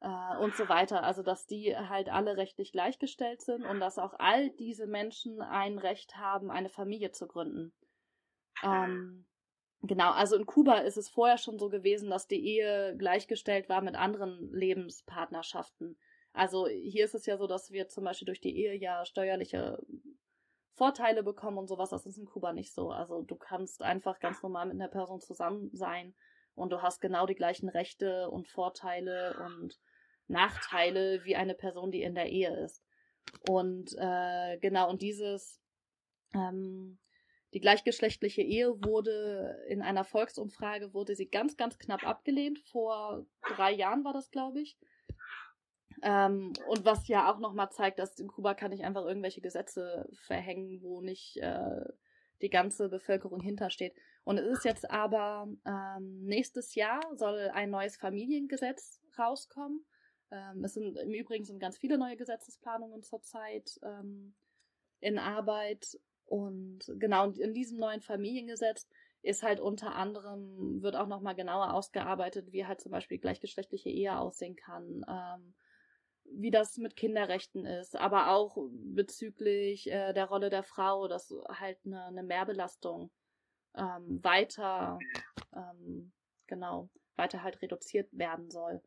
äh, 0.00 0.36
und 0.38 0.54
so 0.54 0.68
weiter. 0.68 1.02
Also, 1.02 1.22
dass 1.22 1.46
die 1.46 1.76
halt 1.76 2.08
alle 2.08 2.36
rechtlich 2.36 2.72
gleichgestellt 2.72 3.42
sind 3.42 3.64
und 3.64 3.80
dass 3.80 3.98
auch 3.98 4.14
all 4.18 4.50
diese 4.50 4.86
Menschen 4.86 5.40
ein 5.40 5.78
Recht 5.78 6.16
haben, 6.16 6.50
eine 6.50 6.68
Familie 6.68 7.12
zu 7.12 7.26
gründen. 7.26 7.72
Ähm, 8.62 9.24
Genau, 9.82 10.10
also 10.10 10.36
in 10.36 10.44
Kuba 10.44 10.78
ist 10.78 10.96
es 10.96 11.08
vorher 11.08 11.38
schon 11.38 11.58
so 11.58 11.68
gewesen, 11.68 12.10
dass 12.10 12.26
die 12.26 12.44
Ehe 12.44 12.96
gleichgestellt 12.96 13.68
war 13.68 13.80
mit 13.80 13.94
anderen 13.94 14.50
Lebenspartnerschaften. 14.52 15.96
Also 16.32 16.66
hier 16.66 17.04
ist 17.04 17.14
es 17.14 17.26
ja 17.26 17.36
so, 17.36 17.46
dass 17.46 17.70
wir 17.70 17.88
zum 17.88 18.04
Beispiel 18.04 18.26
durch 18.26 18.40
die 18.40 18.56
Ehe 18.56 18.74
ja 18.74 19.04
steuerliche 19.04 19.78
Vorteile 20.74 21.22
bekommen 21.22 21.58
und 21.58 21.68
sowas. 21.68 21.90
Das 21.90 22.06
ist 22.06 22.18
in 22.18 22.26
Kuba 22.26 22.52
nicht 22.52 22.72
so. 22.72 22.90
Also 22.90 23.22
du 23.22 23.36
kannst 23.36 23.82
einfach 23.82 24.18
ganz 24.18 24.42
normal 24.42 24.66
mit 24.66 24.74
einer 24.74 24.88
Person 24.88 25.20
zusammen 25.20 25.70
sein 25.72 26.14
und 26.54 26.70
du 26.70 26.82
hast 26.82 27.00
genau 27.00 27.26
die 27.26 27.34
gleichen 27.34 27.68
Rechte 27.68 28.30
und 28.30 28.48
Vorteile 28.48 29.36
und 29.44 29.78
Nachteile 30.26 31.24
wie 31.24 31.36
eine 31.36 31.54
Person, 31.54 31.90
die 31.90 32.02
in 32.02 32.14
der 32.14 32.30
Ehe 32.30 32.54
ist. 32.64 32.82
Und 33.48 33.94
äh, 33.98 34.58
genau, 34.58 34.90
und 34.90 35.02
dieses 35.02 35.60
ähm, 36.34 36.98
die 37.54 37.60
gleichgeschlechtliche 37.60 38.42
Ehe 38.42 38.68
wurde 38.84 39.64
in 39.68 39.80
einer 39.80 40.04
Volksumfrage 40.04 40.92
wurde 40.92 41.14
sie 41.14 41.28
ganz, 41.28 41.56
ganz 41.56 41.78
knapp 41.78 42.06
abgelehnt. 42.06 42.58
Vor 42.58 43.26
drei 43.56 43.72
Jahren 43.72 44.04
war 44.04 44.12
das, 44.12 44.30
glaube 44.30 44.60
ich. 44.60 44.78
Ähm, 46.02 46.52
und 46.68 46.84
was 46.84 47.08
ja 47.08 47.32
auch 47.32 47.38
nochmal 47.38 47.70
zeigt, 47.70 47.98
dass 47.98 48.18
in 48.18 48.28
Kuba 48.28 48.54
kann 48.54 48.72
ich 48.72 48.84
einfach 48.84 49.04
irgendwelche 49.04 49.40
Gesetze 49.40 50.08
verhängen, 50.12 50.82
wo 50.82 51.00
nicht 51.00 51.38
äh, 51.38 51.84
die 52.42 52.50
ganze 52.50 52.88
Bevölkerung 52.88 53.40
hintersteht. 53.40 53.94
Und 54.24 54.38
es 54.38 54.58
ist 54.58 54.64
jetzt 54.64 54.90
aber 54.90 55.48
ähm, 55.64 56.24
nächstes 56.24 56.74
Jahr 56.74 57.00
soll 57.16 57.50
ein 57.54 57.70
neues 57.70 57.96
Familiengesetz 57.96 59.00
rauskommen. 59.18 59.84
Ähm, 60.30 60.64
es 60.64 60.74
sind 60.74 60.96
im 60.98 61.14
Übrigen 61.14 61.44
sind 61.44 61.58
ganz 61.58 61.78
viele 61.78 61.98
neue 61.98 62.16
Gesetzesplanungen 62.16 63.02
zurzeit 63.02 63.80
ähm, 63.82 64.34
in 65.00 65.18
Arbeit 65.18 65.98
und 66.28 66.80
genau 66.98 67.30
in 67.30 67.54
diesem 67.54 67.78
neuen 67.78 68.02
Familiengesetz 68.02 68.86
ist 69.22 69.42
halt 69.42 69.60
unter 69.60 69.94
anderem, 69.94 70.82
wird 70.82 70.94
auch 70.94 71.06
nochmal 71.06 71.34
genauer 71.34 71.72
ausgearbeitet, 71.72 72.52
wie 72.52 72.66
halt 72.66 72.80
zum 72.80 72.92
Beispiel 72.92 73.18
gleichgeschlechtliche 73.18 73.88
Ehe 73.88 74.16
aussehen 74.16 74.54
kann, 74.54 75.04
ähm, 75.08 75.54
wie 76.24 76.50
das 76.50 76.76
mit 76.76 76.96
Kinderrechten 76.96 77.64
ist, 77.64 77.96
aber 77.96 78.30
auch 78.30 78.56
bezüglich 78.70 79.90
äh, 79.90 80.12
der 80.12 80.26
Rolle 80.26 80.50
der 80.50 80.62
Frau, 80.62 81.08
dass 81.08 81.34
halt 81.48 81.78
eine, 81.84 82.04
eine 82.04 82.22
Mehrbelastung 82.22 83.10
ähm, 83.74 84.22
weiter, 84.22 84.98
ähm, 85.56 86.12
genau, 86.46 86.90
weiter 87.16 87.42
halt 87.42 87.60
reduziert 87.62 88.08
werden 88.12 88.50
soll. 88.50 88.82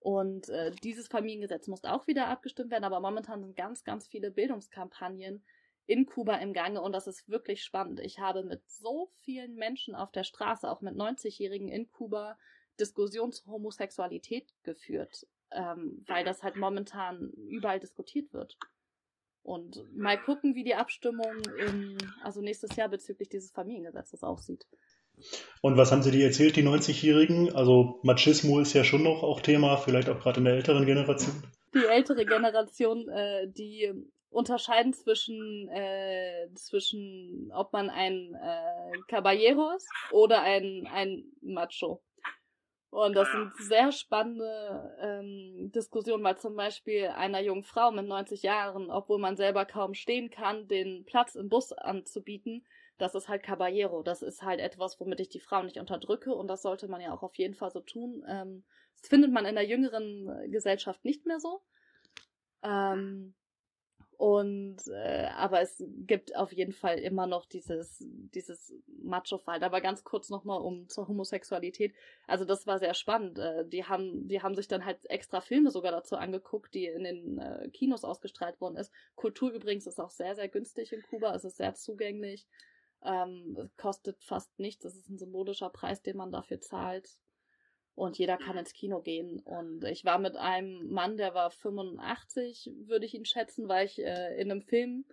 Und 0.00 0.48
äh, 0.48 0.70
dieses 0.82 1.08
Familiengesetz 1.08 1.66
muss 1.66 1.84
auch 1.84 2.06
wieder 2.06 2.28
abgestimmt 2.28 2.70
werden, 2.70 2.84
aber 2.84 3.00
momentan 3.00 3.42
sind 3.42 3.56
ganz, 3.56 3.84
ganz 3.84 4.08
viele 4.08 4.30
Bildungskampagnen 4.30 5.44
in 5.88 6.04
Kuba 6.04 6.36
im 6.36 6.52
Gange 6.52 6.82
und 6.82 6.92
das 6.92 7.06
ist 7.06 7.28
wirklich 7.28 7.64
spannend. 7.64 7.98
Ich 8.00 8.18
habe 8.18 8.44
mit 8.44 8.60
so 8.68 9.10
vielen 9.22 9.54
Menschen 9.54 9.94
auf 9.94 10.12
der 10.12 10.22
Straße, 10.22 10.70
auch 10.70 10.82
mit 10.82 10.94
90-Jährigen 10.94 11.68
in 11.68 11.90
Kuba, 11.90 12.36
Diskussion 12.78 13.32
zur 13.32 13.54
Homosexualität 13.54 14.52
geführt, 14.64 15.26
ähm, 15.50 16.04
weil 16.06 16.24
das 16.24 16.42
halt 16.42 16.56
momentan 16.56 17.30
überall 17.48 17.80
diskutiert 17.80 18.32
wird. 18.34 18.58
Und 19.42 19.82
mal 19.96 20.20
gucken, 20.20 20.54
wie 20.54 20.62
die 20.62 20.74
Abstimmung 20.74 21.42
im, 21.58 21.96
also 22.22 22.42
nächstes 22.42 22.76
Jahr 22.76 22.90
bezüglich 22.90 23.30
dieses 23.30 23.50
Familiengesetzes 23.50 24.22
aussieht. 24.22 24.66
Und 25.62 25.78
was 25.78 25.90
haben 25.90 26.02
Sie 26.02 26.10
dir 26.10 26.26
erzählt, 26.26 26.56
die 26.56 26.62
90-Jährigen? 26.62 27.56
Also 27.56 27.98
Machismo 28.02 28.60
ist 28.60 28.74
ja 28.74 28.84
schon 28.84 29.02
noch 29.02 29.22
auch 29.22 29.40
Thema, 29.40 29.78
vielleicht 29.78 30.10
auch 30.10 30.20
gerade 30.20 30.40
in 30.40 30.44
der 30.44 30.54
älteren 30.54 30.84
Generation. 30.84 31.42
Die 31.74 31.86
ältere 31.86 32.26
Generation, 32.26 33.08
äh, 33.08 33.48
die 33.50 33.90
unterscheiden 34.30 34.92
zwischen, 34.92 35.68
äh, 35.68 36.48
zwischen 36.54 37.50
ob 37.54 37.72
man 37.72 37.90
ein 37.90 38.34
äh, 38.34 38.98
Caballero 39.08 39.70
ist 39.74 39.88
oder 40.10 40.42
ein, 40.42 40.86
ein 40.92 41.24
Macho. 41.40 42.02
Und 42.90 43.14
das 43.14 43.30
sind 43.30 43.52
sehr 43.58 43.92
spannende 43.92 44.96
ähm, 45.00 45.70
Diskussionen, 45.74 46.24
weil 46.24 46.38
zum 46.38 46.56
Beispiel 46.56 47.08
einer 47.08 47.40
jungen 47.40 47.64
Frau 47.64 47.90
mit 47.90 48.06
90 48.06 48.42
Jahren, 48.42 48.90
obwohl 48.90 49.18
man 49.18 49.36
selber 49.36 49.66
kaum 49.66 49.92
stehen 49.92 50.30
kann, 50.30 50.68
den 50.68 51.04
Platz 51.04 51.34
im 51.34 51.50
Bus 51.50 51.72
anzubieten, 51.72 52.66
das 52.96 53.14
ist 53.14 53.28
halt 53.28 53.42
Caballero. 53.42 54.02
Das 54.02 54.22
ist 54.22 54.42
halt 54.42 54.60
etwas, 54.60 54.98
womit 55.00 55.20
ich 55.20 55.28
die 55.28 55.38
Frau 55.38 55.62
nicht 55.62 55.76
unterdrücke 55.76 56.34
und 56.34 56.48
das 56.48 56.62
sollte 56.62 56.88
man 56.88 57.00
ja 57.00 57.12
auch 57.12 57.22
auf 57.22 57.36
jeden 57.36 57.54
Fall 57.54 57.70
so 57.70 57.80
tun. 57.80 58.24
Ähm, 58.26 58.64
das 59.00 59.08
findet 59.08 59.32
man 59.32 59.44
in 59.44 59.54
der 59.54 59.66
jüngeren 59.66 60.50
Gesellschaft 60.50 61.04
nicht 61.04 61.26
mehr 61.26 61.40
so. 61.40 61.60
Ähm, 62.62 63.34
und 64.18 64.78
äh, 64.88 65.28
aber 65.36 65.60
es 65.60 65.80
gibt 65.98 66.34
auf 66.34 66.52
jeden 66.52 66.72
Fall 66.72 66.98
immer 66.98 67.28
noch 67.28 67.46
dieses 67.46 67.98
dieses 68.00 68.74
Macho-Fight. 69.00 69.62
Aber 69.62 69.80
ganz 69.80 70.02
kurz 70.02 70.28
nochmal 70.28 70.60
um 70.60 70.88
zur 70.88 71.06
Homosexualität. 71.06 71.94
Also 72.26 72.44
das 72.44 72.66
war 72.66 72.80
sehr 72.80 72.94
spannend. 72.94 73.38
Äh, 73.38 73.64
die 73.68 73.84
haben 73.84 74.26
die 74.26 74.42
haben 74.42 74.56
sich 74.56 74.66
dann 74.66 74.84
halt 74.84 75.08
extra 75.08 75.40
Filme 75.40 75.70
sogar 75.70 75.92
dazu 75.92 76.16
angeguckt, 76.16 76.74
die 76.74 76.86
in 76.86 77.04
den 77.04 77.38
äh, 77.38 77.68
Kinos 77.72 78.02
ausgestrahlt 78.02 78.60
worden 78.60 78.76
ist. 78.76 78.92
Kultur 79.14 79.52
übrigens 79.52 79.86
ist 79.86 80.00
auch 80.00 80.10
sehr 80.10 80.34
sehr 80.34 80.48
günstig 80.48 80.92
in 80.92 81.02
Kuba. 81.02 81.32
Es 81.36 81.44
ist 81.44 81.58
sehr 81.58 81.74
zugänglich. 81.74 82.48
Ähm, 83.04 83.70
kostet 83.76 84.24
fast 84.24 84.58
nichts. 84.58 84.84
Es 84.84 84.96
ist 84.96 85.08
ein 85.08 85.18
symbolischer 85.18 85.70
Preis, 85.70 86.02
den 86.02 86.16
man 86.16 86.32
dafür 86.32 86.60
zahlt 86.60 87.08
und 87.98 88.16
jeder 88.16 88.36
kann 88.36 88.56
ins 88.56 88.72
Kino 88.72 89.00
gehen. 89.00 89.40
Und 89.40 89.84
ich 89.84 90.04
war 90.04 90.18
mit 90.18 90.36
einem 90.36 90.88
Mann, 90.88 91.16
der 91.16 91.34
war 91.34 91.50
85, 91.50 92.70
würde 92.86 93.06
ich 93.06 93.14
ihn 93.14 93.24
schätzen, 93.24 93.68
weil 93.68 93.86
ich 93.86 93.98
äh, 93.98 94.40
in 94.40 94.50
einem 94.50 94.62
Film, 94.62 95.04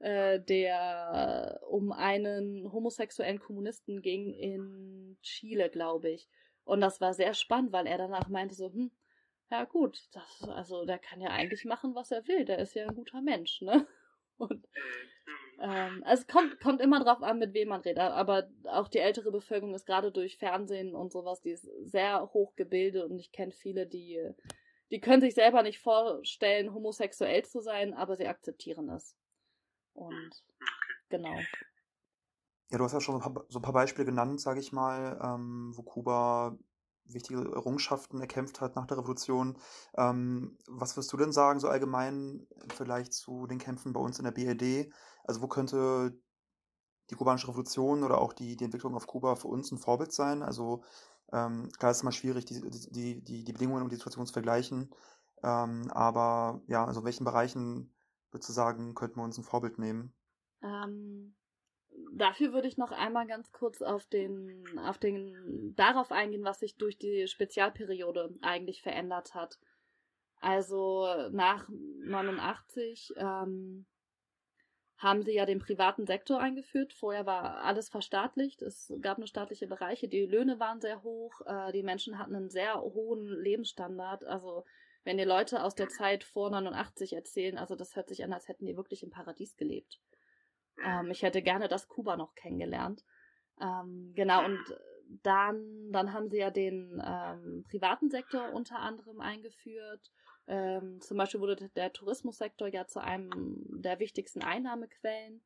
äh, 0.00 0.40
der 0.40 1.60
um 1.68 1.92
einen 1.92 2.70
homosexuellen 2.72 3.38
Kommunisten 3.38 4.02
ging 4.02 4.34
in 4.34 5.16
Chile, 5.22 5.70
glaube 5.70 6.10
ich. 6.10 6.28
Und 6.64 6.80
das 6.80 7.00
war 7.00 7.14
sehr 7.14 7.34
spannend, 7.34 7.72
weil 7.72 7.86
er 7.86 7.98
danach 7.98 8.28
meinte 8.28 8.54
so, 8.54 8.72
hm, 8.72 8.90
ja 9.50 9.64
gut, 9.64 10.08
das, 10.12 10.48
also 10.48 10.84
der 10.84 10.98
kann 10.98 11.20
ja 11.20 11.30
eigentlich 11.30 11.64
machen, 11.64 11.94
was 11.94 12.10
er 12.10 12.26
will, 12.26 12.44
der 12.44 12.58
ist 12.58 12.74
ja 12.74 12.86
ein 12.86 12.94
guter 12.94 13.22
Mensch, 13.22 13.62
ne? 13.62 13.86
Und 14.38 14.66
ähm, 15.60 16.02
also 16.04 16.22
es 16.22 16.28
kommt, 16.28 16.60
kommt 16.60 16.80
immer 16.80 17.02
drauf 17.02 17.22
an, 17.22 17.38
mit 17.38 17.52
wem 17.54 17.68
man 17.68 17.80
redet. 17.80 17.98
Aber 17.98 18.48
auch 18.64 18.88
die 18.88 18.98
ältere 18.98 19.32
Bevölkerung 19.32 19.74
ist 19.74 19.86
gerade 19.86 20.12
durch 20.12 20.38
Fernsehen 20.38 20.94
und 20.94 21.12
sowas, 21.12 21.40
die 21.40 21.50
ist 21.50 21.68
sehr 21.84 22.30
hoch 22.32 22.54
gebildet 22.54 23.10
und 23.10 23.18
ich 23.18 23.32
kenne 23.32 23.52
viele, 23.52 23.86
die, 23.86 24.20
die 24.90 25.00
können 25.00 25.20
sich 25.20 25.34
selber 25.34 25.62
nicht 25.62 25.80
vorstellen, 25.80 26.72
homosexuell 26.72 27.44
zu 27.44 27.60
sein, 27.60 27.94
aber 27.94 28.16
sie 28.16 28.28
akzeptieren 28.28 28.88
es. 28.90 29.16
Und 29.94 30.44
genau. 31.08 31.36
Ja, 32.70 32.78
du 32.78 32.84
hast 32.84 32.92
ja 32.92 33.00
schon 33.00 33.18
so 33.18 33.28
ein 33.28 33.34
paar, 33.34 33.44
so 33.48 33.58
ein 33.58 33.62
paar 33.62 33.72
Beispiele 33.72 34.06
genannt, 34.06 34.40
sage 34.40 34.60
ich 34.60 34.72
mal, 34.72 35.18
ähm, 35.22 35.72
wo 35.74 35.82
Kuba 35.82 36.56
wichtige 37.08 37.40
Errungenschaften 37.40 38.20
erkämpft 38.20 38.60
hat 38.60 38.76
nach 38.76 38.86
der 38.86 38.98
Revolution. 38.98 39.56
Ähm, 39.96 40.58
was 40.68 40.96
wirst 40.96 41.12
du 41.12 41.16
denn 41.16 41.32
sagen, 41.32 41.60
so 41.60 41.68
allgemein 41.68 42.46
vielleicht 42.74 43.12
zu 43.12 43.46
den 43.46 43.58
Kämpfen 43.58 43.92
bei 43.92 44.00
uns 44.00 44.18
in 44.18 44.24
der 44.24 44.32
BRD? 44.32 44.92
Also 45.28 45.42
wo 45.42 45.46
könnte 45.46 46.18
die 47.10 47.14
kubanische 47.14 47.48
Revolution 47.48 48.02
oder 48.02 48.18
auch 48.18 48.32
die, 48.32 48.56
die 48.56 48.64
Entwicklung 48.64 48.94
auf 48.94 49.06
Kuba 49.06 49.36
für 49.36 49.48
uns 49.48 49.70
ein 49.70 49.78
Vorbild 49.78 50.12
sein? 50.12 50.42
Also 50.42 50.82
ähm, 51.32 51.68
klar 51.78 51.90
ist 51.90 51.98
es 51.98 52.02
immer 52.02 52.12
schwierig, 52.12 52.46
die, 52.46 52.60
die, 52.90 53.22
die, 53.22 53.44
die 53.44 53.52
Bedingungen 53.52 53.82
und 53.82 53.92
die 53.92 53.96
Situation 53.96 54.26
zu 54.26 54.32
vergleichen. 54.32 54.90
Ähm, 55.42 55.90
aber 55.90 56.62
ja, 56.66 56.84
also 56.84 57.00
in 57.00 57.06
welchen 57.06 57.24
Bereichen 57.24 57.94
würdest 58.30 58.48
du 58.48 58.52
sagen, 58.54 58.94
könnten 58.94 59.16
wir 59.16 59.24
uns 59.24 59.36
ein 59.36 59.44
Vorbild 59.44 59.78
nehmen? 59.78 60.14
Ähm, 60.62 61.34
dafür 62.14 62.54
würde 62.54 62.68
ich 62.68 62.78
noch 62.78 62.90
einmal 62.90 63.26
ganz 63.26 63.52
kurz 63.52 63.82
auf 63.82 64.06
den, 64.06 64.64
auf 64.78 64.96
den, 64.96 65.74
darauf 65.76 66.10
eingehen, 66.10 66.44
was 66.44 66.60
sich 66.60 66.76
durch 66.76 66.98
die 66.98 67.28
Spezialperiode 67.28 68.34
eigentlich 68.40 68.82
verändert 68.82 69.34
hat. 69.34 69.58
Also 70.40 71.06
nach 71.32 71.68
89 71.68 73.12
ähm, 73.16 73.86
haben 74.98 75.22
sie 75.22 75.32
ja 75.32 75.46
den 75.46 75.60
privaten 75.60 76.06
Sektor 76.06 76.40
eingeführt. 76.40 76.92
Vorher 76.92 77.24
war 77.24 77.62
alles 77.62 77.88
verstaatlicht. 77.88 78.62
Es 78.62 78.92
gab 79.00 79.18
nur 79.18 79.28
staatliche 79.28 79.68
Bereiche. 79.68 80.08
Die 80.08 80.26
Löhne 80.26 80.58
waren 80.58 80.80
sehr 80.80 81.02
hoch. 81.04 81.40
Äh, 81.46 81.72
die 81.72 81.84
Menschen 81.84 82.18
hatten 82.18 82.34
einen 82.34 82.50
sehr 82.50 82.80
hohen 82.80 83.28
Lebensstandard. 83.28 84.24
Also 84.24 84.64
wenn 85.04 85.16
die 85.16 85.24
Leute 85.24 85.62
aus 85.62 85.76
der 85.76 85.88
Zeit 85.88 86.24
vor 86.24 86.50
89 86.50 87.12
erzählen, 87.12 87.58
also 87.58 87.76
das 87.76 87.94
hört 87.94 88.08
sich 88.08 88.24
an, 88.24 88.32
als 88.32 88.48
hätten 88.48 88.66
die 88.66 88.76
wirklich 88.76 89.04
im 89.04 89.10
Paradies 89.10 89.56
gelebt. 89.56 90.00
Ähm, 90.84 91.10
ich 91.12 91.22
hätte 91.22 91.42
gerne 91.42 91.68
das 91.68 91.86
Kuba 91.86 92.16
noch 92.16 92.34
kennengelernt. 92.34 93.04
Ähm, 93.60 94.12
genau, 94.16 94.44
und 94.44 94.60
dann, 95.22 95.90
dann 95.92 96.12
haben 96.12 96.28
sie 96.28 96.38
ja 96.38 96.50
den 96.50 97.02
ähm, 97.04 97.64
privaten 97.70 98.10
Sektor 98.10 98.52
unter 98.52 98.80
anderem 98.80 99.20
eingeführt. 99.20 100.10
Ähm, 100.48 101.00
zum 101.00 101.18
Beispiel 101.18 101.40
wurde 101.40 101.68
der 101.76 101.92
Tourismussektor 101.92 102.68
ja 102.68 102.86
zu 102.86 103.00
einem 103.00 103.62
der 103.68 104.00
wichtigsten 104.00 104.42
Einnahmequellen. 104.42 105.42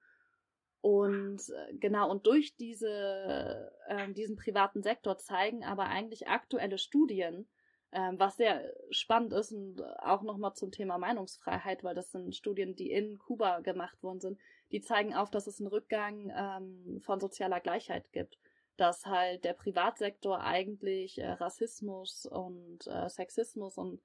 Und 0.81 1.41
äh, 1.49 1.75
genau, 1.75 2.11
und 2.11 2.27
durch 2.27 2.57
diese, 2.57 3.71
äh, 3.89 4.13
diesen 4.13 4.37
privaten 4.37 4.83
Sektor 4.83 5.19
zeigen 5.19 5.65
aber 5.65 5.87
eigentlich 5.87 6.29
aktuelle 6.29 6.79
Studien, 6.79 7.49
äh, 7.91 8.13
was 8.15 8.37
sehr 8.37 8.73
spannend 8.91 9.33
ist 9.33 9.53
und 9.53 9.83
auch 9.99 10.23
nochmal 10.23 10.55
zum 10.55 10.71
Thema 10.71 10.99
Meinungsfreiheit, 10.99 11.85
weil 11.85 11.95
das 11.95 12.11
sind 12.11 12.35
Studien, 12.35 12.75
die 12.75 12.91
in 12.91 13.19
Kuba 13.19 13.61
gemacht 13.61 14.03
worden 14.03 14.21
sind, 14.21 14.39
die 14.71 14.81
zeigen 14.81 15.15
auf, 15.15 15.31
dass 15.31 15.47
es 15.47 15.61
einen 15.61 15.69
Rückgang 15.69 16.33
ähm, 16.37 17.01
von 17.03 17.21
sozialer 17.21 17.61
Gleichheit 17.61 18.11
gibt. 18.13 18.39
Dass 18.77 19.05
halt 19.07 19.45
der 19.45 19.53
Privatsektor 19.53 20.41
eigentlich 20.41 21.19
äh, 21.19 21.31
Rassismus 21.31 22.27
und 22.27 22.87
äh, 22.87 23.09
Sexismus 23.09 23.79
und 23.79 24.01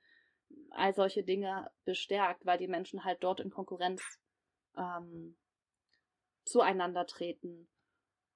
all 0.72 0.94
solche 0.94 1.24
Dinge 1.24 1.70
bestärkt, 1.86 2.46
weil 2.46 2.58
die 2.58 2.68
Menschen 2.68 3.04
halt 3.04 3.24
dort 3.24 3.40
in 3.40 3.50
Konkurrenz 3.50 4.02
ähm, 4.78 5.38
zueinander 6.46 7.06
treten. 7.06 7.68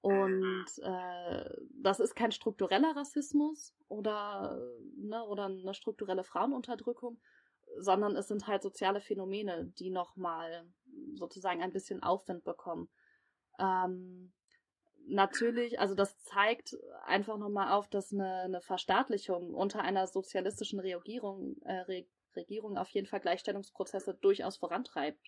Und 0.00 0.66
äh, 0.82 1.50
das 1.80 2.00
ist 2.00 2.16
kein 2.16 2.32
struktureller 2.32 2.96
Rassismus 2.96 3.72
oder, 3.88 4.60
ne, 4.96 5.24
oder 5.24 5.44
eine 5.44 5.74
strukturelle 5.74 6.24
Frauenunterdrückung, 6.24 7.20
sondern 7.78 8.16
es 8.16 8.26
sind 8.26 8.48
halt 8.48 8.62
soziale 8.62 9.00
Phänomene, 9.00 9.72
die 9.78 9.90
nochmal 9.90 10.66
sozusagen 11.14 11.62
ein 11.62 11.72
bisschen 11.72 12.02
Aufwind 12.02 12.42
bekommen. 12.42 12.88
Ähm, 13.60 14.32
natürlich, 15.06 15.80
also 15.80 15.94
das 15.94 16.18
zeigt 16.22 16.76
einfach 17.04 17.38
nochmal 17.38 17.72
auf, 17.72 17.88
dass 17.88 18.12
eine, 18.12 18.42
eine 18.42 18.60
Verstaatlichung 18.60 19.54
unter 19.54 19.82
einer 19.82 20.06
sozialistischen 20.06 20.80
Regierung, 20.80 21.56
äh, 21.64 21.80
Re 21.80 22.04
Regierung 22.34 22.78
auf 22.78 22.88
jeden 22.88 23.06
Fall 23.06 23.20
Gleichstellungsprozesse 23.20 24.14
durchaus 24.14 24.56
vorantreibt. 24.56 25.20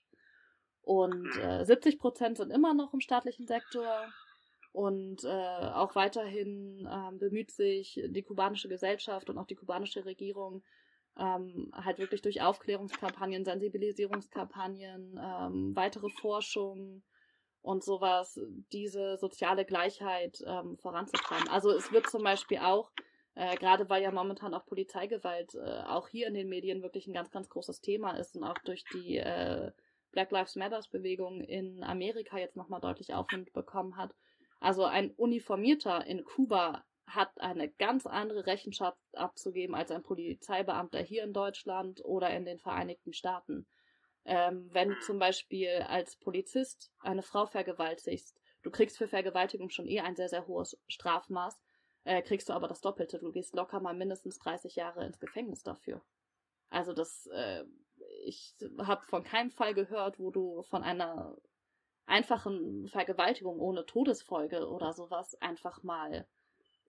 Und 0.80 1.30
äh, 1.38 1.62
70 1.62 1.98
Prozent 1.98 2.38
sind 2.38 2.50
immer 2.50 2.72
noch 2.72 2.94
im 2.94 3.00
staatlichen 3.00 3.46
Sektor. 3.46 4.06
Und 4.72 5.22
äh, 5.24 5.28
auch 5.28 5.94
weiterhin 5.94 6.88
äh, 6.90 7.16
bemüht 7.16 7.50
sich 7.50 8.00
die 8.08 8.22
kubanische 8.22 8.68
Gesellschaft 8.68 9.28
und 9.28 9.36
auch 9.36 9.46
die 9.46 9.54
kubanische 9.54 10.06
Regierung 10.06 10.62
ähm, 11.18 11.70
halt 11.72 11.98
wirklich 11.98 12.22
durch 12.22 12.42
Aufklärungskampagnen, 12.42 13.44
Sensibilisierungskampagnen, 13.44 15.20
ähm, 15.22 15.76
weitere 15.76 16.08
Forschung 16.08 17.02
und 17.64 17.82
sowas, 17.82 18.38
diese 18.72 19.16
soziale 19.16 19.64
Gleichheit 19.64 20.44
ähm, 20.46 20.76
voranzutreiben. 20.76 21.48
Also 21.48 21.70
es 21.70 21.90
wird 21.92 22.10
zum 22.10 22.22
Beispiel 22.22 22.58
auch, 22.58 22.90
äh, 23.34 23.56
gerade 23.56 23.88
weil 23.88 24.02
ja 24.02 24.10
momentan 24.10 24.52
auch 24.52 24.66
Polizeigewalt 24.66 25.54
äh, 25.54 25.82
auch 25.86 26.08
hier 26.08 26.28
in 26.28 26.34
den 26.34 26.50
Medien 26.50 26.82
wirklich 26.82 27.06
ein 27.06 27.14
ganz, 27.14 27.30
ganz 27.30 27.48
großes 27.48 27.80
Thema 27.80 28.18
ist 28.18 28.36
und 28.36 28.44
auch 28.44 28.58
durch 28.66 28.84
die 28.92 29.16
äh, 29.16 29.72
Black 30.12 30.30
Lives 30.30 30.56
Matters 30.56 30.88
Bewegung 30.88 31.40
in 31.40 31.82
Amerika 31.82 32.36
jetzt 32.36 32.54
nochmal 32.54 32.82
deutlich 32.82 33.14
Aufwind 33.14 33.54
bekommen 33.54 33.96
hat. 33.96 34.14
Also 34.60 34.84
ein 34.84 35.12
Uniformierter 35.12 36.06
in 36.06 36.22
Kuba 36.22 36.84
hat 37.06 37.40
eine 37.40 37.70
ganz 37.70 38.06
andere 38.06 38.44
Rechenschaft 38.46 38.98
abzugeben 39.14 39.74
als 39.74 39.90
ein 39.90 40.02
Polizeibeamter 40.02 41.00
hier 41.00 41.24
in 41.24 41.32
Deutschland 41.32 42.04
oder 42.04 42.28
in 42.28 42.44
den 42.44 42.58
Vereinigten 42.58 43.14
Staaten. 43.14 43.66
Ähm, 44.24 44.68
wenn 44.72 44.90
du 44.90 44.98
zum 45.00 45.18
Beispiel 45.18 45.84
als 45.88 46.16
Polizist 46.16 46.92
eine 47.00 47.22
Frau 47.22 47.46
vergewaltigst, 47.46 48.40
du 48.62 48.70
kriegst 48.70 48.96
für 48.96 49.08
Vergewaltigung 49.08 49.70
schon 49.70 49.86
eh 49.86 50.00
ein 50.00 50.16
sehr, 50.16 50.28
sehr 50.28 50.46
hohes 50.46 50.78
Strafmaß, 50.88 51.60
äh, 52.04 52.22
kriegst 52.22 52.48
du 52.48 52.52
aber 52.52 52.68
das 52.68 52.80
Doppelte. 52.80 53.18
Du 53.18 53.32
gehst 53.32 53.54
locker 53.54 53.80
mal 53.80 53.94
mindestens 53.94 54.38
30 54.38 54.76
Jahre 54.76 55.04
ins 55.04 55.20
Gefängnis 55.20 55.62
dafür. 55.62 56.02
Also 56.70 56.92
das, 56.92 57.26
äh, 57.26 57.64
ich 58.24 58.54
habe 58.78 59.04
von 59.04 59.24
keinem 59.24 59.50
Fall 59.50 59.74
gehört, 59.74 60.18
wo 60.18 60.30
du 60.30 60.62
von 60.62 60.82
einer 60.82 61.36
einfachen 62.06 62.88
Vergewaltigung 62.88 63.58
ohne 63.60 63.86
Todesfolge 63.86 64.68
oder 64.68 64.92
sowas 64.92 65.34
einfach 65.40 65.82
mal 65.82 66.26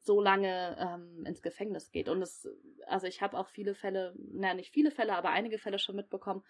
so 0.01 0.21
lange 0.21 0.77
ähm, 0.79 1.25
ins 1.25 1.41
Gefängnis 1.41 1.91
geht. 1.91 2.09
Und 2.09 2.21
es, 2.21 2.47
also 2.85 3.07
ich 3.07 3.21
habe 3.21 3.37
auch 3.37 3.47
viele 3.47 3.73
Fälle, 3.73 4.13
naja, 4.17 4.53
nicht 4.53 4.71
viele 4.71 4.91
Fälle, 4.91 5.15
aber 5.15 5.29
einige 5.29 5.57
Fälle 5.57 5.79
schon 5.79 5.95
mitbekommen, 5.95 6.43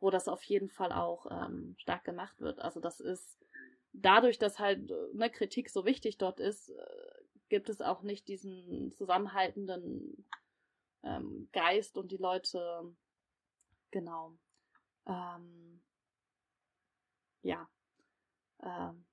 wo 0.00 0.10
das 0.10 0.28
auf 0.28 0.42
jeden 0.44 0.68
Fall 0.68 0.92
auch 0.92 1.26
ähm, 1.30 1.74
stark 1.78 2.04
gemacht 2.04 2.40
wird. 2.40 2.60
Also 2.60 2.80
das 2.80 3.00
ist 3.00 3.38
dadurch, 3.92 4.38
dass 4.38 4.58
halt 4.58 4.92
eine 5.14 5.30
Kritik 5.30 5.70
so 5.70 5.84
wichtig 5.84 6.18
dort 6.18 6.40
ist, 6.40 6.70
äh, 6.70 7.22
gibt 7.48 7.68
es 7.68 7.80
auch 7.80 8.02
nicht 8.02 8.28
diesen 8.28 8.92
zusammenhaltenden 8.92 10.26
ähm, 11.02 11.48
Geist 11.52 11.96
und 11.96 12.12
die 12.12 12.16
Leute, 12.16 12.94
genau. 13.90 14.36
Ähm, 15.06 15.82
ja. 17.42 17.68
Ähm, 18.62 19.04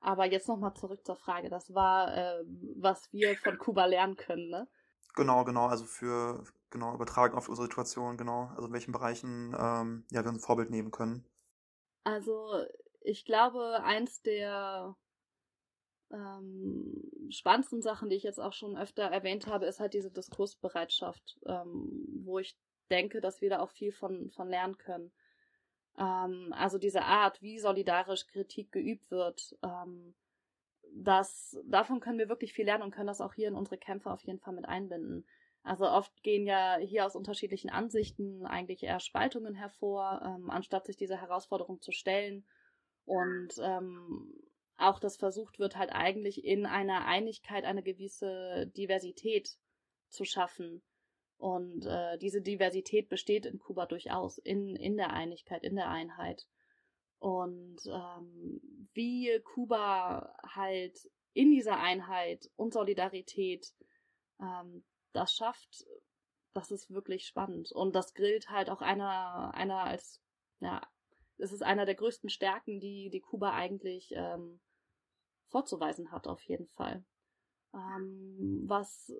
aber 0.00 0.26
jetzt 0.26 0.48
nochmal 0.48 0.74
zurück 0.74 1.04
zur 1.06 1.16
Frage. 1.16 1.48
Das 1.48 1.72
war, 1.74 2.14
äh, 2.14 2.44
was 2.76 3.10
wir 3.12 3.36
von 3.36 3.58
Kuba 3.58 3.86
lernen 3.86 4.16
können, 4.16 4.50
ne? 4.50 4.68
Genau, 5.14 5.44
genau. 5.44 5.66
Also 5.66 5.84
für, 5.84 6.44
genau, 6.70 6.94
übertragen 6.94 7.36
auf 7.36 7.48
unsere 7.48 7.66
Situation, 7.66 8.16
genau. 8.16 8.50
Also 8.54 8.66
in 8.66 8.72
welchen 8.72 8.92
Bereichen 8.92 9.54
ähm, 9.58 10.04
ja, 10.10 10.22
wir 10.24 10.30
uns 10.30 10.42
ein 10.42 10.46
Vorbild 10.46 10.70
nehmen 10.70 10.90
können. 10.90 11.26
Also 12.04 12.64
ich 13.00 13.24
glaube, 13.24 13.82
eins 13.82 14.22
der 14.22 14.96
ähm, 16.12 17.10
spannendsten 17.30 17.82
Sachen, 17.82 18.10
die 18.10 18.16
ich 18.16 18.22
jetzt 18.22 18.40
auch 18.40 18.52
schon 18.52 18.76
öfter 18.76 19.04
erwähnt 19.04 19.46
habe, 19.46 19.66
ist 19.66 19.80
halt 19.80 19.94
diese 19.94 20.10
Diskursbereitschaft, 20.10 21.38
ähm, 21.46 22.22
wo 22.24 22.38
ich 22.38 22.56
denke, 22.90 23.20
dass 23.20 23.40
wir 23.40 23.50
da 23.50 23.60
auch 23.60 23.70
viel 23.70 23.92
von, 23.92 24.30
von 24.30 24.48
lernen 24.48 24.78
können. 24.78 25.12
Ähm, 25.98 26.52
also 26.56 26.78
diese 26.78 27.02
Art, 27.02 27.40
wie 27.42 27.58
solidarisch 27.58 28.26
Kritik 28.26 28.72
geübt 28.72 29.10
wird, 29.10 29.56
ähm, 29.62 30.14
das, 30.92 31.58
davon 31.64 32.00
können 32.00 32.18
wir 32.18 32.28
wirklich 32.28 32.52
viel 32.52 32.66
lernen 32.66 32.84
und 32.84 32.90
können 32.92 33.08
das 33.08 33.20
auch 33.20 33.34
hier 33.34 33.48
in 33.48 33.54
unsere 33.54 33.78
Kämpfe 33.78 34.10
auf 34.10 34.22
jeden 34.22 34.38
Fall 34.38 34.54
mit 34.54 34.66
einbinden. 34.66 35.26
Also 35.64 35.86
oft 35.88 36.22
gehen 36.22 36.46
ja 36.46 36.76
hier 36.76 37.06
aus 37.06 37.16
unterschiedlichen 37.16 37.70
Ansichten 37.70 38.44
eigentlich 38.44 38.82
eher 38.82 39.00
Spaltungen 39.00 39.54
hervor, 39.54 40.20
ähm, 40.22 40.50
anstatt 40.50 40.84
sich 40.84 40.96
dieser 40.96 41.16
Herausforderung 41.16 41.80
zu 41.80 41.90
stellen. 41.90 42.46
Und 43.06 43.54
ähm, 43.62 44.30
auch 44.76 45.00
das 45.00 45.16
versucht 45.16 45.58
wird, 45.58 45.76
halt 45.76 45.90
eigentlich 45.90 46.44
in 46.44 46.66
einer 46.66 47.06
Einigkeit 47.06 47.64
eine 47.64 47.82
gewisse 47.82 48.70
Diversität 48.76 49.56
zu 50.10 50.26
schaffen. 50.26 50.82
Und 51.38 51.86
äh, 51.86 52.18
diese 52.18 52.42
Diversität 52.42 53.08
besteht 53.08 53.46
in 53.46 53.58
Kuba 53.58 53.86
durchaus, 53.86 54.36
in, 54.36 54.76
in 54.76 54.98
der 54.98 55.14
Einigkeit, 55.14 55.64
in 55.64 55.76
der 55.76 55.88
Einheit. 55.88 56.46
Und 57.18 57.78
ähm, 57.86 58.60
wie 58.92 59.40
Kuba 59.54 60.36
halt 60.54 60.98
in 61.32 61.50
dieser 61.50 61.80
Einheit 61.80 62.50
und 62.56 62.74
Solidarität 62.74 63.72
ähm, 64.40 64.84
das 65.14 65.32
schafft, 65.32 65.86
das 66.52 66.70
ist 66.70 66.90
wirklich 66.90 67.26
spannend. 67.26 67.72
Und 67.72 67.94
das 67.94 68.14
grillt 68.14 68.50
halt 68.50 68.70
auch 68.70 68.80
einer, 68.80 69.52
einer 69.54 69.80
als, 69.84 70.20
ja, 70.60 70.82
es 71.38 71.52
ist 71.52 71.62
einer 71.62 71.86
der 71.86 71.96
größten 71.96 72.30
Stärken, 72.30 72.80
die, 72.80 73.10
die 73.10 73.20
Kuba 73.20 73.52
eigentlich 73.52 74.12
ähm, 74.14 74.60
vorzuweisen 75.48 76.12
hat, 76.12 76.26
auf 76.26 76.42
jeden 76.42 76.68
Fall. 76.68 77.04
Ähm, 77.74 78.62
was 78.66 79.12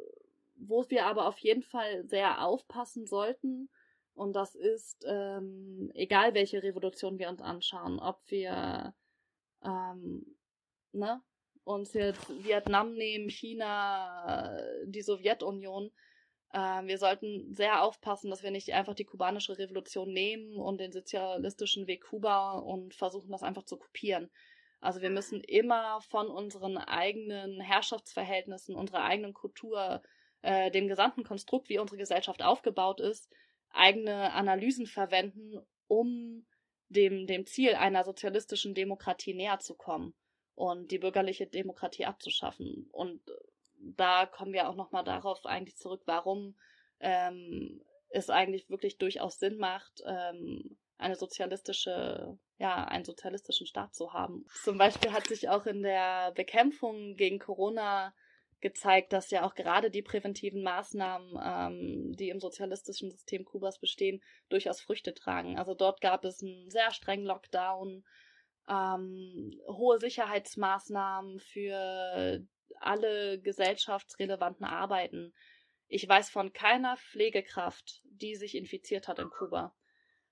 wo 0.57 0.88
wir 0.88 1.07
aber 1.07 1.26
auf 1.26 1.38
jeden 1.38 1.62
Fall 1.62 2.07
sehr 2.07 2.45
aufpassen 2.45 3.07
sollten, 3.07 3.68
und 4.14 4.34
das 4.34 4.55
ist, 4.55 5.05
ähm, 5.09 5.90
egal 5.95 6.34
welche 6.34 6.62
Revolution 6.62 7.18
wir 7.18 7.28
uns 7.28 7.42
anschauen, 7.42 7.99
ob 7.99 8.20
wir 8.30 8.95
ähm, 9.64 10.36
ne, 10.92 11.20
uns 11.65 11.95
jetzt 11.95 12.29
Vietnam 12.45 12.95
nehmen, 12.95 13.29
China, 13.29 14.57
die 14.85 15.03
Sowjetunion, 15.03 15.91
äh, 16.53 16.87
wir 16.87 16.99
sollten 16.99 17.53
sehr 17.53 17.83
aufpassen, 17.83 18.31
dass 18.31 18.43
wir 18.43 18.51
nicht 18.51 18.73
einfach 18.73 18.95
die 18.95 19.05
kubanische 19.05 19.59
Revolution 19.59 20.12
nehmen 20.12 20.57
und 20.57 20.79
den 20.79 20.93
sozialistischen 20.93 21.87
Weg 21.87 22.05
Kuba 22.05 22.59
und 22.59 22.95
versuchen, 22.95 23.33
das 23.33 23.43
einfach 23.43 23.65
zu 23.65 23.77
kopieren. 23.77 24.31
Also 24.81 25.01
wir 25.01 25.11
müssen 25.11 25.41
immer 25.41 26.01
von 26.03 26.29
unseren 26.29 26.77
eigenen 26.77 27.61
Herrschaftsverhältnissen, 27.61 28.77
unserer 28.77 29.05
eigenen 29.05 29.33
Kultur 29.33 30.03
äh, 30.43 30.71
dem 30.71 30.89
gesamten 30.89 31.25
Konstrukt, 31.25 31.71
wie 31.71 31.79
unsere 31.79 31.97
Gesellschaft 31.97 32.43
aufgebaut 32.43 33.01
ist, 33.01 33.33
eigene 33.71 34.33
Analysen 34.33 34.87
verwenden, 34.87 35.59
um 35.89 36.47
dem, 36.89 37.27
dem 37.27 37.47
Ziel 37.47 37.75
einer 37.75 38.05
sozialistischen 38.05 38.75
Demokratie 38.75 39.35
näher 39.35 39.59
zu 39.59 39.75
kommen 39.75 40.15
und 40.55 40.91
die 40.91 40.99
bürgerliche 40.99 41.47
Demokratie 41.47 42.05
abzuschaffen. 42.05 42.89
Und 42.93 43.21
da 43.79 44.27
kommen 44.27 44.53
wir 44.53 44.69
auch 44.69 44.75
nochmal 44.75 45.05
darauf 45.05 45.45
eigentlich 45.47 45.77
zurück, 45.77 46.03
warum 46.07 46.55
ähm, 47.01 47.83
es 48.09 48.31
eigentlich 48.31 48.71
wirklich 48.71 48.99
durchaus 48.99 49.39
Sinn 49.39 49.59
macht, 49.59 50.03
ähm, 50.07 50.77
eine 50.97 51.17
sozialistische, 51.17 52.39
ja, 52.59 52.85
einen 52.85 53.05
sozialistischen 53.05 53.67
Staat 53.67 53.95
zu 53.95 54.13
haben. 54.13 54.47
Zum 54.63 54.79
Beispiel 54.79 55.13
hat 55.13 55.27
sich 55.27 55.49
auch 55.49 55.67
in 55.67 55.83
der 55.83 56.33
Bekämpfung 56.33 57.17
gegen 57.17 57.39
Corona 57.39 58.15
gezeigt, 58.61 59.13
dass 59.13 59.31
ja 59.31 59.45
auch 59.45 59.55
gerade 59.55 59.91
die 59.91 60.03
präventiven 60.03 60.63
Maßnahmen, 60.63 61.39
ähm, 61.43 62.17
die 62.17 62.31
im 62.31 62.41
sozialistischen 62.41 63.11
System 63.11 63.45
Kubas 63.45 63.79
bestehen, 63.79 64.23
durchaus 64.49 64.81
Früchte 64.81 65.13
tragen. 65.13 65.59
Also 65.59 65.75
dort 65.75 66.01
gab 66.01 66.25
es 66.25 66.43
einen 66.43 66.71
sehr 66.71 66.91
strengen 66.93 67.27
Lockdown, 67.27 68.05
ähm, 68.69 69.61
hohe 69.67 69.99
Sicherheitsmaßnahmen 69.99 71.41
für 71.41 72.47
alle 72.81 73.41
gesellschaftsrelevanten 73.41 74.67
Arbeiten. 74.67 75.33
Ich 75.87 76.09
weiß 76.09 76.31
von 76.31 76.53
keiner 76.53 76.97
Pflegekraft, 76.97 78.01
die 78.05 78.37
sich 78.37 78.57
infiziert 78.57 79.09
hat 79.09 79.19
in 79.19 79.31
Kuba. 79.31 79.75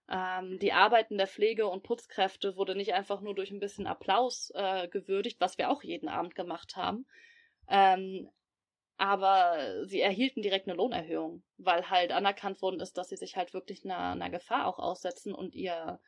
Ähm, 0.08 0.58
die 0.58 0.72
Arbeiten 0.72 1.18
der 1.18 1.28
Pflege- 1.28 1.68
und 1.68 1.84
Putzkräfte 1.84 2.56
wurde 2.56 2.74
nicht 2.74 2.94
einfach 2.94 3.20
nur 3.20 3.34
durch 3.34 3.50
ein 3.50 3.60
bisschen 3.60 3.86
Applaus 3.86 4.50
äh, 4.54 4.88
gewürdigt, 4.88 5.40
was 5.40 5.58
wir 5.58 5.70
auch 5.70 5.82
jeden 5.82 6.08
Abend 6.08 6.34
gemacht 6.34 6.76
haben, 6.76 7.06
ähm, 7.68 8.28
aber 8.96 9.86
sie 9.86 10.00
erhielten 10.00 10.42
direkt 10.42 10.68
eine 10.68 10.76
Lohnerhöhung, 10.76 11.42
weil 11.56 11.88
halt 11.90 12.12
anerkannt 12.12 12.62
worden 12.62 12.80
ist, 12.80 12.98
dass 12.98 13.08
sie 13.08 13.16
sich 13.16 13.36
halt 13.36 13.54
wirklich 13.54 13.84
einer, 13.84 14.12
einer 14.12 14.30
Gefahr 14.30 14.66
auch 14.66 14.78
aussetzen 14.78 15.34
und 15.34 15.54
ihr 15.54 15.98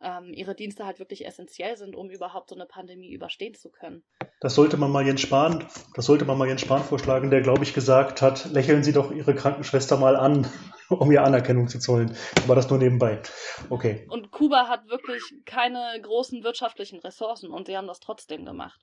ähm, 0.00 0.32
ihre 0.32 0.54
Dienste 0.54 0.84
halt 0.84 0.98
wirklich 0.98 1.26
essentiell 1.26 1.76
sind, 1.76 1.96
um 1.96 2.10
überhaupt 2.10 2.50
so 2.50 2.54
eine 2.54 2.66
Pandemie 2.66 3.12
überstehen 3.12 3.54
zu 3.54 3.70
können. 3.70 4.04
Das 4.40 4.54
sollte 4.54 4.76
man 4.76 4.90
mal 4.90 5.06
Jens 5.06 5.22
Spahn, 5.22 5.66
das 5.94 6.06
sollte 6.06 6.24
man 6.24 6.36
mal 6.36 6.46
Jens 6.46 6.60
Spahn 6.60 6.82
vorschlagen, 6.82 7.30
der 7.30 7.40
glaube 7.40 7.62
ich 7.62 7.72
gesagt 7.72 8.20
hat, 8.20 8.52
lächeln 8.52 8.82
Sie 8.82 8.92
doch 8.92 9.10
Ihre 9.10 9.34
Krankenschwester 9.34 9.96
mal 9.96 10.16
an, 10.16 10.50
um 10.90 11.10
ihr 11.10 11.24
Anerkennung 11.24 11.68
zu 11.68 11.78
zollen. 11.78 12.16
Aber 12.44 12.54
das 12.54 12.68
nur 12.68 12.78
nebenbei. 12.78 13.22
Okay. 13.70 14.06
Und 14.10 14.30
Kuba 14.30 14.68
hat 14.68 14.88
wirklich 14.88 15.22
keine 15.44 15.98
großen 16.02 16.44
wirtschaftlichen 16.44 17.00
Ressourcen 17.00 17.50
und 17.50 17.66
sie 17.66 17.76
haben 17.76 17.86
das 17.86 18.00
trotzdem 18.00 18.44
gemacht. 18.44 18.80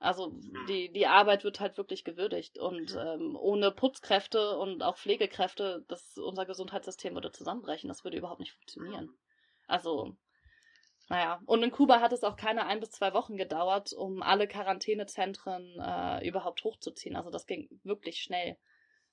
Also 0.00 0.32
die, 0.68 0.92
die 0.92 1.06
Arbeit 1.08 1.42
wird 1.42 1.58
halt 1.58 1.76
wirklich 1.76 2.04
gewürdigt. 2.04 2.58
Und 2.58 2.96
ähm, 2.96 3.36
ohne 3.38 3.72
Putzkräfte 3.72 4.56
und 4.56 4.82
auch 4.82 4.96
Pflegekräfte, 4.96 5.84
das, 5.88 6.16
unser 6.16 6.46
Gesundheitssystem 6.46 7.14
würde 7.14 7.32
zusammenbrechen. 7.32 7.88
Das 7.88 8.04
würde 8.04 8.16
überhaupt 8.16 8.40
nicht 8.40 8.52
funktionieren. 8.52 9.10
Also, 9.66 10.16
naja. 11.08 11.40
Und 11.46 11.62
in 11.62 11.70
Kuba 11.70 12.00
hat 12.00 12.12
es 12.12 12.22
auch 12.22 12.36
keine 12.36 12.66
ein 12.66 12.80
bis 12.80 12.90
zwei 12.90 13.14
Wochen 13.14 13.36
gedauert, 13.36 13.92
um 13.92 14.22
alle 14.22 14.46
Quarantänezentren 14.46 15.78
äh, 15.80 16.26
überhaupt 16.28 16.64
hochzuziehen. 16.64 17.16
Also 17.16 17.30
das 17.30 17.46
ging 17.46 17.68
wirklich 17.82 18.20
schnell. 18.20 18.56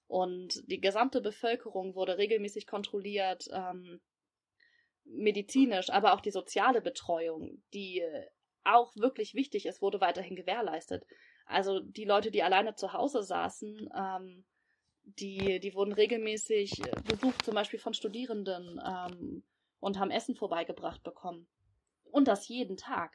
Und 0.07 0.61
die 0.69 0.81
gesamte 0.81 1.21
Bevölkerung 1.21 1.95
wurde 1.95 2.17
regelmäßig 2.17 2.67
kontrolliert, 2.67 3.47
ähm, 3.51 4.01
medizinisch, 5.05 5.89
aber 5.89 6.13
auch 6.13 6.21
die 6.21 6.31
soziale 6.31 6.81
Betreuung, 6.81 7.63
die 7.73 8.03
auch 8.63 8.95
wirklich 8.95 9.35
wichtig 9.35 9.65
ist, 9.65 9.81
wurde 9.81 10.01
weiterhin 10.01 10.35
gewährleistet. 10.35 11.05
Also 11.45 11.79
die 11.79 12.05
Leute, 12.05 12.31
die 12.31 12.43
alleine 12.43 12.75
zu 12.75 12.93
Hause 12.93 13.23
saßen, 13.23 13.89
ähm, 13.95 14.45
die, 15.03 15.59
die 15.59 15.73
wurden 15.75 15.93
regelmäßig 15.93 16.81
besucht, 17.07 17.45
zum 17.45 17.53
Beispiel 17.53 17.79
von 17.79 17.93
Studierenden 17.93 18.81
ähm, 18.83 19.43
und 19.79 19.99
haben 19.99 20.09
Essen 20.09 20.35
vorbeigebracht 20.35 21.03
bekommen. 21.03 21.47
Und 22.16 22.30
das 22.30 22.47
jeden 22.47 22.78
Tag. 22.78 23.11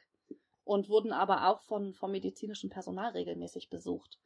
Und 0.63 0.87
wurden 0.87 1.11
aber 1.11 1.47
auch 1.47 1.63
von, 1.63 1.95
vom 1.95 2.11
medizinischen 2.11 2.69
Personal 2.69 3.13
regelmäßig 3.13 3.71
besucht. 3.71 4.19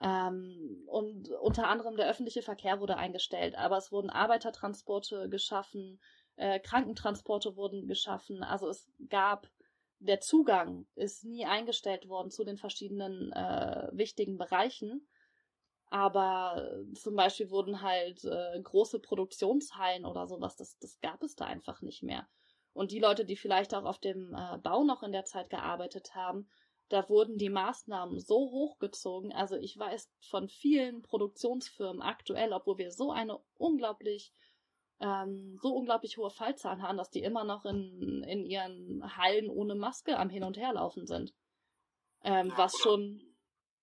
Ähm, 0.00 0.84
und 0.86 1.28
unter 1.42 1.68
anderem 1.68 1.98
der 1.98 2.08
öffentliche 2.08 2.40
Verkehr 2.40 2.80
wurde 2.80 2.96
eingestellt, 2.96 3.58
aber 3.58 3.76
es 3.76 3.92
wurden 3.92 4.08
Arbeitertransporte 4.08 5.28
geschaffen, 5.28 6.00
äh, 6.36 6.58
Krankentransporte 6.60 7.56
wurden 7.56 7.88
geschaffen. 7.88 8.42
Also 8.42 8.70
es 8.70 8.90
gab 9.10 9.50
der 9.98 10.20
Zugang 10.20 10.86
ist 10.94 11.24
nie 11.24 11.44
eingestellt 11.44 12.08
worden 12.08 12.30
zu 12.30 12.42
den 12.42 12.56
verschiedenen 12.56 13.32
äh, 13.32 13.90
wichtigen 13.92 14.38
Bereichen. 14.38 15.06
Aber 15.90 16.70
zum 16.94 17.16
Beispiel 17.16 17.50
wurden 17.50 17.82
halt 17.82 18.24
äh, 18.24 18.62
große 18.62 18.98
Produktionshallen 18.98 20.06
oder 20.06 20.26
sowas, 20.26 20.56
das, 20.56 20.78
das 20.78 20.98
gab 21.00 21.22
es 21.22 21.36
da 21.36 21.44
einfach 21.44 21.82
nicht 21.82 22.02
mehr. 22.02 22.26
Und 22.76 22.90
die 22.90 22.98
Leute, 22.98 23.24
die 23.24 23.36
vielleicht 23.36 23.74
auch 23.74 23.84
auf 23.84 23.98
dem 23.98 24.34
äh, 24.34 24.58
Bau 24.58 24.84
noch 24.84 25.02
in 25.02 25.10
der 25.10 25.24
Zeit 25.24 25.48
gearbeitet 25.48 26.14
haben, 26.14 26.46
da 26.90 27.08
wurden 27.08 27.38
die 27.38 27.48
Maßnahmen 27.48 28.20
so 28.20 28.36
hochgezogen. 28.36 29.32
Also 29.32 29.56
ich 29.56 29.78
weiß 29.78 30.12
von 30.20 30.50
vielen 30.50 31.00
Produktionsfirmen 31.00 32.02
aktuell, 32.02 32.52
obwohl 32.52 32.76
wir 32.76 32.92
so 32.92 33.10
eine 33.10 33.40
unglaublich, 33.56 34.30
ähm, 35.00 35.58
so 35.62 35.74
unglaublich 35.74 36.18
hohe 36.18 36.28
Fallzahlen 36.28 36.82
haben, 36.82 36.98
dass 36.98 37.10
die 37.10 37.22
immer 37.22 37.44
noch 37.44 37.64
in, 37.64 38.22
in 38.24 38.44
ihren 38.44 39.16
Hallen 39.16 39.48
ohne 39.48 39.74
Maske 39.74 40.18
am 40.18 40.28
Hin 40.28 40.44
und 40.44 40.58
Her 40.58 40.74
laufen 40.74 41.06
sind. 41.06 41.32
Ähm, 42.24 42.52
was 42.56 42.76
schon 42.76 43.22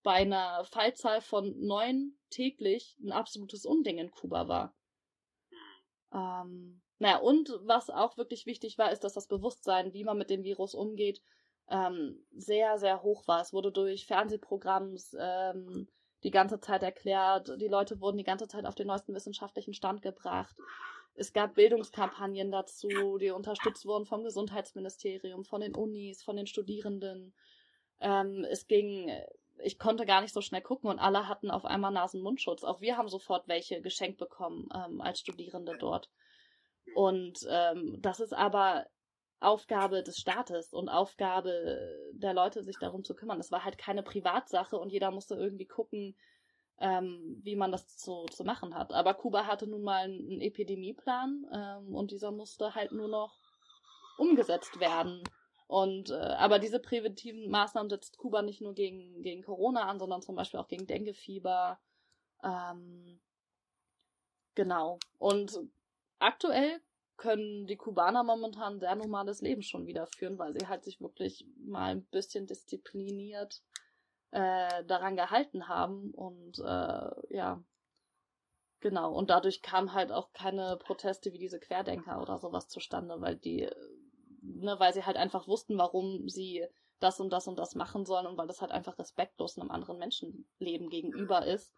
bei 0.03 0.13
einer 0.13 0.65
Fallzahl 0.65 1.21
von 1.21 1.59
neun 1.59 2.15
täglich 2.29 2.95
ein 3.03 3.11
absolutes 3.11 3.65
Unding 3.65 3.97
in 3.97 4.11
Kuba 4.11 4.47
war. 4.47 4.75
Ähm, 6.13 6.82
naja, 7.03 7.17
und 7.17 7.49
was 7.63 7.89
auch 7.89 8.15
wirklich 8.15 8.45
wichtig 8.45 8.77
war, 8.77 8.89
ist, 8.89 9.03
dass 9.03 9.11
das 9.11 9.27
Bewusstsein, 9.27 9.91
wie 9.93 10.05
man 10.05 10.17
mit 10.17 10.29
dem 10.29 10.45
Virus 10.45 10.73
umgeht, 10.73 11.21
ähm, 11.69 12.25
sehr, 12.31 12.77
sehr 12.77 13.03
hoch 13.03 13.27
war. 13.27 13.41
Es 13.41 13.51
wurde 13.51 13.73
durch 13.73 14.05
Fernsehprogramms 14.05 15.13
ähm, 15.19 15.89
die 16.23 16.31
ganze 16.31 16.61
Zeit 16.61 16.81
erklärt, 16.81 17.59
die 17.59 17.67
Leute 17.67 17.99
wurden 17.99 18.17
die 18.17 18.23
ganze 18.23 18.47
Zeit 18.47 18.65
auf 18.65 18.75
den 18.75 18.87
neuesten 18.87 19.13
wissenschaftlichen 19.13 19.73
Stand 19.73 20.01
gebracht. 20.01 20.55
Es 21.13 21.33
gab 21.33 21.55
Bildungskampagnen 21.55 22.51
dazu, 22.51 23.17
die 23.17 23.31
unterstützt 23.31 23.85
wurden 23.85 24.05
vom 24.05 24.23
Gesundheitsministerium, 24.23 25.43
von 25.43 25.59
den 25.59 25.75
Unis, 25.75 26.23
von 26.23 26.37
den 26.37 26.47
Studierenden. 26.47 27.33
Ähm, 27.99 28.45
es 28.49 28.65
ging, 28.67 29.11
ich 29.61 29.77
konnte 29.77 30.05
gar 30.05 30.21
nicht 30.21 30.33
so 30.33 30.39
schnell 30.39 30.61
gucken 30.61 30.89
und 30.89 30.99
alle 30.99 31.27
hatten 31.27 31.51
auf 31.51 31.65
einmal 31.65 31.91
Nasen-Mundschutz. 31.91 32.63
Auch 32.63 32.79
wir 32.79 32.95
haben 32.95 33.09
sofort 33.09 33.49
welche 33.49 33.81
geschenkt 33.81 34.19
bekommen 34.19 34.69
ähm, 34.73 35.01
als 35.01 35.19
Studierende 35.19 35.75
dort. 35.77 36.09
Und 36.95 37.45
ähm, 37.49 37.97
das 38.01 38.19
ist 38.19 38.33
aber 38.33 38.85
Aufgabe 39.39 40.03
des 40.03 40.17
Staates 40.17 40.73
und 40.73 40.89
Aufgabe 40.89 42.11
der 42.13 42.33
Leute, 42.33 42.63
sich 42.63 42.77
darum 42.79 43.03
zu 43.03 43.13
kümmern. 43.13 43.39
Es 43.39 43.51
war 43.51 43.65
halt 43.65 43.77
keine 43.77 44.03
Privatsache 44.03 44.77
und 44.77 44.91
jeder 44.91 45.11
musste 45.11 45.35
irgendwie 45.35 45.65
gucken, 45.65 46.15
ähm, 46.79 47.39
wie 47.43 47.55
man 47.55 47.71
das 47.71 47.97
zu, 47.97 48.25
zu 48.31 48.43
machen 48.43 48.73
hat. 48.73 48.93
Aber 48.93 49.13
Kuba 49.13 49.45
hatte 49.45 49.67
nun 49.67 49.83
mal 49.83 50.05
einen 50.05 50.41
Epidemieplan 50.41 51.45
ähm, 51.53 51.95
und 51.95 52.11
dieser 52.11 52.31
musste 52.31 52.73
halt 52.73 52.91
nur 52.91 53.09
noch 53.09 53.37
umgesetzt 54.17 54.79
werden. 54.79 55.23
Und 55.67 56.11
äh, 56.11 56.13
aber 56.15 56.59
diese 56.59 56.79
präventiven 56.79 57.49
Maßnahmen 57.49 57.89
setzt 57.89 58.17
Kuba 58.17 58.41
nicht 58.41 58.61
nur 58.61 58.73
gegen, 58.73 59.21
gegen 59.23 59.43
Corona 59.43 59.87
an, 59.87 59.99
sondern 59.99 60.21
zum 60.21 60.35
Beispiel 60.35 60.59
auch 60.59 60.67
gegen 60.67 60.87
Denguefieber. 60.87 61.79
Ähm, 62.43 63.19
genau. 64.55 64.99
Und 65.17 65.59
aktuell 66.23 66.81
können 67.17 67.67
die 67.67 67.77
Kubaner 67.77 68.23
momentan 68.23 68.79
sehr 68.79 68.95
normales 68.95 69.41
Leben 69.41 69.61
schon 69.61 69.85
wieder 69.85 70.07
führen, 70.07 70.39
weil 70.39 70.53
sie 70.53 70.67
halt 70.67 70.83
sich 70.83 70.99
wirklich 70.99 71.45
mal 71.57 71.91
ein 71.91 72.05
bisschen 72.05 72.47
diszipliniert 72.47 73.61
äh, 74.31 74.83
daran 74.85 75.15
gehalten 75.15 75.67
haben 75.67 76.11
und 76.11 76.59
äh, 76.59 77.35
ja, 77.35 77.63
genau. 78.79 79.13
Und 79.13 79.29
dadurch 79.29 79.61
kamen 79.61 79.93
halt 79.93 80.11
auch 80.11 80.33
keine 80.33 80.77
Proteste 80.77 81.33
wie 81.33 81.37
diese 81.37 81.59
Querdenker 81.59 82.21
oder 82.21 82.39
sowas 82.39 82.67
zustande, 82.67 83.21
weil 83.21 83.35
die, 83.35 83.69
ne, 84.41 84.79
weil 84.79 84.93
sie 84.93 85.05
halt 85.05 85.17
einfach 85.17 85.47
wussten, 85.47 85.77
warum 85.77 86.27
sie 86.29 86.65
das 86.99 87.19
und 87.19 87.31
das 87.31 87.47
und 87.47 87.59
das 87.59 87.75
machen 87.75 88.05
sollen 88.05 88.25
und 88.25 88.37
weil 88.37 88.47
das 88.47 88.61
halt 88.61 88.71
einfach 88.71 88.97
respektlos 88.97 89.59
einem 89.59 89.71
anderen 89.71 89.99
Menschenleben 89.99 90.89
gegenüber 90.89 91.45
ist, 91.45 91.73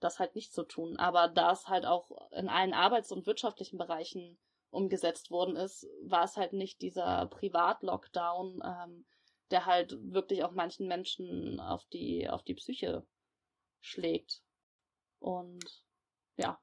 das 0.00 0.18
halt 0.18 0.34
nicht 0.34 0.52
zu 0.52 0.64
tun. 0.64 0.96
Aber 0.96 1.28
da 1.28 1.52
es 1.52 1.68
halt 1.68 1.84
auch 1.84 2.30
in 2.32 2.48
allen 2.48 2.74
arbeits- 2.74 3.12
und 3.12 3.26
wirtschaftlichen 3.26 3.78
Bereichen 3.78 4.38
umgesetzt 4.70 5.30
worden 5.30 5.56
ist, 5.56 5.86
war 6.02 6.24
es 6.24 6.36
halt 6.36 6.52
nicht 6.52 6.82
dieser 6.82 7.26
Privat-Lockdown, 7.26 8.60
ähm, 8.64 9.06
der 9.50 9.66
halt 9.66 9.96
wirklich 10.12 10.44
auch 10.44 10.52
manchen 10.52 10.88
Menschen 10.88 11.58
auf 11.60 11.84
die, 11.86 12.28
auf 12.28 12.42
die 12.42 12.54
Psyche 12.54 13.06
schlägt. 13.80 14.42
Und 15.20 15.64
ja. 16.36 16.58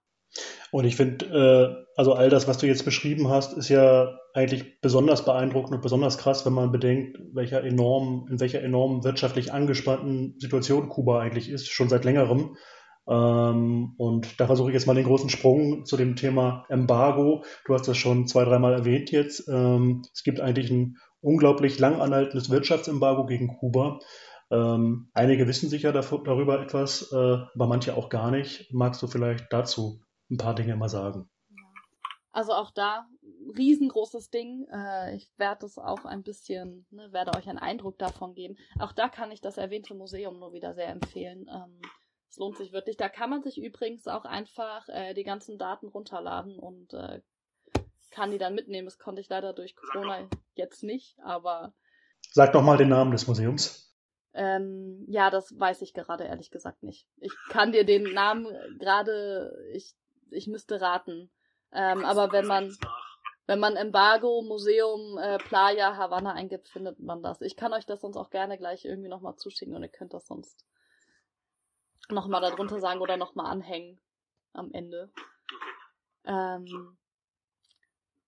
Und 0.71 0.85
ich 0.85 0.95
finde, 0.95 1.25
äh, 1.25 1.85
also 1.95 2.13
all 2.13 2.29
das, 2.29 2.47
was 2.47 2.57
du 2.57 2.67
jetzt 2.67 2.85
beschrieben 2.85 3.29
hast, 3.29 3.53
ist 3.53 3.69
ja 3.69 4.19
eigentlich 4.33 4.81
besonders 4.81 5.23
beeindruckend 5.23 5.75
und 5.75 5.81
besonders 5.81 6.17
krass, 6.17 6.45
wenn 6.45 6.53
man 6.53 6.71
bedenkt, 6.71 7.17
welcher 7.33 7.63
enorm, 7.63 8.27
in 8.29 8.39
welcher 8.39 8.61
enorm 8.61 9.03
wirtschaftlich 9.03 9.53
angespannten 9.53 10.37
Situation 10.39 10.89
Kuba 10.89 11.19
eigentlich 11.19 11.49
ist, 11.49 11.67
schon 11.69 11.89
seit 11.89 12.03
längerem. 12.03 12.57
Ähm, 13.07 13.93
und 13.97 14.39
da 14.39 14.47
versuche 14.47 14.69
ich 14.69 14.73
jetzt 14.73 14.87
mal 14.87 14.95
den 14.95 15.05
großen 15.05 15.29
Sprung 15.29 15.85
zu 15.85 15.97
dem 15.97 16.15
Thema 16.15 16.65
Embargo. 16.69 17.43
Du 17.65 17.73
hast 17.73 17.87
das 17.87 17.97
schon 17.97 18.27
zwei, 18.27 18.45
dreimal 18.45 18.73
erwähnt 18.73 19.11
jetzt. 19.11 19.47
Ähm, 19.47 20.03
es 20.13 20.23
gibt 20.23 20.39
eigentlich 20.39 20.71
ein 20.71 20.97
unglaublich 21.21 21.79
lang 21.79 22.01
anhaltendes 22.01 22.49
Wirtschaftsembargo 22.49 23.25
gegen 23.25 23.47
Kuba. 23.47 23.99
Ähm, 24.51 25.09
einige 25.13 25.47
wissen 25.47 25.69
sicher 25.69 25.91
darüber 25.91 26.61
etwas, 26.61 27.11
äh, 27.11 27.15
aber 27.15 27.67
manche 27.67 27.95
auch 27.95 28.09
gar 28.09 28.31
nicht. 28.31 28.71
Magst 28.73 29.01
du 29.01 29.07
vielleicht 29.07 29.51
dazu 29.51 30.01
ein 30.29 30.37
paar 30.37 30.55
Dinge 30.55 30.75
mal 30.75 30.89
sagen? 30.89 31.29
Also 32.31 32.51
auch 32.51 32.71
da 32.71 33.07
riesengroßes 33.57 34.29
Ding. 34.29 34.67
Äh, 34.71 35.15
ich 35.15 35.31
werde 35.37 35.65
es 35.65 35.77
auch 35.77 36.05
ein 36.05 36.23
bisschen, 36.23 36.85
ne, 36.91 37.07
werde 37.11 37.37
euch 37.37 37.47
einen 37.47 37.59
Eindruck 37.59 37.97
davon 37.97 38.33
geben. 38.33 38.57
Auch 38.79 38.91
da 38.91 39.09
kann 39.09 39.31
ich 39.31 39.41
das 39.41 39.57
erwähnte 39.57 39.95
Museum 39.95 40.39
nur 40.39 40.53
wieder 40.53 40.73
sehr 40.73 40.89
empfehlen. 40.89 41.47
Es 42.35 42.39
lohnt 42.39 42.57
sich 42.57 42.73
wirklich. 42.73 42.97
Da 42.97 43.07
kann 43.07 43.29
man 43.29 43.43
sich 43.43 43.57
übrigens 43.57 44.07
auch 44.07 44.25
einfach 44.25 44.89
äh, 44.89 45.13
die 45.13 45.23
ganzen 45.23 45.57
Daten 45.57 45.87
runterladen 45.87 46.59
und 46.59 46.93
äh, 46.93 47.21
kann 48.11 48.29
die 48.29 48.37
dann 48.37 48.53
mitnehmen. 48.53 48.85
Das 48.85 48.99
konnte 48.99 49.21
ich 49.21 49.29
leider 49.29 49.53
durch 49.53 49.73
Corona 49.77 50.27
jetzt 50.53 50.83
nicht, 50.83 51.17
aber. 51.23 51.73
Sag 52.31 52.51
doch 52.51 52.61
mal 52.61 52.75
den 52.75 52.89
Namen 52.89 53.11
des 53.11 53.25
Museums. 53.25 53.95
Ähm, 54.33 55.05
ja, 55.07 55.29
das 55.29 55.57
weiß 55.57 55.81
ich 55.81 55.93
gerade 55.93 56.25
ehrlich 56.25 56.51
gesagt 56.51 56.83
nicht. 56.83 57.07
Ich 57.21 57.31
kann 57.47 57.71
dir 57.71 57.85
den 57.85 58.03
Namen 58.03 58.47
gerade, 58.79 59.57
ich, 59.71 59.95
ich 60.29 60.47
müsste 60.47 60.81
raten. 60.81 61.31
Ähm, 61.71 62.03
aber 62.03 62.33
wenn 62.33 62.47
man, 62.47 62.75
wenn 63.45 63.59
man 63.59 63.77
Embargo, 63.77 64.41
Museum, 64.41 65.17
äh, 65.19 65.37
Playa, 65.37 65.95
Havanna 65.95 66.33
eingibt, 66.33 66.67
findet 66.67 66.99
man 66.99 67.23
das. 67.23 67.39
Ich 67.39 67.55
kann 67.55 67.71
euch 67.71 67.85
das 67.85 68.01
sonst 68.01 68.17
auch 68.17 68.29
gerne 68.29 68.57
gleich 68.57 68.83
irgendwie 68.83 69.07
nochmal 69.07 69.37
zuschicken 69.37 69.73
und 69.73 69.83
ihr 69.83 69.87
könnt 69.87 70.13
das 70.13 70.27
sonst 70.27 70.65
nochmal 72.09 72.41
darunter 72.41 72.79
sagen 72.79 73.01
oder 73.01 73.17
nochmal 73.17 73.47
anhängen 73.47 73.99
am 74.53 74.71
Ende. 74.71 75.11
Ähm, 76.25 76.97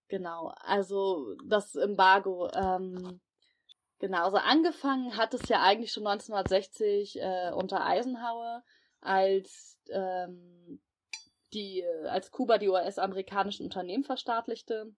genau, 0.07 0.53
also 0.57 1.35
das 1.45 1.75
Embargo. 1.75 2.49
Ähm, 2.53 3.19
genau, 3.99 4.25
also 4.25 4.37
angefangen 4.37 5.17
hat 5.17 5.33
es 5.33 5.47
ja 5.49 5.61
eigentlich 5.61 5.91
schon 5.91 6.05
1960 6.07 7.19
äh, 7.19 7.51
unter 7.53 7.85
Eisenhower, 7.85 8.63
als 9.01 9.79
ähm, 9.89 10.81
die, 11.53 11.85
als 12.07 12.31
Kuba 12.31 12.57
die 12.57 12.69
US-amerikanischen 12.69 13.65
Unternehmen 13.65 14.03
verstaatlichte. 14.03 14.93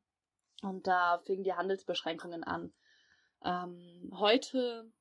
Und 0.62 0.88
da 0.88 1.20
fingen 1.20 1.44
die 1.44 1.54
Handelsbeschränkungen 1.54 2.44
an. 2.44 2.74
Ähm, 3.46 4.12
heute 4.20 4.92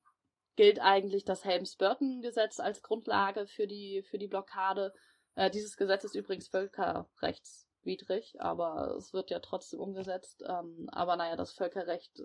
gilt 0.58 0.80
eigentlich 0.80 1.24
das 1.24 1.44
Helms-Burton-Gesetz 1.44 2.58
als 2.58 2.82
Grundlage 2.82 3.46
für 3.46 3.68
die, 3.68 4.02
für 4.02 4.18
die 4.18 4.26
Blockade. 4.26 4.92
Äh, 5.36 5.52
dieses 5.52 5.76
Gesetz 5.76 6.02
ist 6.02 6.16
übrigens 6.16 6.48
völkerrechtswidrig, 6.48 8.40
aber 8.40 8.96
es 8.96 9.12
wird 9.12 9.30
ja 9.30 9.38
trotzdem 9.38 9.78
umgesetzt. 9.78 10.42
Ähm, 10.44 10.88
aber 10.90 11.14
naja, 11.14 11.36
das 11.36 11.52
Völkerrecht 11.52 12.24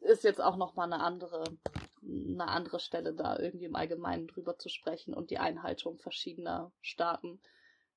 ist 0.00 0.24
jetzt 0.24 0.42
auch 0.42 0.56
nochmal 0.56 0.92
eine 0.92 1.02
andere, 1.02 1.44
eine 2.02 2.48
andere 2.48 2.78
Stelle 2.78 3.14
da 3.14 3.38
irgendwie 3.38 3.64
im 3.64 3.76
Allgemeinen 3.76 4.26
drüber 4.26 4.58
zu 4.58 4.68
sprechen 4.68 5.14
und 5.14 5.30
die 5.30 5.38
Einhaltung 5.38 5.96
verschiedener 5.96 6.70
Staaten 6.82 7.40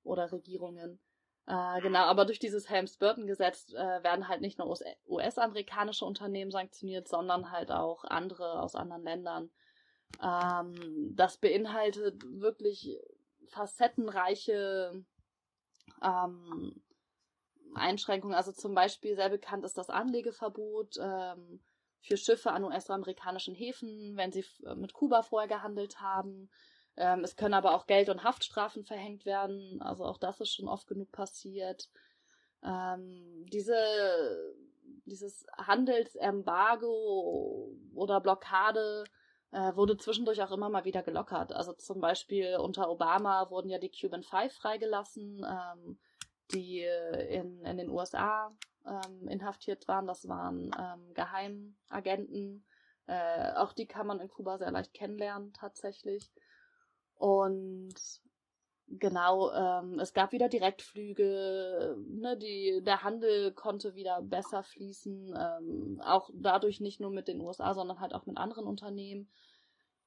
oder 0.03 0.31
Regierungen. 0.31 1.01
Äh, 1.47 1.79
genau, 1.79 2.01
aber 2.01 2.25
durch 2.25 2.39
dieses 2.39 2.69
Helms-Burton-Gesetz 2.69 3.71
äh, 3.71 4.03
werden 4.03 4.27
halt 4.27 4.41
nicht 4.41 4.59
nur 4.59 4.77
US-amerikanische 5.07 6.03
Unternehmen 6.03 6.51
sanktioniert, 6.51 7.07
sondern 7.07 7.51
halt 7.51 7.71
auch 7.71 8.03
andere 8.03 8.61
aus 8.61 8.75
anderen 8.75 9.03
Ländern. 9.03 9.49
Ähm, 10.21 11.13
das 11.15 11.37
beinhaltet 11.37 12.21
wirklich 12.25 12.99
facettenreiche 13.47 15.05
ähm, 16.03 16.83
Einschränkungen. 17.75 18.35
Also 18.35 18.51
zum 18.51 18.75
Beispiel 18.75 19.15
sehr 19.15 19.29
bekannt 19.29 19.63
ist 19.63 19.77
das 19.77 19.89
Anlegeverbot 19.89 20.97
ähm, 21.01 21.61
für 22.01 22.17
Schiffe 22.17 22.51
an 22.51 22.65
US-amerikanischen 22.65 23.55
Häfen, 23.55 24.17
wenn 24.17 24.33
sie 24.33 24.43
mit 24.75 24.91
Kuba 24.91 25.23
vorher 25.23 25.47
gehandelt 25.47 26.01
haben. 26.01 26.49
Ähm, 26.97 27.23
es 27.23 27.35
können 27.35 27.53
aber 27.53 27.75
auch 27.75 27.85
Geld- 27.85 28.09
und 28.09 28.23
Haftstrafen 28.23 28.83
verhängt 28.83 29.25
werden. 29.25 29.81
Also 29.81 30.03
auch 30.03 30.17
das 30.17 30.41
ist 30.41 30.53
schon 30.53 30.67
oft 30.67 30.87
genug 30.87 31.11
passiert. 31.11 31.89
Ähm, 32.63 33.45
diese, 33.51 33.75
dieses 35.05 35.45
Handelsembargo 35.57 37.71
oder 37.93 38.19
Blockade 38.19 39.03
äh, 39.51 39.75
wurde 39.75 39.97
zwischendurch 39.97 40.41
auch 40.41 40.51
immer 40.51 40.69
mal 40.69 40.85
wieder 40.85 41.03
gelockert. 41.03 41.53
Also 41.53 41.73
zum 41.73 42.01
Beispiel 42.01 42.57
unter 42.57 42.89
Obama 42.89 43.49
wurden 43.51 43.69
ja 43.69 43.77
die 43.77 43.91
Cuban 43.91 44.23
Five 44.23 44.53
freigelassen, 44.53 45.45
ähm, 45.47 45.99
die 46.51 46.83
in, 47.29 47.63
in 47.63 47.77
den 47.77 47.89
USA 47.89 48.55
ähm, 48.85 49.27
inhaftiert 49.27 49.87
waren. 49.87 50.07
Das 50.07 50.27
waren 50.27 50.71
ähm, 50.79 51.13
Geheimagenten. 51.13 52.65
Äh, 53.05 53.53
auch 53.53 53.73
die 53.73 53.85
kann 53.85 54.07
man 54.07 54.19
in 54.19 54.29
Kuba 54.29 54.57
sehr 54.57 54.71
leicht 54.71 54.93
kennenlernen, 54.93 55.53
tatsächlich. 55.53 56.31
Und 57.17 57.93
genau, 58.87 59.51
ähm, 59.51 59.99
es 59.99 60.13
gab 60.13 60.31
wieder 60.31 60.49
Direktflüge, 60.49 61.97
ne, 62.07 62.37
die, 62.37 62.81
der 62.83 63.03
Handel 63.03 63.51
konnte 63.53 63.95
wieder 63.95 64.21
besser 64.21 64.63
fließen, 64.63 65.35
ähm, 65.35 66.01
auch 66.03 66.29
dadurch 66.33 66.79
nicht 66.79 66.99
nur 66.99 67.11
mit 67.11 67.27
den 67.27 67.41
USA, 67.41 67.73
sondern 67.73 67.99
halt 67.99 68.13
auch 68.13 68.25
mit 68.25 68.37
anderen 68.37 68.65
Unternehmen. 68.65 69.29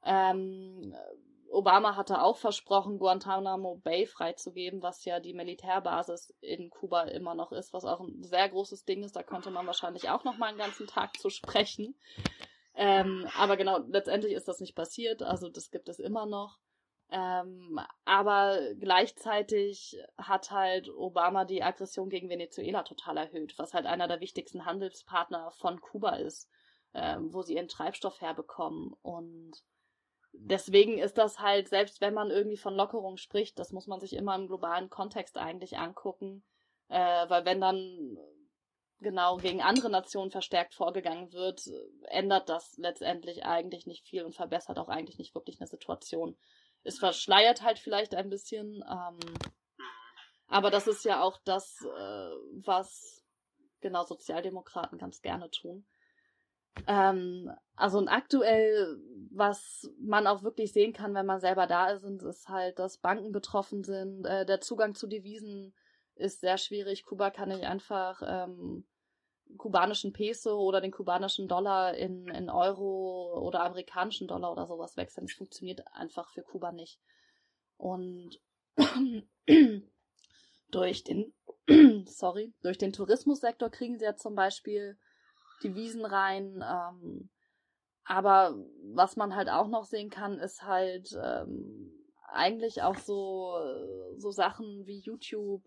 Ähm, 0.03 0.95
Obama 1.51 1.97
hatte 1.97 2.23
auch 2.23 2.37
versprochen, 2.37 2.99
Guantanamo 2.99 3.81
Bay 3.83 4.07
freizugeben, 4.07 4.83
was 4.83 5.05
ja 5.05 5.19
die 5.19 5.35
Militärbasis 5.35 6.33
in 6.41 6.71
Kuba 6.71 7.03
immer 7.03 7.35
noch 7.35 7.51
ist, 7.51 7.73
was 7.73 7.85
auch 7.85 8.01
ein 8.01 8.23
sehr 8.23 8.49
großes 8.49 8.85
Ding 8.85 9.03
ist. 9.03 9.17
Da 9.17 9.25
könnte 9.25 9.51
man 9.51 9.67
wahrscheinlich 9.67 10.09
auch 10.11 10.23
noch 10.23 10.39
mal 10.39 10.47
einen 10.47 10.59
ganzen 10.59 10.87
Tag 10.87 11.17
zu 11.19 11.29
sprechen. 11.29 11.97
Ähm, 12.75 13.27
aber 13.37 13.57
genau, 13.57 13.79
letztendlich 13.89 14.33
ist 14.33 14.47
das 14.47 14.61
nicht 14.61 14.77
passiert, 14.77 15.23
also 15.23 15.49
das 15.49 15.71
gibt 15.71 15.89
es 15.89 15.99
immer 15.99 16.25
noch. 16.25 16.59
Ähm, 17.13 17.81
aber 18.05 18.61
gleichzeitig 18.79 19.99
hat 20.17 20.53
halt 20.53 20.89
Obama 20.89 21.45
die 21.45 21.63
Aggression 21.63 22.09
gegen 22.09 22.29
Venezuela 22.29 22.85
total 22.85 23.17
erhöht, 23.17 23.59
was 23.59 23.75
halt 23.75 23.87
einer 23.87 24.07
der 24.07 24.21
wichtigsten 24.21 24.65
Handelspartner 24.65 25.51
von 25.51 25.81
Kuba 25.81 26.17
ist, 26.17 26.49
ähm, 26.95 27.35
wo 27.35 27.43
sie 27.43 27.55
ihren 27.57 27.67
Treibstoff 27.67 28.21
herbekommen. 28.21 28.95
Und 29.03 29.53
deswegen 30.33 30.99
ist 30.99 31.19
das 31.19 31.41
halt, 31.41 31.69
selbst 31.69 32.01
wenn 32.01 32.15
man 32.15 32.31
irgendwie 32.31 32.57
von 32.59 32.77
Lockerung 32.77 33.17
spricht, 33.17 33.59
das 33.59 33.73
muss 33.73 33.89
man 33.89 33.99
sich 33.99 34.15
immer 34.15 34.37
im 34.37 34.47
globalen 34.47 34.89
Kontext 34.89 35.37
eigentlich 35.37 35.79
angucken. 35.79 36.45
Äh, 36.89 37.29
weil 37.29 37.45
wenn 37.45 37.61
dann 37.61 38.19
genau 39.01 39.37
gegen 39.39 39.63
andere 39.63 39.91
Nationen 39.91 40.31
verstärkt 40.31 40.75
vorgegangen 40.75 41.33
wird, 41.33 41.63
ändert 42.05 42.49
das 42.49 42.77
letztendlich 42.77 43.45
eigentlich 43.45 43.87
nicht 43.87 44.07
viel 44.07 44.25
und 44.25 44.37
verbessert 44.37 44.79
auch 44.79 44.89
eigentlich 44.89 45.19
nicht 45.19 45.35
wirklich 45.35 45.61
eine 45.61 45.67
Situation. 45.67 46.37
Es 46.83 46.99
verschleiert 46.99 47.63
halt 47.63 47.79
vielleicht 47.79 48.15
ein 48.15 48.31
bisschen, 48.31 48.83
ähm, 48.89 49.19
aber 50.47 50.71
das 50.71 50.87
ist 50.87 51.05
ja 51.05 51.23
auch 51.23 51.39
das, 51.45 51.81
äh, 51.83 52.31
was 52.65 53.25
genau 53.81 54.05
Sozialdemokraten 54.05 54.99
ganz 54.99 55.23
gerne 55.23 55.51
tun. 55.51 55.87
Ähm, 56.87 57.51
also 57.77 57.99
und 57.99 58.09
aktuell, 58.09 58.99
was 59.31 59.91
man 59.99 60.27
auch 60.27 60.43
wirklich 60.43 60.73
sehen 60.73 60.93
kann, 60.93 61.15
wenn 61.15 61.27
man 61.27 61.41
selber 61.41 61.67
da 61.67 61.91
ist, 61.91 62.05
ist 62.05 62.49
halt, 62.49 62.79
dass 62.79 62.99
Banken 62.99 63.33
betroffen 63.33 63.85
sind. 63.85 64.25
Äh, 64.27 64.47
der 64.47 64.61
Zugang 64.61 64.95
zu 64.95 65.07
Devisen 65.07 65.75
ist 66.15 66.41
sehr 66.41 66.59
schwierig. 66.59 67.05
Kuba 67.05 67.31
kann 67.31 67.49
nicht 67.49 67.65
einfach 67.65 68.23
ähm, 68.25 68.87
kubanischen 69.57 70.13
Peso 70.13 70.59
oder 70.59 70.81
den 70.81 70.91
kubanischen 70.91 71.49
Dollar 71.49 71.95
in, 71.95 72.29
in 72.29 72.51
Euro 72.51 73.41
oder 73.41 73.63
amerikanischen 73.63 74.29
Dollar 74.29 74.53
oder 74.53 74.67
sowas 74.67 74.97
wechseln. 74.97 75.27
Das 75.27 75.37
funktioniert 75.37 75.83
einfach 75.93 76.31
für 76.31 76.43
Kuba 76.43 76.73
nicht. 76.73 77.01
Und 77.77 78.41
durch 80.71 81.05
den, 81.05 81.33
sorry, 82.07 82.53
durch 82.63 82.79
den 82.79 82.93
Tourismussektor 82.93 83.71
kriegen 83.71 83.99
sie 83.99 84.05
ja 84.05 84.17
zum 84.17 84.35
Beispiel 84.35 84.99
die 85.63 85.75
Wiesen 85.75 86.05
rein. 86.05 86.65
Ähm, 86.67 87.31
aber 88.05 88.57
was 88.93 89.17
man 89.17 89.37
halt 89.37 89.49
auch 89.49 89.69
noch 89.69 89.85
sehen 89.85 90.11
kann, 90.11 90.39
ist 90.39 90.63
halt 90.63 91.17
ähm, 91.23 91.93
eigentlich 92.33 92.83
auch 92.83 92.97
so, 92.97 93.55
so 94.17 94.31
Sachen 94.31 94.87
wie 94.87 95.01
YouTube, 95.01 95.63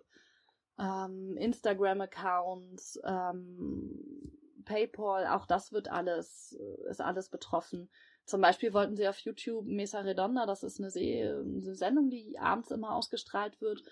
ähm, 0.79 1.37
Instagram-Accounts, 1.37 2.99
ähm, 3.05 4.31
PayPal, 4.65 5.27
auch 5.27 5.45
das 5.45 5.71
wird 5.73 5.89
alles, 5.91 6.57
ist 6.89 7.01
alles 7.01 7.29
betroffen. 7.29 7.89
Zum 8.25 8.39
Beispiel 8.39 8.73
wollten 8.73 8.95
sie 8.95 9.07
auf 9.07 9.19
YouTube 9.19 9.65
Mesa 9.65 9.99
Redonda, 9.99 10.45
das 10.45 10.63
ist 10.63 10.79
eine, 10.79 10.89
eine 10.89 11.75
Sendung, 11.75 12.09
die 12.09 12.39
abends 12.39 12.71
immer 12.71 12.95
ausgestrahlt 12.95 13.59
wird, 13.59 13.83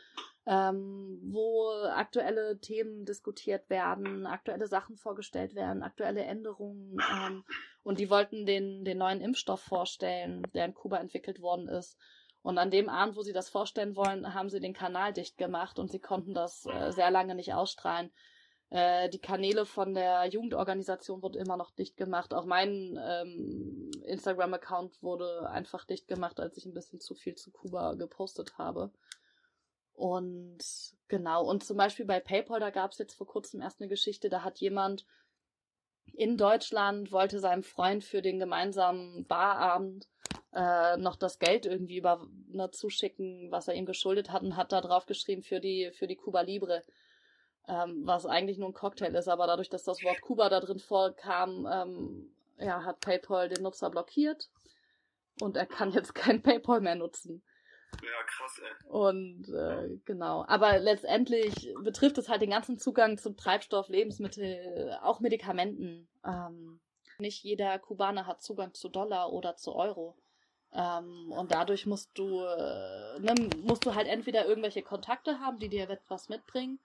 ähm, 0.45 1.19
wo 1.23 1.69
aktuelle 1.93 2.57
Themen 2.59 3.05
diskutiert 3.05 3.69
werden, 3.69 4.25
aktuelle 4.25 4.67
Sachen 4.67 4.95
vorgestellt 4.95 5.53
werden, 5.53 5.83
aktuelle 5.83 6.21
Änderungen. 6.21 6.97
Ähm, 7.13 7.43
und 7.83 7.99
die 7.99 8.09
wollten 8.09 8.45
den, 8.45 8.85
den 8.85 8.99
neuen 8.99 9.19
Impfstoff 9.19 9.61
vorstellen, 9.61 10.43
der 10.53 10.65
in 10.65 10.73
Kuba 10.73 10.97
entwickelt 10.97 11.41
worden 11.41 11.67
ist. 11.67 11.97
Und 12.43 12.57
an 12.57 12.71
dem 12.71 12.89
Abend, 12.89 13.15
wo 13.15 13.21
sie 13.21 13.33
das 13.33 13.49
vorstellen 13.49 13.95
wollen, 13.95 14.33
haben 14.33 14.49
sie 14.49 14.59
den 14.59 14.73
Kanal 14.73 15.13
dicht 15.13 15.37
gemacht 15.37 15.77
und 15.77 15.91
sie 15.91 15.99
konnten 15.99 16.33
das 16.33 16.65
äh, 16.65 16.91
sehr 16.91 17.11
lange 17.11 17.35
nicht 17.35 17.53
ausstrahlen. 17.53 18.11
Äh, 18.71 19.09
die 19.09 19.19
Kanäle 19.19 19.65
von 19.65 19.93
der 19.93 20.25
Jugendorganisation 20.25 21.21
wurden 21.21 21.41
immer 21.41 21.57
noch 21.57 21.71
dicht 21.71 21.97
gemacht. 21.97 22.33
Auch 22.33 22.45
mein 22.45 22.99
ähm, 23.03 23.91
Instagram-Account 24.05 25.03
wurde 25.03 25.49
einfach 25.49 25.85
dicht 25.85 26.07
gemacht, 26.07 26.39
als 26.39 26.57
ich 26.57 26.65
ein 26.65 26.73
bisschen 26.73 26.99
zu 26.99 27.13
viel 27.13 27.35
zu 27.35 27.51
Kuba 27.51 27.93
gepostet 27.93 28.57
habe. 28.57 28.91
Und 29.93 30.63
genau, 31.09 31.45
und 31.45 31.63
zum 31.63 31.77
Beispiel 31.77 32.05
bei 32.05 32.19
PayPal, 32.19 32.59
da 32.59 32.71
gab 32.71 32.91
es 32.91 32.97
jetzt 32.97 33.13
vor 33.13 33.27
kurzem 33.27 33.61
erst 33.61 33.81
eine 33.81 33.89
Geschichte, 33.89 34.29
da 34.29 34.43
hat 34.43 34.59
jemand 34.59 35.05
in 36.13 36.37
Deutschland, 36.37 37.11
wollte 37.11 37.39
seinem 37.39 37.63
Freund 37.63 38.03
für 38.03 38.21
den 38.21 38.39
gemeinsamen 38.39 39.27
Barabend 39.27 40.07
äh, 40.53 40.97
noch 40.97 41.15
das 41.15 41.39
Geld 41.39 41.65
irgendwie 41.65 41.97
über 41.97 42.27
ne, 42.47 42.69
zuschicken, 42.71 43.51
was 43.51 43.67
er 43.67 43.75
ihm 43.75 43.85
geschuldet 43.85 44.31
hat 44.31 44.43
und 44.43 44.57
hat 44.57 44.71
da 44.71 44.81
drauf 44.81 45.05
geschrieben 45.05 45.43
für 45.43 45.59
die, 45.59 45.91
für 45.91 46.07
die 46.07 46.17
Cuba 46.17 46.41
Libre. 46.41 46.83
Ähm, 47.67 48.01
was 48.05 48.25
eigentlich 48.25 48.57
nur 48.57 48.69
ein 48.69 48.73
Cocktail 48.73 49.13
ist, 49.15 49.27
aber 49.27 49.45
dadurch, 49.47 49.69
dass 49.69 49.83
das 49.83 50.03
Wort 50.03 50.19
Kuba 50.21 50.49
da 50.49 50.59
drin 50.59 50.79
vorkam, 50.79 51.67
ähm, 51.71 52.35
ja, 52.57 52.83
hat 52.83 52.99
PayPal 52.99 53.49
den 53.49 53.63
Nutzer 53.63 53.89
blockiert 53.89 54.49
und 55.41 55.55
er 55.57 55.67
kann 55.67 55.91
jetzt 55.91 56.15
kein 56.15 56.41
PayPal 56.43 56.81
mehr 56.81 56.95
nutzen. 56.95 57.43
Ja, 58.01 58.23
krass, 58.25 58.59
ey. 58.63 58.89
Und 58.89 59.49
äh, 59.49 59.97
genau. 60.05 60.45
Aber 60.47 60.79
letztendlich 60.79 61.73
betrifft 61.83 62.17
es 62.17 62.29
halt 62.29 62.41
den 62.41 62.49
ganzen 62.49 62.79
Zugang 62.79 63.17
zum 63.17 63.37
Treibstoff, 63.37 63.89
Lebensmittel, 63.89 64.97
auch 65.01 65.19
Medikamenten. 65.19 66.07
Ähm, 66.25 66.79
nicht 67.19 67.43
jeder 67.43 67.77
Kubaner 67.79 68.25
hat 68.25 68.41
Zugang 68.41 68.73
zu 68.73 68.89
Dollar 68.89 69.31
oder 69.31 69.55
zu 69.55 69.75
Euro. 69.75 70.17
Ähm, 70.73 71.31
und 71.31 71.51
dadurch 71.51 71.85
musst 71.85 72.17
du, 72.17 72.41
äh, 72.41 73.19
ne, 73.19 73.49
musst 73.63 73.85
du 73.85 73.93
halt 73.93 74.07
entweder 74.07 74.45
irgendwelche 74.45 74.83
Kontakte 74.83 75.39
haben, 75.39 75.59
die 75.59 75.69
dir 75.69 75.89
etwas 75.89 76.29
mitbringen, 76.29 76.79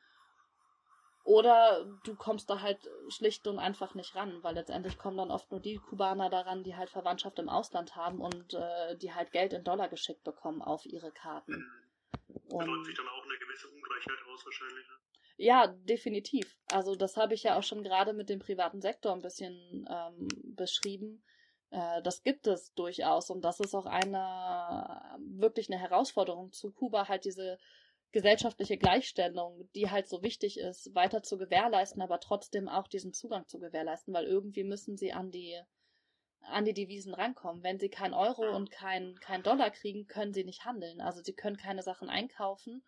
oder 1.27 1.85
du 2.05 2.15
kommst 2.15 2.49
da 2.49 2.61
halt 2.61 2.79
schlicht 3.09 3.49
und 3.49 3.59
einfach 3.59 3.95
nicht 3.97 4.15
ran, 4.15 4.45
weil 4.45 4.55
letztendlich 4.55 4.97
kommen 4.97 5.17
dann 5.17 5.33
oft 5.33 5.51
nur 5.51 5.59
die 5.59 5.77
Kubaner 5.77 6.31
daran, 6.31 6.63
die 6.63 6.77
halt 6.77 6.89
Verwandtschaft 6.89 7.41
im 7.41 7.49
Ausland 7.49 7.97
haben 7.97 8.21
und 8.21 8.55
äh, 8.55 8.97
die 8.97 9.13
halt 9.13 9.33
Geld 9.33 9.53
in 9.53 9.65
Dollar 9.65 9.89
geschickt 9.89 10.23
bekommen 10.23 10.63
auf 10.63 10.87
ihre 10.87 11.11
Karten. 11.11 11.57
Mhm. 11.57 12.41
Und 12.49 12.67
drückt 12.67 12.87
sich 12.87 12.95
dann 12.95 13.09
auch 13.09 13.25
eine 13.25 13.39
gewisse 13.39 13.67
Ungleichheit 13.67 14.19
aus 14.33 14.45
wahrscheinlich. 14.45 14.87
Ne? 14.87 14.95
Ja, 15.39 15.67
definitiv. 15.67 16.57
Also 16.71 16.95
das 16.95 17.17
habe 17.17 17.35
ich 17.35 17.43
ja 17.43 17.59
auch 17.59 17.65
schon 17.65 17.83
gerade 17.83 18.13
mit 18.13 18.29
dem 18.29 18.39
privaten 18.39 18.81
Sektor 18.81 19.13
ein 19.13 19.23
bisschen 19.23 19.85
ähm, 19.91 20.29
beschrieben. 20.55 21.25
Äh, 21.71 22.03
das 22.03 22.23
gibt 22.23 22.47
es 22.47 22.73
durchaus 22.75 23.31
und 23.31 23.45
das 23.45 23.61
ist 23.61 23.75
auch 23.75 23.87
eine 23.87 25.19
wirklich 25.19 25.71
eine 25.71 25.81
Herausforderung 25.81 26.53
zu 26.53 26.73
Kuba, 26.73 27.09
halt 27.09 27.25
diese 27.25 27.59
gesellschaftliche 28.13 28.79
Gleichstellung, 28.79 29.69
die 29.75 29.91
halt 29.91 30.09
so 30.09 30.23
wichtig 30.23 30.59
ist, 30.59 30.95
weiter 30.95 31.23
zu 31.23 31.37
gewährleisten, 31.37 32.01
aber 32.01 32.21
trotzdem 32.21 32.69
auch 32.69 32.89
diesen 32.89 33.13
Zugang 33.13 33.47
zu 33.47 33.59
gewährleisten, 33.59 34.15
weil 34.15 34.25
irgendwie 34.25 34.65
müssen 34.65 34.97
sie 34.97 35.13
an 35.13 35.31
die 35.31 35.61
an 36.49 36.65
die 36.65 36.75
Devisen 36.75 37.13
rankommen. 37.13 37.63
Wenn 37.63 37.79
sie 37.79 37.89
kein 37.89 38.15
Euro 38.15 38.55
und 38.55 38.71
kein, 38.71 39.19
kein 39.21 39.43
Dollar 39.43 39.71
kriegen, 39.71 40.07
können 40.07 40.33
sie 40.33 40.45
nicht 40.45 40.65
handeln. 40.65 41.01
Also 41.01 41.21
sie 41.23 41.33
können 41.33 41.57
keine 41.57 41.83
Sachen 41.83 42.09
einkaufen. 42.09 42.85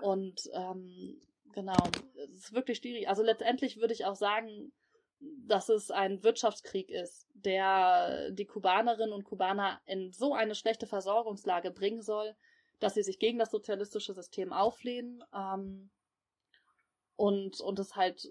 Und 0.00 0.50
ähm, 0.52 1.20
genau, 1.52 1.76
es 2.24 2.30
ist 2.30 2.52
wirklich 2.52 2.78
schwierig. 2.78 3.08
Also 3.08 3.22
letztendlich 3.22 3.76
würde 3.76 3.94
ich 3.94 4.04
auch 4.04 4.16
sagen, 4.16 4.72
dass 5.46 5.68
es 5.68 5.90
ein 5.90 6.22
Wirtschaftskrieg 6.22 6.90
ist, 6.90 7.28
der 7.34 8.30
die 8.30 8.46
Kubanerinnen 8.46 9.12
und 9.12 9.24
Kubaner 9.24 9.80
in 9.86 10.12
so 10.12 10.34
eine 10.34 10.54
schlechte 10.54 10.86
Versorgungslage 10.86 11.70
bringen 11.70 12.02
soll, 12.02 12.34
dass 12.80 12.94
sie 12.94 13.02
sich 13.02 13.18
gegen 13.18 13.38
das 13.38 13.50
sozialistische 13.50 14.14
System 14.14 14.52
auflehnen 14.52 15.22
ähm, 15.34 15.90
und, 17.16 17.60
und 17.60 17.78
es 17.78 17.94
halt 17.96 18.28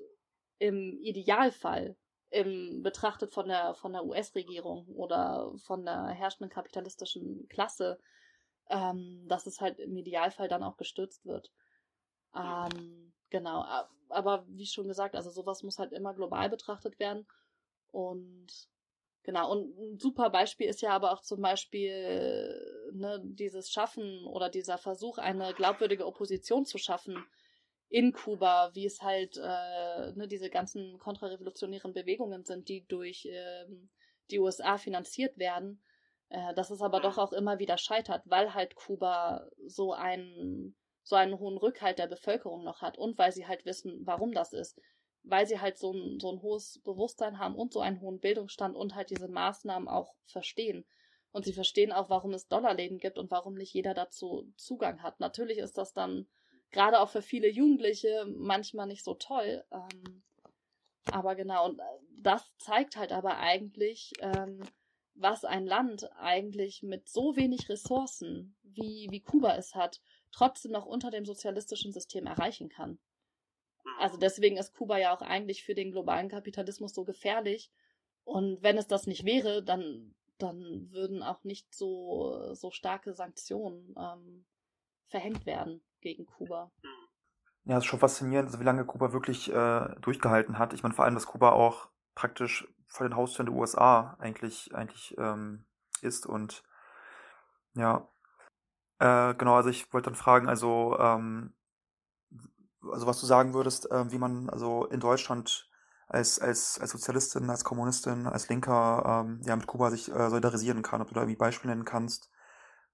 im 0.59 0.99
Idealfall 1.01 1.95
im, 2.29 2.81
betrachtet 2.83 3.33
von 3.33 3.47
der, 3.47 3.73
von 3.75 3.93
der 3.93 4.05
US-Regierung 4.05 4.87
oder 4.87 5.53
von 5.57 5.85
der 5.85 6.07
herrschenden 6.07 6.49
kapitalistischen 6.49 7.47
Klasse 7.49 7.99
ähm, 8.71 9.27
dass 9.27 9.45
es 9.45 9.59
halt 9.59 9.79
im 9.79 9.95
Idealfall 9.97 10.47
dann 10.47 10.63
auch 10.63 10.77
gestürzt 10.77 11.25
wird. 11.25 11.51
Ähm, 12.33 13.10
genau, 13.31 13.65
aber 14.09 14.45
wie 14.47 14.67
schon 14.67 14.87
gesagt, 14.87 15.15
also 15.15 15.31
sowas 15.31 15.63
muss 15.63 15.79
halt 15.79 15.93
immer 15.93 16.13
global 16.13 16.49
betrachtet 16.49 16.99
werden. 16.99 17.25
Und 17.91 18.47
genau, 19.23 19.51
und 19.51 19.77
ein 19.79 19.97
super 19.97 20.29
Beispiel 20.29 20.67
ist 20.67 20.81
ja 20.81 20.91
aber 20.91 21.11
auch 21.13 21.21
zum 21.21 21.41
Beispiel 21.41 22.91
ne, 22.93 23.19
dieses 23.23 23.71
Schaffen 23.71 24.25
oder 24.25 24.49
dieser 24.49 24.77
Versuch, 24.77 25.17
eine 25.17 25.53
glaubwürdige 25.53 26.05
Opposition 26.05 26.65
zu 26.65 26.77
schaffen 26.77 27.25
in 27.89 28.13
Kuba, 28.13 28.71
wie 28.73 28.85
es 28.85 29.01
halt 29.01 29.37
äh, 29.37 30.11
ne, 30.13 30.27
diese 30.29 30.49
ganzen 30.49 30.97
kontrarevolutionären 30.99 31.93
Bewegungen 31.93 32.45
sind, 32.45 32.69
die 32.69 32.85
durch 32.87 33.27
ähm, 33.29 33.89
die 34.29 34.39
USA 34.39 34.77
finanziert 34.77 35.37
werden, 35.37 35.83
äh, 36.29 36.53
dass 36.53 36.69
es 36.69 36.81
aber 36.81 37.01
doch 37.01 37.17
auch 37.17 37.33
immer 37.33 37.59
wieder 37.59 37.77
scheitert, 37.77 38.23
weil 38.25 38.53
halt 38.53 38.75
Kuba 38.75 39.45
so 39.67 39.91
einen 39.91 40.75
so 41.03 41.15
einen 41.15 41.39
hohen 41.39 41.57
Rückhalt 41.57 41.99
der 41.99 42.07
Bevölkerung 42.07 42.63
noch 42.63 42.81
hat 42.81 42.97
und 42.97 43.17
weil 43.17 43.31
sie 43.31 43.47
halt 43.47 43.65
wissen, 43.65 44.01
warum 44.05 44.33
das 44.33 44.53
ist. 44.53 44.79
Weil 45.23 45.45
sie 45.45 45.59
halt 45.59 45.77
so 45.77 45.91
ein, 45.91 46.19
so 46.19 46.31
ein 46.31 46.41
hohes 46.41 46.79
Bewusstsein 46.83 47.37
haben 47.37 47.55
und 47.55 47.73
so 47.73 47.79
einen 47.79 48.01
hohen 48.01 48.19
Bildungsstand 48.19 48.75
und 48.75 48.95
halt 48.95 49.09
diese 49.09 49.27
Maßnahmen 49.27 49.87
auch 49.87 50.15
verstehen. 50.25 50.85
Und 51.31 51.45
sie 51.45 51.53
verstehen 51.53 51.91
auch, 51.91 52.09
warum 52.09 52.33
es 52.33 52.47
Dollarläden 52.47 52.97
gibt 52.97 53.17
und 53.17 53.31
warum 53.31 53.53
nicht 53.53 53.73
jeder 53.73 53.93
dazu 53.93 54.51
Zugang 54.57 55.01
hat. 55.01 55.19
Natürlich 55.19 55.59
ist 55.59 55.77
das 55.77 55.93
dann 55.93 56.27
gerade 56.71 56.99
auch 56.99 57.09
für 57.09 57.21
viele 57.21 57.49
Jugendliche 57.49 58.25
manchmal 58.27 58.87
nicht 58.87 59.03
so 59.03 59.13
toll. 59.13 59.63
Ähm, 59.71 60.23
aber 61.11 61.35
genau, 61.35 61.65
und 61.65 61.79
äh, 61.79 61.83
das 62.17 62.51
zeigt 62.57 62.95
halt 62.95 63.11
aber 63.11 63.37
eigentlich, 63.37 64.13
ähm, 64.19 64.61
was 65.13 65.45
ein 65.45 65.65
Land 65.65 66.09
eigentlich 66.17 66.83
mit 66.83 67.09
so 67.09 67.35
wenig 67.35 67.69
Ressourcen, 67.69 68.55
wie, 68.63 69.07
wie 69.09 69.21
Kuba 69.21 69.55
es 69.55 69.75
hat, 69.75 70.01
trotzdem 70.31 70.71
noch 70.71 70.85
unter 70.85 71.11
dem 71.11 71.25
sozialistischen 71.25 71.91
System 71.91 72.25
erreichen 72.25 72.69
kann. 72.69 72.99
Also 73.99 74.17
deswegen 74.17 74.57
ist 74.57 74.73
Kuba 74.73 74.97
ja 74.97 75.15
auch 75.15 75.21
eigentlich 75.21 75.63
für 75.63 75.75
den 75.75 75.91
globalen 75.91 76.29
Kapitalismus 76.29 76.93
so 76.93 77.03
gefährlich. 77.03 77.71
Und 78.23 78.61
wenn 78.61 78.77
es 78.77 78.87
das 78.87 79.07
nicht 79.07 79.25
wäre, 79.25 79.63
dann, 79.63 80.13
dann 80.37 80.91
würden 80.91 81.23
auch 81.23 81.43
nicht 81.43 81.73
so, 81.73 82.53
so 82.53 82.71
starke 82.71 83.13
Sanktionen 83.13 83.95
ähm, 83.97 84.45
verhängt 85.07 85.45
werden 85.45 85.81
gegen 86.01 86.25
Kuba. 86.25 86.71
Ja, 87.65 87.77
es 87.77 87.83
ist 87.83 87.89
schon 87.89 87.99
faszinierend, 87.99 88.47
also 88.47 88.59
wie 88.59 88.65
lange 88.65 88.85
Kuba 88.85 89.13
wirklich 89.13 89.51
äh, 89.51 89.95
durchgehalten 90.01 90.57
hat. 90.57 90.73
Ich 90.73 90.83
meine 90.83 90.95
vor 90.95 91.05
allem, 91.05 91.13
dass 91.13 91.27
Kuba 91.27 91.51
auch 91.51 91.89
praktisch 92.15 92.67
vor 92.87 93.07
den 93.07 93.15
Haustüren 93.15 93.47
der 93.47 93.55
USA 93.55 94.17
eigentlich, 94.19 94.73
eigentlich 94.73 95.15
ähm, 95.17 95.65
ist 96.01 96.25
und 96.25 96.63
ja. 97.75 98.07
Äh, 99.01 99.33
genau, 99.33 99.55
also 99.55 99.69
ich 99.69 99.91
wollte 99.91 100.11
dann 100.11 100.15
fragen, 100.15 100.47
also, 100.47 100.95
ähm, 100.99 101.55
also 102.91 103.07
was 103.07 103.19
du 103.19 103.25
sagen 103.25 103.55
würdest, 103.55 103.89
äh, 103.89 104.11
wie 104.11 104.19
man 104.19 104.47
also 104.47 104.85
in 104.85 104.99
Deutschland 104.99 105.71
als, 106.07 106.37
als, 106.37 106.79
als 106.79 106.91
Sozialistin, 106.91 107.49
als 107.49 107.63
Kommunistin, 107.63 108.27
als 108.27 108.47
Linker 108.47 109.25
ähm, 109.25 109.41
ja, 109.43 109.55
mit 109.55 109.65
Kuba 109.65 109.89
sich 109.89 110.07
äh, 110.11 110.29
solidarisieren 110.29 110.83
kann, 110.83 111.01
ob 111.01 111.07
du 111.07 111.15
da 111.15 111.21
irgendwie 111.21 111.37
Beispiele 111.37 111.73
nennen 111.73 111.85
kannst, 111.85 112.29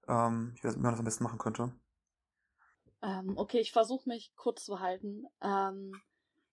ähm, 0.08 0.54
wie 0.62 0.68
man 0.68 0.92
das 0.92 0.98
am 0.98 1.04
besten 1.04 1.24
machen 1.24 1.38
könnte. 1.38 1.72
Ähm, 3.02 3.36
okay, 3.36 3.60
ich 3.60 3.72
versuche 3.72 4.08
mich 4.08 4.32
kurz 4.34 4.64
zu 4.64 4.80
halten. 4.80 5.26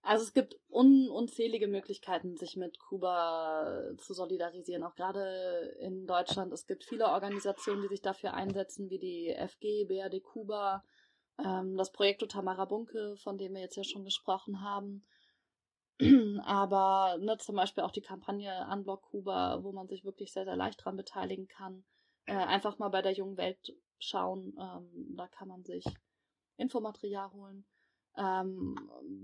Also 0.05 0.23
es 0.23 0.33
gibt 0.33 0.55
un 0.69 1.09
unzählige 1.09 1.67
Möglichkeiten, 1.67 2.37
sich 2.37 2.55
mit 2.57 2.77
Kuba 2.77 3.95
zu 3.97 4.13
solidarisieren, 4.13 4.83
auch 4.83 4.93
gerade 4.93 5.75
in 5.79 6.05
Deutschland. 6.05 6.53
Es 6.53 6.67
gibt 6.67 6.83
viele 6.83 7.07
Organisationen, 7.07 7.81
die 7.81 7.87
sich 7.87 8.03
dafür 8.03 8.35
einsetzen, 8.35 8.91
wie 8.91 8.99
die 8.99 9.33
FG, 9.35 9.85
BRD 9.85 10.21
Kuba, 10.21 10.83
ähm, 11.43 11.75
das 11.75 11.91
Projekt 11.91 12.29
Tamara 12.29 12.65
Bunke, 12.65 13.17
von 13.17 13.39
dem 13.39 13.55
wir 13.55 13.61
jetzt 13.61 13.77
ja 13.77 13.83
schon 13.83 14.03
gesprochen 14.03 14.61
haben. 14.61 15.03
Aber 16.45 17.17
ne, 17.19 17.37
zum 17.39 17.55
Beispiel 17.55 17.83
auch 17.83 17.91
die 17.91 18.01
Kampagne 18.01 18.67
Unblock 18.71 19.01
Kuba, 19.09 19.63
wo 19.63 19.71
man 19.71 19.87
sich 19.87 20.05
wirklich 20.05 20.31
sehr, 20.31 20.45
sehr 20.45 20.55
leicht 20.55 20.85
dran 20.85 20.97
beteiligen 20.97 21.47
kann. 21.47 21.83
Äh, 22.27 22.35
einfach 22.35 22.77
mal 22.77 22.89
bei 22.89 23.01
der 23.01 23.13
jungen 23.13 23.37
Welt 23.37 23.75
schauen. 23.97 24.55
Ähm, 24.59 25.15
da 25.17 25.27
kann 25.29 25.47
man 25.47 25.63
sich 25.63 25.83
Infomaterial 26.57 27.31
holen. 27.31 27.65
Ähm, 28.17 28.75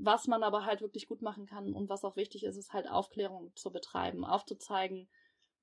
was 0.01 0.27
man 0.27 0.43
aber 0.43 0.65
halt 0.65 0.81
wirklich 0.81 1.07
gut 1.07 1.21
machen 1.21 1.45
kann 1.45 1.73
und 1.73 1.89
was 1.89 2.03
auch 2.03 2.15
wichtig 2.17 2.43
ist, 2.43 2.57
ist 2.57 2.73
halt 2.73 2.89
Aufklärung 2.89 3.55
zu 3.55 3.71
betreiben, 3.71 4.25
aufzuzeigen, 4.25 5.07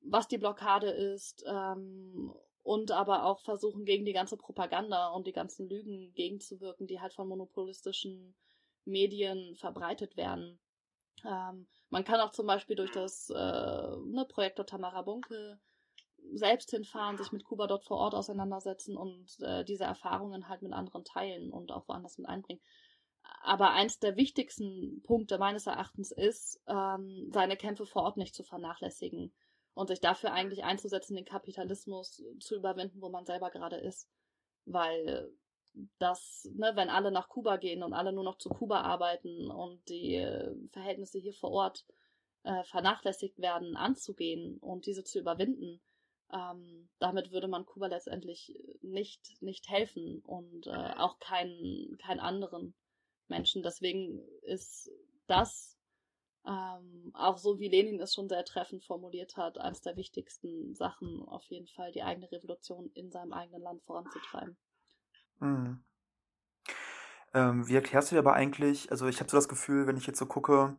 was 0.00 0.28
die 0.28 0.38
Blockade 0.38 0.90
ist 0.90 1.44
ähm, 1.46 2.32
und 2.62 2.90
aber 2.90 3.24
auch 3.24 3.40
versuchen, 3.40 3.84
gegen 3.84 4.06
die 4.06 4.12
ganze 4.12 4.36
Propaganda 4.36 5.08
und 5.08 5.26
die 5.26 5.32
ganzen 5.32 5.68
Lügen 5.68 6.12
gegenzuwirken, 6.14 6.86
die 6.86 7.00
halt 7.00 7.12
von 7.12 7.28
monopolistischen 7.28 8.34
Medien 8.84 9.54
verbreitet 9.56 10.16
werden. 10.16 10.58
Ähm, 11.24 11.66
man 11.90 12.04
kann 12.04 12.20
auch 12.20 12.30
zum 12.30 12.46
Beispiel 12.46 12.76
durch 12.76 12.92
das 12.92 13.30
äh, 13.30 13.34
ne, 13.34 14.26
Projekt 14.28 14.64
Tamara 14.66 15.02
Bunke 15.02 15.60
selbst 16.32 16.70
hinfahren, 16.70 17.16
sich 17.16 17.32
mit 17.32 17.44
Kuba 17.44 17.66
dort 17.66 17.84
vor 17.84 17.98
Ort 17.98 18.14
auseinandersetzen 18.14 18.96
und 18.96 19.38
äh, 19.40 19.64
diese 19.64 19.84
Erfahrungen 19.84 20.48
halt 20.48 20.62
mit 20.62 20.72
anderen 20.72 21.04
teilen 21.04 21.50
und 21.52 21.72
auch 21.72 21.88
woanders 21.88 22.18
mit 22.18 22.28
einbringen. 22.28 22.60
Aber 23.42 23.70
eins 23.70 23.98
der 23.98 24.16
wichtigsten 24.16 25.02
Punkte 25.02 25.38
meines 25.38 25.66
Erachtens 25.66 26.10
ist, 26.10 26.60
ähm, 26.66 27.30
seine 27.32 27.56
Kämpfe 27.56 27.86
vor 27.86 28.02
Ort 28.02 28.16
nicht 28.16 28.34
zu 28.34 28.42
vernachlässigen 28.42 29.32
und 29.74 29.88
sich 29.88 30.00
dafür 30.00 30.32
eigentlich 30.32 30.64
einzusetzen, 30.64 31.14
den 31.14 31.24
Kapitalismus 31.24 32.22
zu 32.40 32.56
überwinden, 32.56 33.00
wo 33.00 33.08
man 33.08 33.26
selber 33.26 33.50
gerade 33.50 33.76
ist. 33.76 34.08
Weil 34.64 35.30
das, 35.98 36.48
ne, 36.54 36.72
wenn 36.74 36.88
alle 36.90 37.10
nach 37.10 37.28
Kuba 37.28 37.56
gehen 37.56 37.82
und 37.82 37.92
alle 37.92 38.12
nur 38.12 38.24
noch 38.24 38.38
zu 38.38 38.48
Kuba 38.48 38.80
arbeiten 38.82 39.50
und 39.50 39.88
die 39.88 40.16
äh, 40.16 40.54
Verhältnisse 40.72 41.18
hier 41.18 41.34
vor 41.34 41.50
Ort 41.50 41.84
äh, 42.42 42.64
vernachlässigt 42.64 43.38
werden, 43.38 43.76
anzugehen 43.76 44.58
und 44.58 44.86
diese 44.86 45.04
zu 45.04 45.18
überwinden, 45.18 45.80
ähm, 46.32 46.88
damit 46.98 47.30
würde 47.30 47.48
man 47.48 47.64
Kuba 47.66 47.86
letztendlich 47.86 48.58
nicht, 48.82 49.40
nicht 49.40 49.68
helfen 49.68 50.20
und 50.20 50.66
äh, 50.66 50.94
auch 50.96 51.18
keinen, 51.18 51.96
keinen 51.98 52.20
anderen. 52.20 52.74
Menschen. 53.28 53.62
Deswegen 53.62 54.20
ist 54.42 54.90
das 55.26 55.76
ähm, 56.46 57.10
auch 57.14 57.38
so, 57.38 57.58
wie 57.58 57.68
Lenin 57.68 58.00
es 58.00 58.14
schon 58.14 58.28
sehr 58.28 58.44
treffend 58.44 58.84
formuliert 58.84 59.36
hat, 59.36 59.58
eines 59.58 59.80
der 59.82 59.96
wichtigsten 59.96 60.74
Sachen, 60.74 61.22
auf 61.26 61.44
jeden 61.46 61.68
Fall 61.68 61.92
die 61.92 62.02
eigene 62.02 62.30
Revolution 62.30 62.90
in 62.94 63.10
seinem 63.10 63.32
eigenen 63.32 63.62
Land 63.62 63.82
voranzutreiben. 63.82 64.56
Mhm. 65.40 65.84
Ähm, 67.34 67.68
wie 67.68 67.74
erklärst 67.74 68.10
du 68.10 68.14
dir 68.14 68.20
aber 68.20 68.32
eigentlich, 68.32 68.90
also 68.90 69.06
ich 69.06 69.20
habe 69.20 69.30
so 69.30 69.36
das 69.36 69.48
Gefühl, 69.48 69.86
wenn 69.86 69.98
ich 69.98 70.06
jetzt 70.06 70.18
so 70.18 70.26
gucke, 70.26 70.76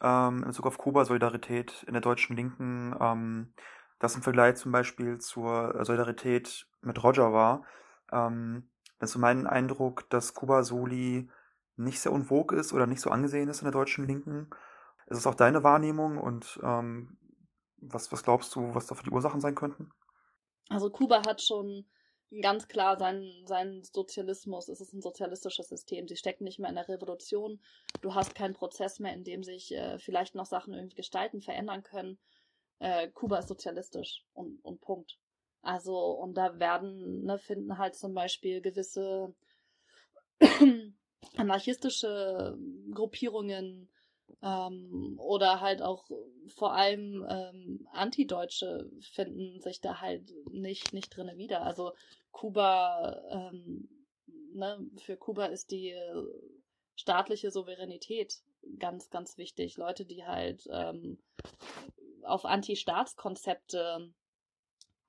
ähm, 0.00 0.38
in 0.38 0.48
Bezug 0.48 0.66
auf 0.66 0.78
Kuba, 0.78 1.04
Solidarität 1.04 1.82
in 1.88 1.94
der 1.94 2.02
deutschen 2.02 2.36
Linken, 2.36 2.94
ähm, 3.00 3.52
das 3.98 4.14
im 4.14 4.22
Vergleich 4.22 4.56
zum 4.56 4.70
Beispiel 4.70 5.18
zur 5.18 5.84
Solidarität 5.84 6.68
mit 6.80 7.02
Roger 7.02 7.32
war, 7.32 7.64
ähm, 8.12 8.70
das 9.00 9.10
ist 9.10 9.14
so 9.14 9.18
mein 9.18 9.46
Eindruck, 9.46 10.08
dass 10.10 10.34
Kuba 10.34 10.62
Soli 10.62 11.28
nicht 11.78 12.00
sehr 12.00 12.12
unwog 12.12 12.52
ist 12.52 12.72
oder 12.72 12.86
nicht 12.86 13.00
so 13.00 13.10
angesehen 13.10 13.48
ist 13.48 13.60
in 13.60 13.64
der 13.64 13.72
deutschen 13.72 14.06
Linken. 14.06 14.50
Ist 15.06 15.18
es 15.18 15.26
auch 15.26 15.34
deine 15.34 15.64
Wahrnehmung 15.64 16.18
und 16.18 16.60
ähm, 16.62 17.16
was, 17.76 18.12
was 18.12 18.22
glaubst 18.22 18.54
du, 18.54 18.74
was 18.74 18.86
dafür 18.86 19.04
die 19.04 19.10
Ursachen 19.10 19.40
sein 19.40 19.54
könnten? 19.54 19.90
Also 20.68 20.90
Kuba 20.90 21.22
hat 21.26 21.40
schon 21.40 21.86
ganz 22.42 22.68
klar 22.68 22.98
seinen, 22.98 23.46
seinen 23.46 23.82
Sozialismus. 23.84 24.68
Es 24.68 24.80
ist 24.80 24.92
ein 24.92 25.00
sozialistisches 25.00 25.68
System. 25.68 26.06
Sie 26.08 26.16
stecken 26.16 26.44
nicht 26.44 26.58
mehr 26.58 26.68
in 26.68 26.76
der 26.76 26.88
Revolution. 26.88 27.60
Du 28.02 28.14
hast 28.14 28.34
keinen 28.34 28.54
Prozess 28.54 28.98
mehr, 28.98 29.14
in 29.14 29.24
dem 29.24 29.42
sich 29.42 29.72
äh, 29.72 29.98
vielleicht 29.98 30.34
noch 30.34 30.46
Sachen 30.46 30.74
irgendwie 30.74 30.96
gestalten, 30.96 31.40
verändern 31.40 31.82
können. 31.82 32.18
Äh, 32.80 33.08
Kuba 33.08 33.38
ist 33.38 33.48
sozialistisch 33.48 34.24
und, 34.34 34.62
und 34.62 34.80
Punkt. 34.80 35.18
Also, 35.62 35.96
und 35.96 36.34
da 36.34 36.58
werden, 36.58 37.24
ne, 37.24 37.38
finden 37.38 37.78
halt 37.78 37.96
zum 37.96 38.14
Beispiel 38.14 38.60
gewisse 38.60 39.34
anarchistische 41.36 42.58
Gruppierungen 42.92 43.88
ähm, 44.42 45.18
oder 45.18 45.60
halt 45.60 45.82
auch 45.82 46.10
vor 46.46 46.74
allem 46.74 47.26
ähm, 47.28 47.88
Antideutsche 47.92 48.90
finden 49.00 49.60
sich 49.60 49.80
da 49.80 50.00
halt 50.00 50.32
nicht, 50.50 50.92
nicht 50.92 51.16
drinne 51.16 51.36
wieder. 51.36 51.62
Also 51.62 51.92
Kuba, 52.30 53.22
ähm, 53.30 53.88
ne, 54.52 54.78
für 54.98 55.16
Kuba 55.16 55.46
ist 55.46 55.70
die 55.70 55.94
staatliche 56.94 57.50
Souveränität 57.50 58.40
ganz, 58.78 59.10
ganz 59.10 59.38
wichtig. 59.38 59.76
Leute, 59.76 60.04
die 60.04 60.24
halt 60.24 60.68
ähm, 60.70 61.18
auf 62.22 62.44
Anti-Staatskonzepte 62.44 64.12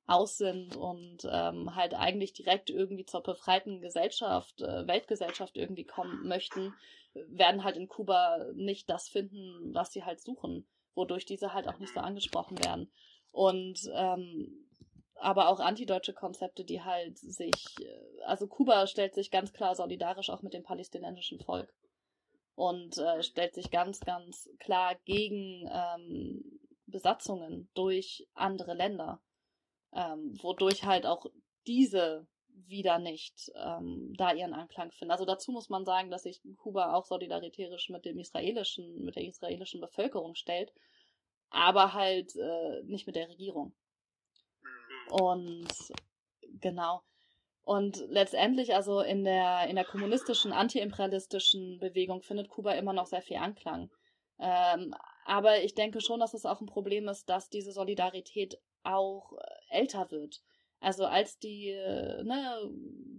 aus 0.10 0.38
sind 0.38 0.76
und 0.76 1.28
ähm, 1.30 1.76
halt 1.76 1.94
eigentlich 1.94 2.34
direkt 2.34 2.70
irgendwie 2.70 3.06
zur 3.06 3.22
befreiten 3.22 3.82
Gesellschaft, 3.82 4.62
äh, 4.62 4.88
Weltgesellschaft 4.88 5.58
irgendwie 5.58 5.86
kommen 5.86 6.28
möchten, 6.28 6.74
werden 7.14 7.64
halt 7.64 7.78
in 7.78 7.88
Kuba 7.88 8.46
nicht 8.54 8.90
das 8.90 9.10
finden, 9.10 9.74
was 9.74 9.92
sie 9.92 10.04
halt 10.04 10.22
suchen, 10.22 10.68
wodurch 10.96 11.26
diese 11.26 11.54
halt 11.54 11.68
auch 11.68 11.80
nicht 11.80 11.94
so 11.94 12.00
angesprochen 12.00 12.58
werden. 12.64 12.92
Und 13.32 13.80
ähm, 13.94 14.66
aber 15.16 15.50
auch 15.50 15.60
antideutsche 15.60 16.14
Konzepte, 16.14 16.64
die 16.64 16.82
halt 16.82 17.18
sich, 17.18 17.76
äh, 17.80 18.22
also 18.26 18.48
Kuba 18.48 18.88
stellt 18.88 19.14
sich 19.14 19.32
ganz 19.32 19.54
klar 19.54 19.76
solidarisch 19.76 20.30
auch 20.30 20.42
mit 20.42 20.54
dem 20.54 20.64
palästinensischen 20.64 21.40
Volk 21.40 21.74
und 22.56 22.98
äh, 22.98 23.22
stellt 23.22 23.54
sich 23.54 23.70
ganz, 23.70 24.00
ganz 24.00 24.50
klar 24.60 24.96
gegen 25.06 25.70
ähm, 25.72 26.60
Besatzungen 26.88 27.70
durch 27.74 28.28
andere 28.34 28.74
Länder, 28.74 29.22
ähm, 29.94 30.38
wodurch 30.42 30.84
halt 30.84 31.06
auch 31.06 31.26
diese 31.68 32.28
wieder 32.68 33.00
nicht 33.00 33.52
ähm, 33.56 34.14
da 34.18 34.34
ihren 34.34 34.54
Anklang 34.54 34.92
finden. 34.92 35.12
Also 35.12 35.26
dazu 35.26 35.52
muss 35.52 35.70
man 35.70 35.86
sagen, 35.86 36.12
dass 36.12 36.24
sich 36.24 36.42
Kuba 36.58 36.94
auch 36.94 37.06
solidaritärisch 37.06 37.90
mit 37.90 38.06
dem 38.06 38.20
israelischen, 38.20 39.04
mit 39.04 39.16
der 39.16 39.24
israelischen 39.24 39.82
Bevölkerung 39.82 40.36
stellt, 40.36 40.74
aber 41.50 41.94
halt 41.94 42.36
äh, 42.36 42.84
nicht 42.84 43.08
mit 43.08 43.16
der 43.16 43.30
Regierung. 43.30 43.74
Und 45.10 45.68
genau. 46.60 47.02
Und 47.64 48.04
letztendlich, 48.10 48.74
also 48.74 49.02
in 49.02 49.24
der, 49.24 49.68
in 49.68 49.76
der 49.76 49.86
kommunistischen, 49.86 50.54
antiimperialistischen 50.54 51.80
Bewegung 51.80 52.22
findet 52.24 52.50
Kuba 52.50 52.74
immer 52.74 52.94
noch 52.94 53.06
sehr 53.06 53.22
viel 53.22 53.38
Anklang. 53.38 53.92
Ähm, 54.40 54.96
aber 55.26 55.64
ich 55.64 55.76
denke 55.76 56.02
schon, 56.02 56.20
dass 56.20 56.34
es 56.34 56.46
auch 56.46 56.62
ein 56.62 56.68
Problem 56.68 57.08
ist, 57.08 57.30
dass 57.30 57.50
diese 57.50 57.72
Solidarität 57.72 58.60
auch 58.84 59.34
äh, 59.34 59.59
älter 59.70 60.12
wird. 60.12 60.42
Also 60.80 61.06
als 61.06 61.40
die, 61.40 61.70
äh, 61.70 62.24
ne, 62.24 62.72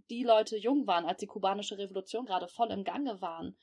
die 0.08 0.24
Leute 0.24 0.56
jung 0.56 0.86
waren, 0.86 1.04
als 1.04 1.20
die 1.20 1.26
kubanische 1.26 1.78
Revolution 1.78 2.24
gerade 2.24 2.48
voll 2.48 2.70
im 2.70 2.84
Gange 2.84 3.20
waren, 3.20 3.56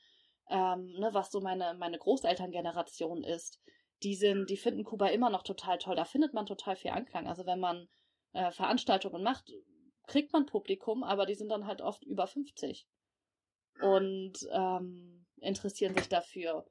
ähm, 0.50 0.92
ne, 0.98 1.10
was 1.12 1.30
so 1.30 1.40
meine, 1.40 1.74
meine 1.74 1.98
Großelterngeneration 1.98 3.24
ist, 3.24 3.60
die 4.02 4.14
sind, 4.14 4.48
die 4.50 4.56
finden 4.56 4.84
Kuba 4.84 5.08
immer 5.08 5.30
noch 5.30 5.42
total 5.42 5.78
toll. 5.78 5.96
Da 5.96 6.04
findet 6.04 6.32
man 6.32 6.46
total 6.46 6.76
viel 6.76 6.92
Anklang. 6.92 7.26
Also 7.26 7.44
wenn 7.46 7.58
man 7.58 7.88
äh, 8.32 8.52
Veranstaltungen 8.52 9.22
macht, 9.22 9.52
kriegt 10.06 10.32
man 10.32 10.46
Publikum, 10.46 11.02
aber 11.02 11.26
die 11.26 11.34
sind 11.34 11.48
dann 11.48 11.66
halt 11.66 11.82
oft 11.82 12.04
über 12.04 12.26
50 12.26 12.86
und 13.80 14.34
ähm, 14.50 15.26
interessieren 15.40 15.96
sich 15.96 16.08
dafür. 16.08 16.66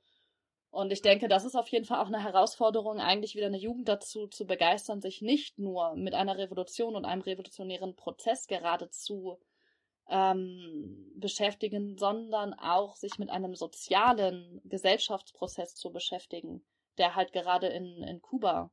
Und 0.78 0.94
ich 0.94 1.02
denke, 1.02 1.28
das 1.28 1.44
ist 1.44 1.56
auf 1.56 1.70
jeden 1.70 1.86
Fall 1.86 2.00
auch 2.00 2.06
eine 2.06 2.22
Herausforderung, 2.22 3.00
eigentlich 3.00 3.34
wieder 3.34 3.48
eine 3.48 3.58
Jugend 3.58 3.90
dazu 3.90 4.28
zu 4.28 4.46
begeistern, 4.46 5.02
sich 5.02 5.24
nicht 5.24 5.58
nur 5.58 5.96
mit 5.96 6.14
einer 6.14 6.38
Revolution 6.38 6.96
und 6.96 7.04
einem 7.04 7.24
revolutionären 7.24 7.96
Prozess 7.96 8.46
geradezu 8.46 9.40
ähm, 10.08 11.12
beschäftigen, 11.16 11.98
sondern 11.98 12.54
auch 12.54 12.96
sich 12.96 13.18
mit 13.18 13.32
einem 13.32 13.56
sozialen 13.56 14.62
Gesellschaftsprozess 14.66 15.74
zu 15.74 15.92
beschäftigen, 15.92 16.64
der 17.00 17.16
halt 17.16 17.34
gerade 17.34 17.70
in, 17.70 18.04
in 18.04 18.22
Kuba 18.22 18.70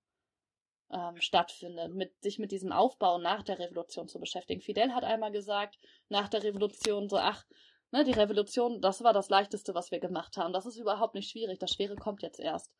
ähm, 0.90 1.18
stattfindet, 1.22 1.94
mit, 1.94 2.12
sich 2.22 2.38
mit 2.38 2.52
diesem 2.52 2.70
Aufbau 2.70 3.16
nach 3.16 3.42
der 3.42 3.58
Revolution 3.58 4.08
zu 4.08 4.20
beschäftigen. 4.20 4.60
Fidel 4.60 4.94
hat 4.94 5.04
einmal 5.04 5.32
gesagt, 5.32 5.78
nach 6.10 6.28
der 6.28 6.42
Revolution 6.42 7.08
so, 7.08 7.16
ach, 7.16 7.46
ne, 7.90 8.04
die 8.04 8.12
Revolution, 8.12 8.80
das 8.80 9.02
war 9.02 9.12
das 9.12 9.28
Leichteste, 9.28 9.74
was 9.74 9.90
wir 9.90 10.00
gemacht 10.00 10.36
haben. 10.36 10.52
Das 10.52 10.66
ist 10.66 10.76
überhaupt 10.76 11.14
nicht 11.14 11.30
schwierig. 11.30 11.58
Das 11.58 11.72
Schwere 11.72 11.96
kommt 11.96 12.22
jetzt 12.22 12.40
erst. 12.40 12.72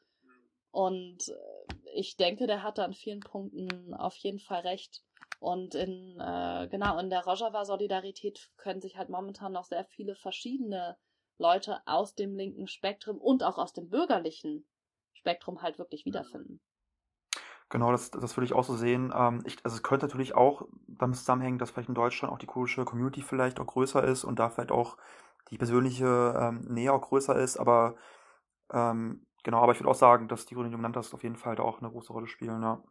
Und 0.70 1.28
äh, 1.28 1.90
ich 1.94 2.16
denke, 2.16 2.46
der 2.46 2.62
hat 2.62 2.78
an 2.78 2.94
vielen 2.94 3.20
Punkten 3.20 3.94
auf 3.94 4.16
jeden 4.16 4.40
Fall 4.40 4.60
recht. 4.62 5.02
Und 5.38 5.74
in, 5.74 6.18
äh, 6.18 6.68
genau, 6.70 6.98
in 6.98 7.10
der 7.10 7.24
Rojava-Solidarität 7.24 8.50
können 8.56 8.80
sich 8.80 8.96
halt 8.96 9.08
momentan 9.08 9.52
noch 9.52 9.64
sehr 9.64 9.84
viele 9.84 10.16
verschiedene 10.16 10.96
Leute 11.38 11.80
aus 11.86 12.14
dem 12.14 12.34
linken 12.34 12.66
Spektrum 12.66 13.18
und 13.18 13.42
auch 13.42 13.58
aus 13.58 13.72
dem 13.72 13.88
bürgerlichen 13.88 14.66
Spektrum 15.12 15.62
halt 15.62 15.78
wirklich 15.78 16.04
wiederfinden. 16.04 16.60
Genau, 17.70 17.90
das, 17.90 18.10
das 18.10 18.36
würde 18.36 18.44
ich 18.44 18.52
auch 18.52 18.64
so 18.64 18.76
sehen. 18.76 19.12
Ähm, 19.16 19.42
ich, 19.46 19.56
also 19.64 19.76
es 19.76 19.82
könnte 19.82 20.06
natürlich 20.06 20.34
auch 20.34 20.66
damit 20.86 21.16
zusammenhängen, 21.16 21.58
dass 21.58 21.70
vielleicht 21.70 21.88
in 21.88 21.94
Deutschland 21.94 22.32
auch 22.32 22.38
die 22.38 22.46
kurdische 22.46 22.84
Community 22.84 23.22
vielleicht 23.22 23.58
auch 23.58 23.66
größer 23.66 24.04
ist 24.04 24.24
und 24.24 24.38
da 24.38 24.50
vielleicht 24.50 24.70
auch 24.70 24.96
die 25.50 25.58
persönliche 25.58 26.34
ähm, 26.38 26.60
Nähe 26.68 26.92
auch 26.92 27.02
größer 27.02 27.36
ist. 27.36 27.56
Aber 27.56 27.96
ähm, 28.72 29.26
genau, 29.42 29.62
aber 29.62 29.72
ich 29.72 29.80
würde 29.80 29.90
auch 29.90 29.94
sagen, 29.94 30.28
dass 30.28 30.46
die 30.46 30.54
genannt 30.54 30.96
hast, 30.96 31.14
auf 31.14 31.22
jeden 31.22 31.36
Fall 31.36 31.56
da 31.56 31.62
auch 31.62 31.80
eine 31.80 31.90
große 31.90 32.12
Rolle 32.12 32.26
spielen. 32.26 32.62
Ja. 32.62 32.82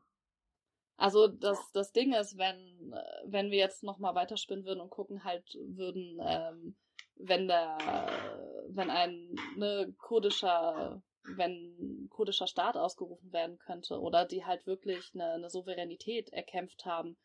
Also 0.98 1.28
das, 1.28 1.72
das 1.72 1.92
Ding 1.92 2.14
ist, 2.14 2.38
wenn, 2.38 2.94
wenn 3.26 3.52
wir 3.52 3.58
jetzt 3.58 3.84
nochmal 3.84 4.16
weiterspinnen 4.16 4.66
würden 4.66 4.82
und 4.82 4.90
gucken 4.90 5.24
halt 5.24 5.58
würden, 5.66 6.20
ähm, 6.22 6.76
wenn 7.16 7.48
der, 7.48 7.78
wenn 8.70 8.90
ein 8.90 9.36
ne, 9.56 9.94
kurdischer 9.98 11.02
wenn 11.24 12.08
kurdischer 12.10 12.48
Staat 12.48 12.76
ausgerufen 12.78 13.32
werden 13.32 13.58
könnte 13.58 14.00
oder 14.00 14.26
die 14.26 14.46
halt 14.46 14.66
wirklich 14.68 15.12
eine, 15.14 15.34
eine 15.34 15.50
Souveränität 15.50 16.32
erkämpft 16.34 16.86
haben, 16.86 17.18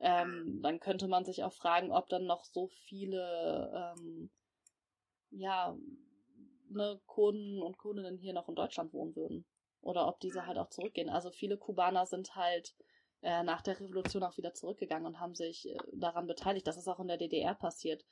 ähm, 0.00 0.60
dann 0.62 0.80
könnte 0.80 1.08
man 1.08 1.24
sich 1.24 1.44
auch 1.44 1.52
fragen, 1.52 1.90
ob 1.90 2.08
dann 2.08 2.26
noch 2.26 2.44
so 2.44 2.68
viele 2.68 3.94
ähm, 3.98 4.30
ja, 5.30 5.76
ne, 6.68 7.00
Kurden 7.06 7.62
und 7.62 7.78
Kurdinnen 7.78 8.18
hier 8.18 8.32
noch 8.32 8.48
in 8.48 8.54
Deutschland 8.54 8.92
wohnen 8.92 9.14
würden. 9.16 9.44
Oder 9.80 10.08
ob 10.08 10.18
diese 10.20 10.46
halt 10.46 10.58
auch 10.58 10.68
zurückgehen. 10.68 11.08
Also 11.08 11.30
viele 11.30 11.56
Kubaner 11.56 12.06
sind 12.06 12.34
halt 12.34 12.74
äh, 13.22 13.42
nach 13.42 13.62
der 13.62 13.78
Revolution 13.78 14.24
auch 14.24 14.36
wieder 14.36 14.52
zurückgegangen 14.52 15.06
und 15.06 15.20
haben 15.20 15.34
sich 15.34 15.68
äh, 15.68 15.78
daran 15.92 16.26
beteiligt. 16.26 16.66
Das 16.66 16.76
ist 16.76 16.88
auch 16.88 16.98
in 16.98 17.08
der 17.08 17.18
DDR 17.18 17.54
passiert. 17.54 18.04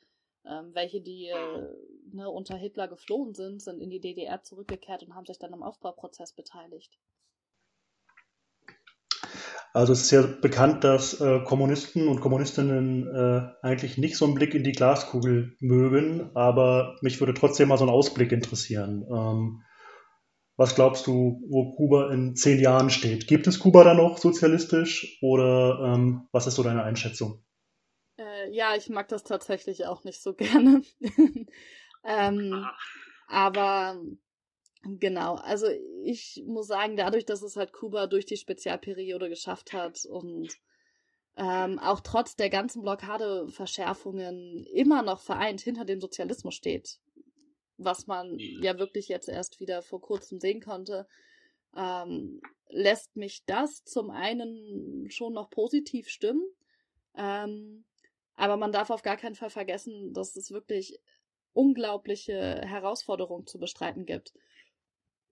Ähm, 0.46 0.74
welche, 0.74 1.00
die 1.00 1.28
äh, 1.28 1.68
ne, 2.14 2.30
unter 2.30 2.56
Hitler 2.56 2.88
geflohen 2.88 3.34
sind, 3.34 3.60
sind 3.62 3.80
in 3.80 3.90
die 3.90 4.00
DDR 4.00 4.42
zurückgekehrt 4.42 5.02
und 5.02 5.14
haben 5.14 5.26
sich 5.26 5.38
dann 5.38 5.52
am 5.52 5.62
Aufbauprozess 5.62 6.32
beteiligt. 6.32 6.98
Also 9.72 9.92
es 9.92 10.02
ist 10.02 10.10
ja 10.12 10.22
bekannt, 10.22 10.84
dass 10.84 11.20
äh, 11.20 11.40
Kommunisten 11.40 12.06
und 12.06 12.20
Kommunistinnen 12.20 13.08
äh, 13.08 13.66
eigentlich 13.66 13.98
nicht 13.98 14.16
so 14.16 14.24
einen 14.24 14.34
Blick 14.34 14.54
in 14.54 14.62
die 14.62 14.72
Glaskugel 14.72 15.56
mögen, 15.58 16.30
aber 16.34 16.96
mich 17.02 17.18
würde 17.18 17.34
trotzdem 17.34 17.68
mal 17.68 17.76
so 17.76 17.84
ein 17.84 17.90
Ausblick 17.90 18.30
interessieren. 18.30 19.04
Ähm, 19.10 19.62
was 20.56 20.76
glaubst 20.76 21.08
du, 21.08 21.42
wo 21.48 21.74
Kuba 21.74 22.12
in 22.12 22.36
zehn 22.36 22.60
Jahren 22.60 22.88
steht? 22.88 23.26
Gibt 23.26 23.48
es 23.48 23.58
Kuba 23.58 23.82
da 23.82 23.94
noch 23.94 24.18
sozialistisch 24.18 25.18
oder 25.20 25.92
ähm, 25.92 26.28
was 26.30 26.46
ist 26.46 26.54
so 26.54 26.62
deine 26.62 26.84
Einschätzung? 26.84 27.44
Äh, 28.16 28.52
ja, 28.52 28.76
ich 28.76 28.88
mag 28.88 29.08
das 29.08 29.24
tatsächlich 29.24 29.86
auch 29.86 30.04
nicht 30.04 30.22
so 30.22 30.34
gerne. 30.36 30.82
Ähm, 32.04 32.66
aber 33.28 34.00
genau, 34.82 35.36
also 35.36 35.66
ich 36.04 36.42
muss 36.46 36.66
sagen, 36.66 36.96
dadurch, 36.96 37.24
dass 37.24 37.42
es 37.42 37.56
halt 37.56 37.72
Kuba 37.72 38.06
durch 38.06 38.26
die 38.26 38.36
Spezialperiode 38.36 39.28
geschafft 39.28 39.72
hat 39.72 40.04
und 40.04 40.48
ähm, 41.36 41.78
auch 41.78 42.00
trotz 42.00 42.36
der 42.36 42.50
ganzen 42.50 42.82
Blockadeverschärfungen 42.82 44.64
immer 44.66 45.02
noch 45.02 45.20
vereint 45.20 45.60
hinter 45.60 45.84
dem 45.84 46.00
Sozialismus 46.00 46.54
steht, 46.54 47.00
was 47.76 48.06
man 48.06 48.38
ja 48.38 48.78
wirklich 48.78 49.08
jetzt 49.08 49.28
erst 49.28 49.58
wieder 49.58 49.82
vor 49.82 50.00
kurzem 50.00 50.38
sehen 50.38 50.60
konnte, 50.60 51.08
ähm, 51.76 52.40
lässt 52.68 53.16
mich 53.16 53.44
das 53.46 53.84
zum 53.84 54.10
einen 54.10 55.10
schon 55.10 55.32
noch 55.32 55.50
positiv 55.50 56.08
stimmen. 56.08 56.44
Ähm, 57.16 57.84
aber 58.36 58.56
man 58.56 58.72
darf 58.72 58.90
auf 58.90 59.02
gar 59.02 59.16
keinen 59.16 59.34
Fall 59.34 59.50
vergessen, 59.50 60.12
dass 60.12 60.36
es 60.36 60.50
wirklich 60.50 61.00
unglaubliche 61.54 62.60
Herausforderungen 62.62 63.46
zu 63.46 63.58
bestreiten 63.58 64.04
gibt. 64.04 64.34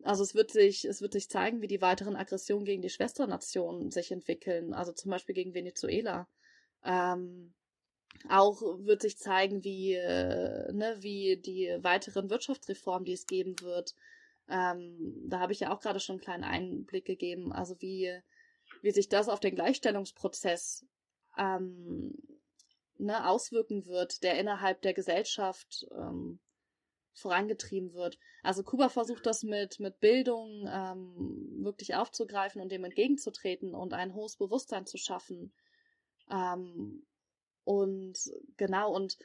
Also 0.02 0.22
es 0.22 0.34
wird 0.34 0.50
sich, 0.50 0.84
es 0.84 1.00
wird 1.00 1.12
sich 1.12 1.28
zeigen, 1.28 1.60
wie 1.60 1.68
die 1.68 1.80
weiteren 1.80 2.16
Aggressionen 2.16 2.64
gegen 2.64 2.82
die 2.82 2.90
Schwesternationen 2.90 3.90
sich 3.90 4.10
entwickeln, 4.10 4.72
also 4.72 4.92
zum 4.92 5.10
Beispiel 5.10 5.34
gegen 5.34 5.54
Venezuela. 5.54 6.28
Ähm, 6.84 7.54
auch 8.28 8.60
wird 8.60 9.02
sich 9.02 9.18
zeigen, 9.18 9.64
wie, 9.64 9.94
äh, 9.94 10.72
ne, 10.72 10.96
wie 11.00 11.36
die 11.36 11.76
weiteren 11.80 12.30
Wirtschaftsreformen, 12.30 13.04
die 13.04 13.12
es 13.12 13.26
geben 13.26 13.54
wird. 13.60 13.94
Ähm, 14.48 15.24
da 15.28 15.38
habe 15.38 15.52
ich 15.52 15.60
ja 15.60 15.72
auch 15.72 15.80
gerade 15.80 16.00
schon 16.00 16.14
einen 16.14 16.22
kleinen 16.22 16.44
Einblick 16.44 17.04
gegeben, 17.04 17.52
also 17.52 17.76
wie, 17.80 18.12
wie 18.82 18.90
sich 18.90 19.08
das 19.08 19.28
auf 19.28 19.40
den 19.40 19.54
Gleichstellungsprozess 19.54 20.84
ähm, 21.38 22.14
ne, 23.02 23.28
auswirken 23.28 23.86
wird, 23.86 24.22
der 24.22 24.38
innerhalb 24.38 24.80
der 24.82 24.94
Gesellschaft 24.94 25.86
ähm, 25.92 26.40
vorangetrieben 27.14 27.92
wird. 27.92 28.18
Also 28.42 28.62
Kuba 28.62 28.88
versucht 28.88 29.26
das 29.26 29.42
mit, 29.42 29.80
mit 29.80 30.00
Bildung 30.00 30.66
ähm, 30.70 31.62
wirklich 31.62 31.94
aufzugreifen 31.94 32.62
und 32.62 32.72
dem 32.72 32.84
entgegenzutreten 32.84 33.74
und 33.74 33.92
ein 33.92 34.14
hohes 34.14 34.36
Bewusstsein 34.36 34.86
zu 34.86 34.96
schaffen. 34.96 35.52
Ähm, 36.30 37.06
und 37.64 38.18
genau, 38.56 38.94
und 38.94 39.18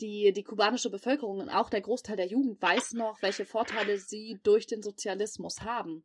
die, 0.00 0.32
die 0.32 0.42
kubanische 0.42 0.90
Bevölkerung 0.90 1.40
und 1.40 1.50
auch 1.50 1.70
der 1.70 1.80
Großteil 1.80 2.16
der 2.16 2.26
Jugend 2.26 2.60
weiß 2.60 2.92
noch, 2.92 3.22
welche 3.22 3.44
Vorteile 3.44 3.98
sie 3.98 4.38
durch 4.42 4.66
den 4.66 4.82
Sozialismus 4.82 5.60
haben. 5.62 6.04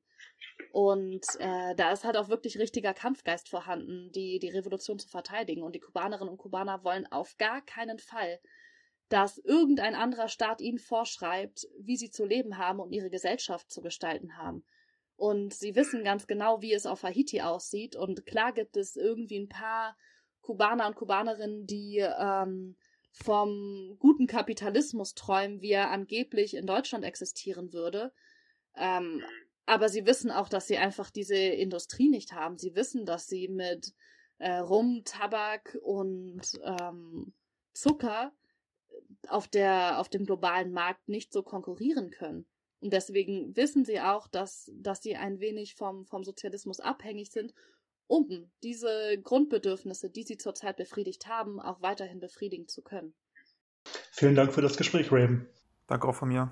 Und 0.72 1.26
äh, 1.40 1.76
da 1.76 1.92
ist 1.92 2.04
halt 2.04 2.18
auch 2.18 2.30
wirklich 2.30 2.58
richtiger 2.58 2.94
Kampfgeist 2.94 3.50
vorhanden, 3.50 4.12
die, 4.12 4.40
die 4.40 4.50
Revolution 4.50 5.00
zu 5.00 5.08
verteidigen. 5.08 5.64
Und 5.64 5.76
die 5.76 5.80
Kubanerinnen 5.80 6.30
und 6.30 6.38
Kubaner 6.38 6.84
wollen 6.84 7.08
auf 7.12 7.38
gar 7.38 7.62
keinen 7.62 8.00
Fall, 8.00 8.40
dass 9.10 9.38
irgendein 9.40 9.96
anderer 9.96 10.30
Staat 10.30 10.62
ihnen 10.62 10.80
vorschreibt, 10.80 11.68
wie 11.80 11.98
sie 11.98 12.12
zu 12.12 12.26
leben 12.26 12.58
haben 12.58 12.80
und 12.80 12.94
ihre 12.94 13.10
Gesellschaft 13.10 13.70
zu 13.70 13.82
gestalten 13.82 14.38
haben. 14.38 14.66
Und 15.18 15.54
sie 15.54 15.76
wissen 15.76 16.04
ganz 16.04 16.26
genau, 16.26 16.62
wie 16.62 16.74
es 16.74 16.86
auf 16.86 17.04
Haiti 17.04 17.42
aussieht. 17.42 17.96
Und 17.96 18.26
klar 18.26 18.54
gibt 18.54 18.78
es 18.78 18.96
irgendwie 18.96 19.40
ein 19.40 19.50
paar 19.50 19.98
Kubaner 20.42 20.88
und 20.88 20.96
Kubanerinnen, 20.96 21.68
die 21.68 21.98
ähm, 21.98 22.78
vom 23.12 23.98
guten 24.00 24.28
Kapitalismus 24.28 25.14
träumen, 25.14 25.62
wie 25.62 25.72
er 25.72 25.92
angeblich 25.92 26.56
in 26.56 26.66
Deutschland 26.66 27.04
existieren 27.04 27.74
würde. 27.74 28.14
Ähm, 28.76 29.22
aber 29.66 29.90
sie 29.90 30.06
wissen 30.06 30.32
auch, 30.32 30.50
dass 30.50 30.68
sie 30.68 30.78
einfach 30.78 31.10
diese 31.10 31.38
Industrie 31.38 32.10
nicht 32.10 32.34
haben. 32.34 32.58
Sie 32.58 32.76
wissen, 32.76 33.06
dass 33.06 33.28
sie 33.28 33.48
mit 33.48 33.94
äh, 34.40 34.58
Rum, 34.58 35.04
Tabak 35.06 35.78
und 35.82 36.42
ähm, 36.64 37.34
Zucker 37.74 38.34
auf, 39.28 39.48
der, 39.48 40.00
auf 40.00 40.10
dem 40.10 40.26
globalen 40.26 40.72
Markt 40.72 41.08
nicht 41.08 41.32
so 41.32 41.44
konkurrieren 41.44 42.10
können. 42.12 42.46
Und 42.82 42.92
deswegen 42.94 43.56
wissen 43.56 43.86
sie 43.86 44.02
auch, 44.02 44.28
dass, 44.28 44.72
dass 44.74 45.02
sie 45.02 45.16
ein 45.16 45.40
wenig 45.40 45.76
vom, 45.76 46.06
vom 46.06 46.24
Sozialismus 46.24 46.80
abhängig 46.80 47.32
sind, 47.32 47.54
um 48.08 48.52
diese 48.64 49.18
Grundbedürfnisse, 49.24 50.10
die 50.10 50.24
sie 50.24 50.38
zurzeit 50.38 50.78
befriedigt 50.78 51.28
haben, 51.28 51.60
auch 51.60 51.82
weiterhin 51.82 52.20
befriedigen 52.20 52.68
zu 52.68 52.82
können. 52.82 53.14
Vielen 54.12 54.36
Dank 54.36 54.54
für 54.54 54.62
das 54.62 54.76
Gespräch, 54.76 55.12
Raven. 55.12 55.48
Danke 55.88 56.08
auch 56.08 56.16
von 56.16 56.30
mir. 56.30 56.52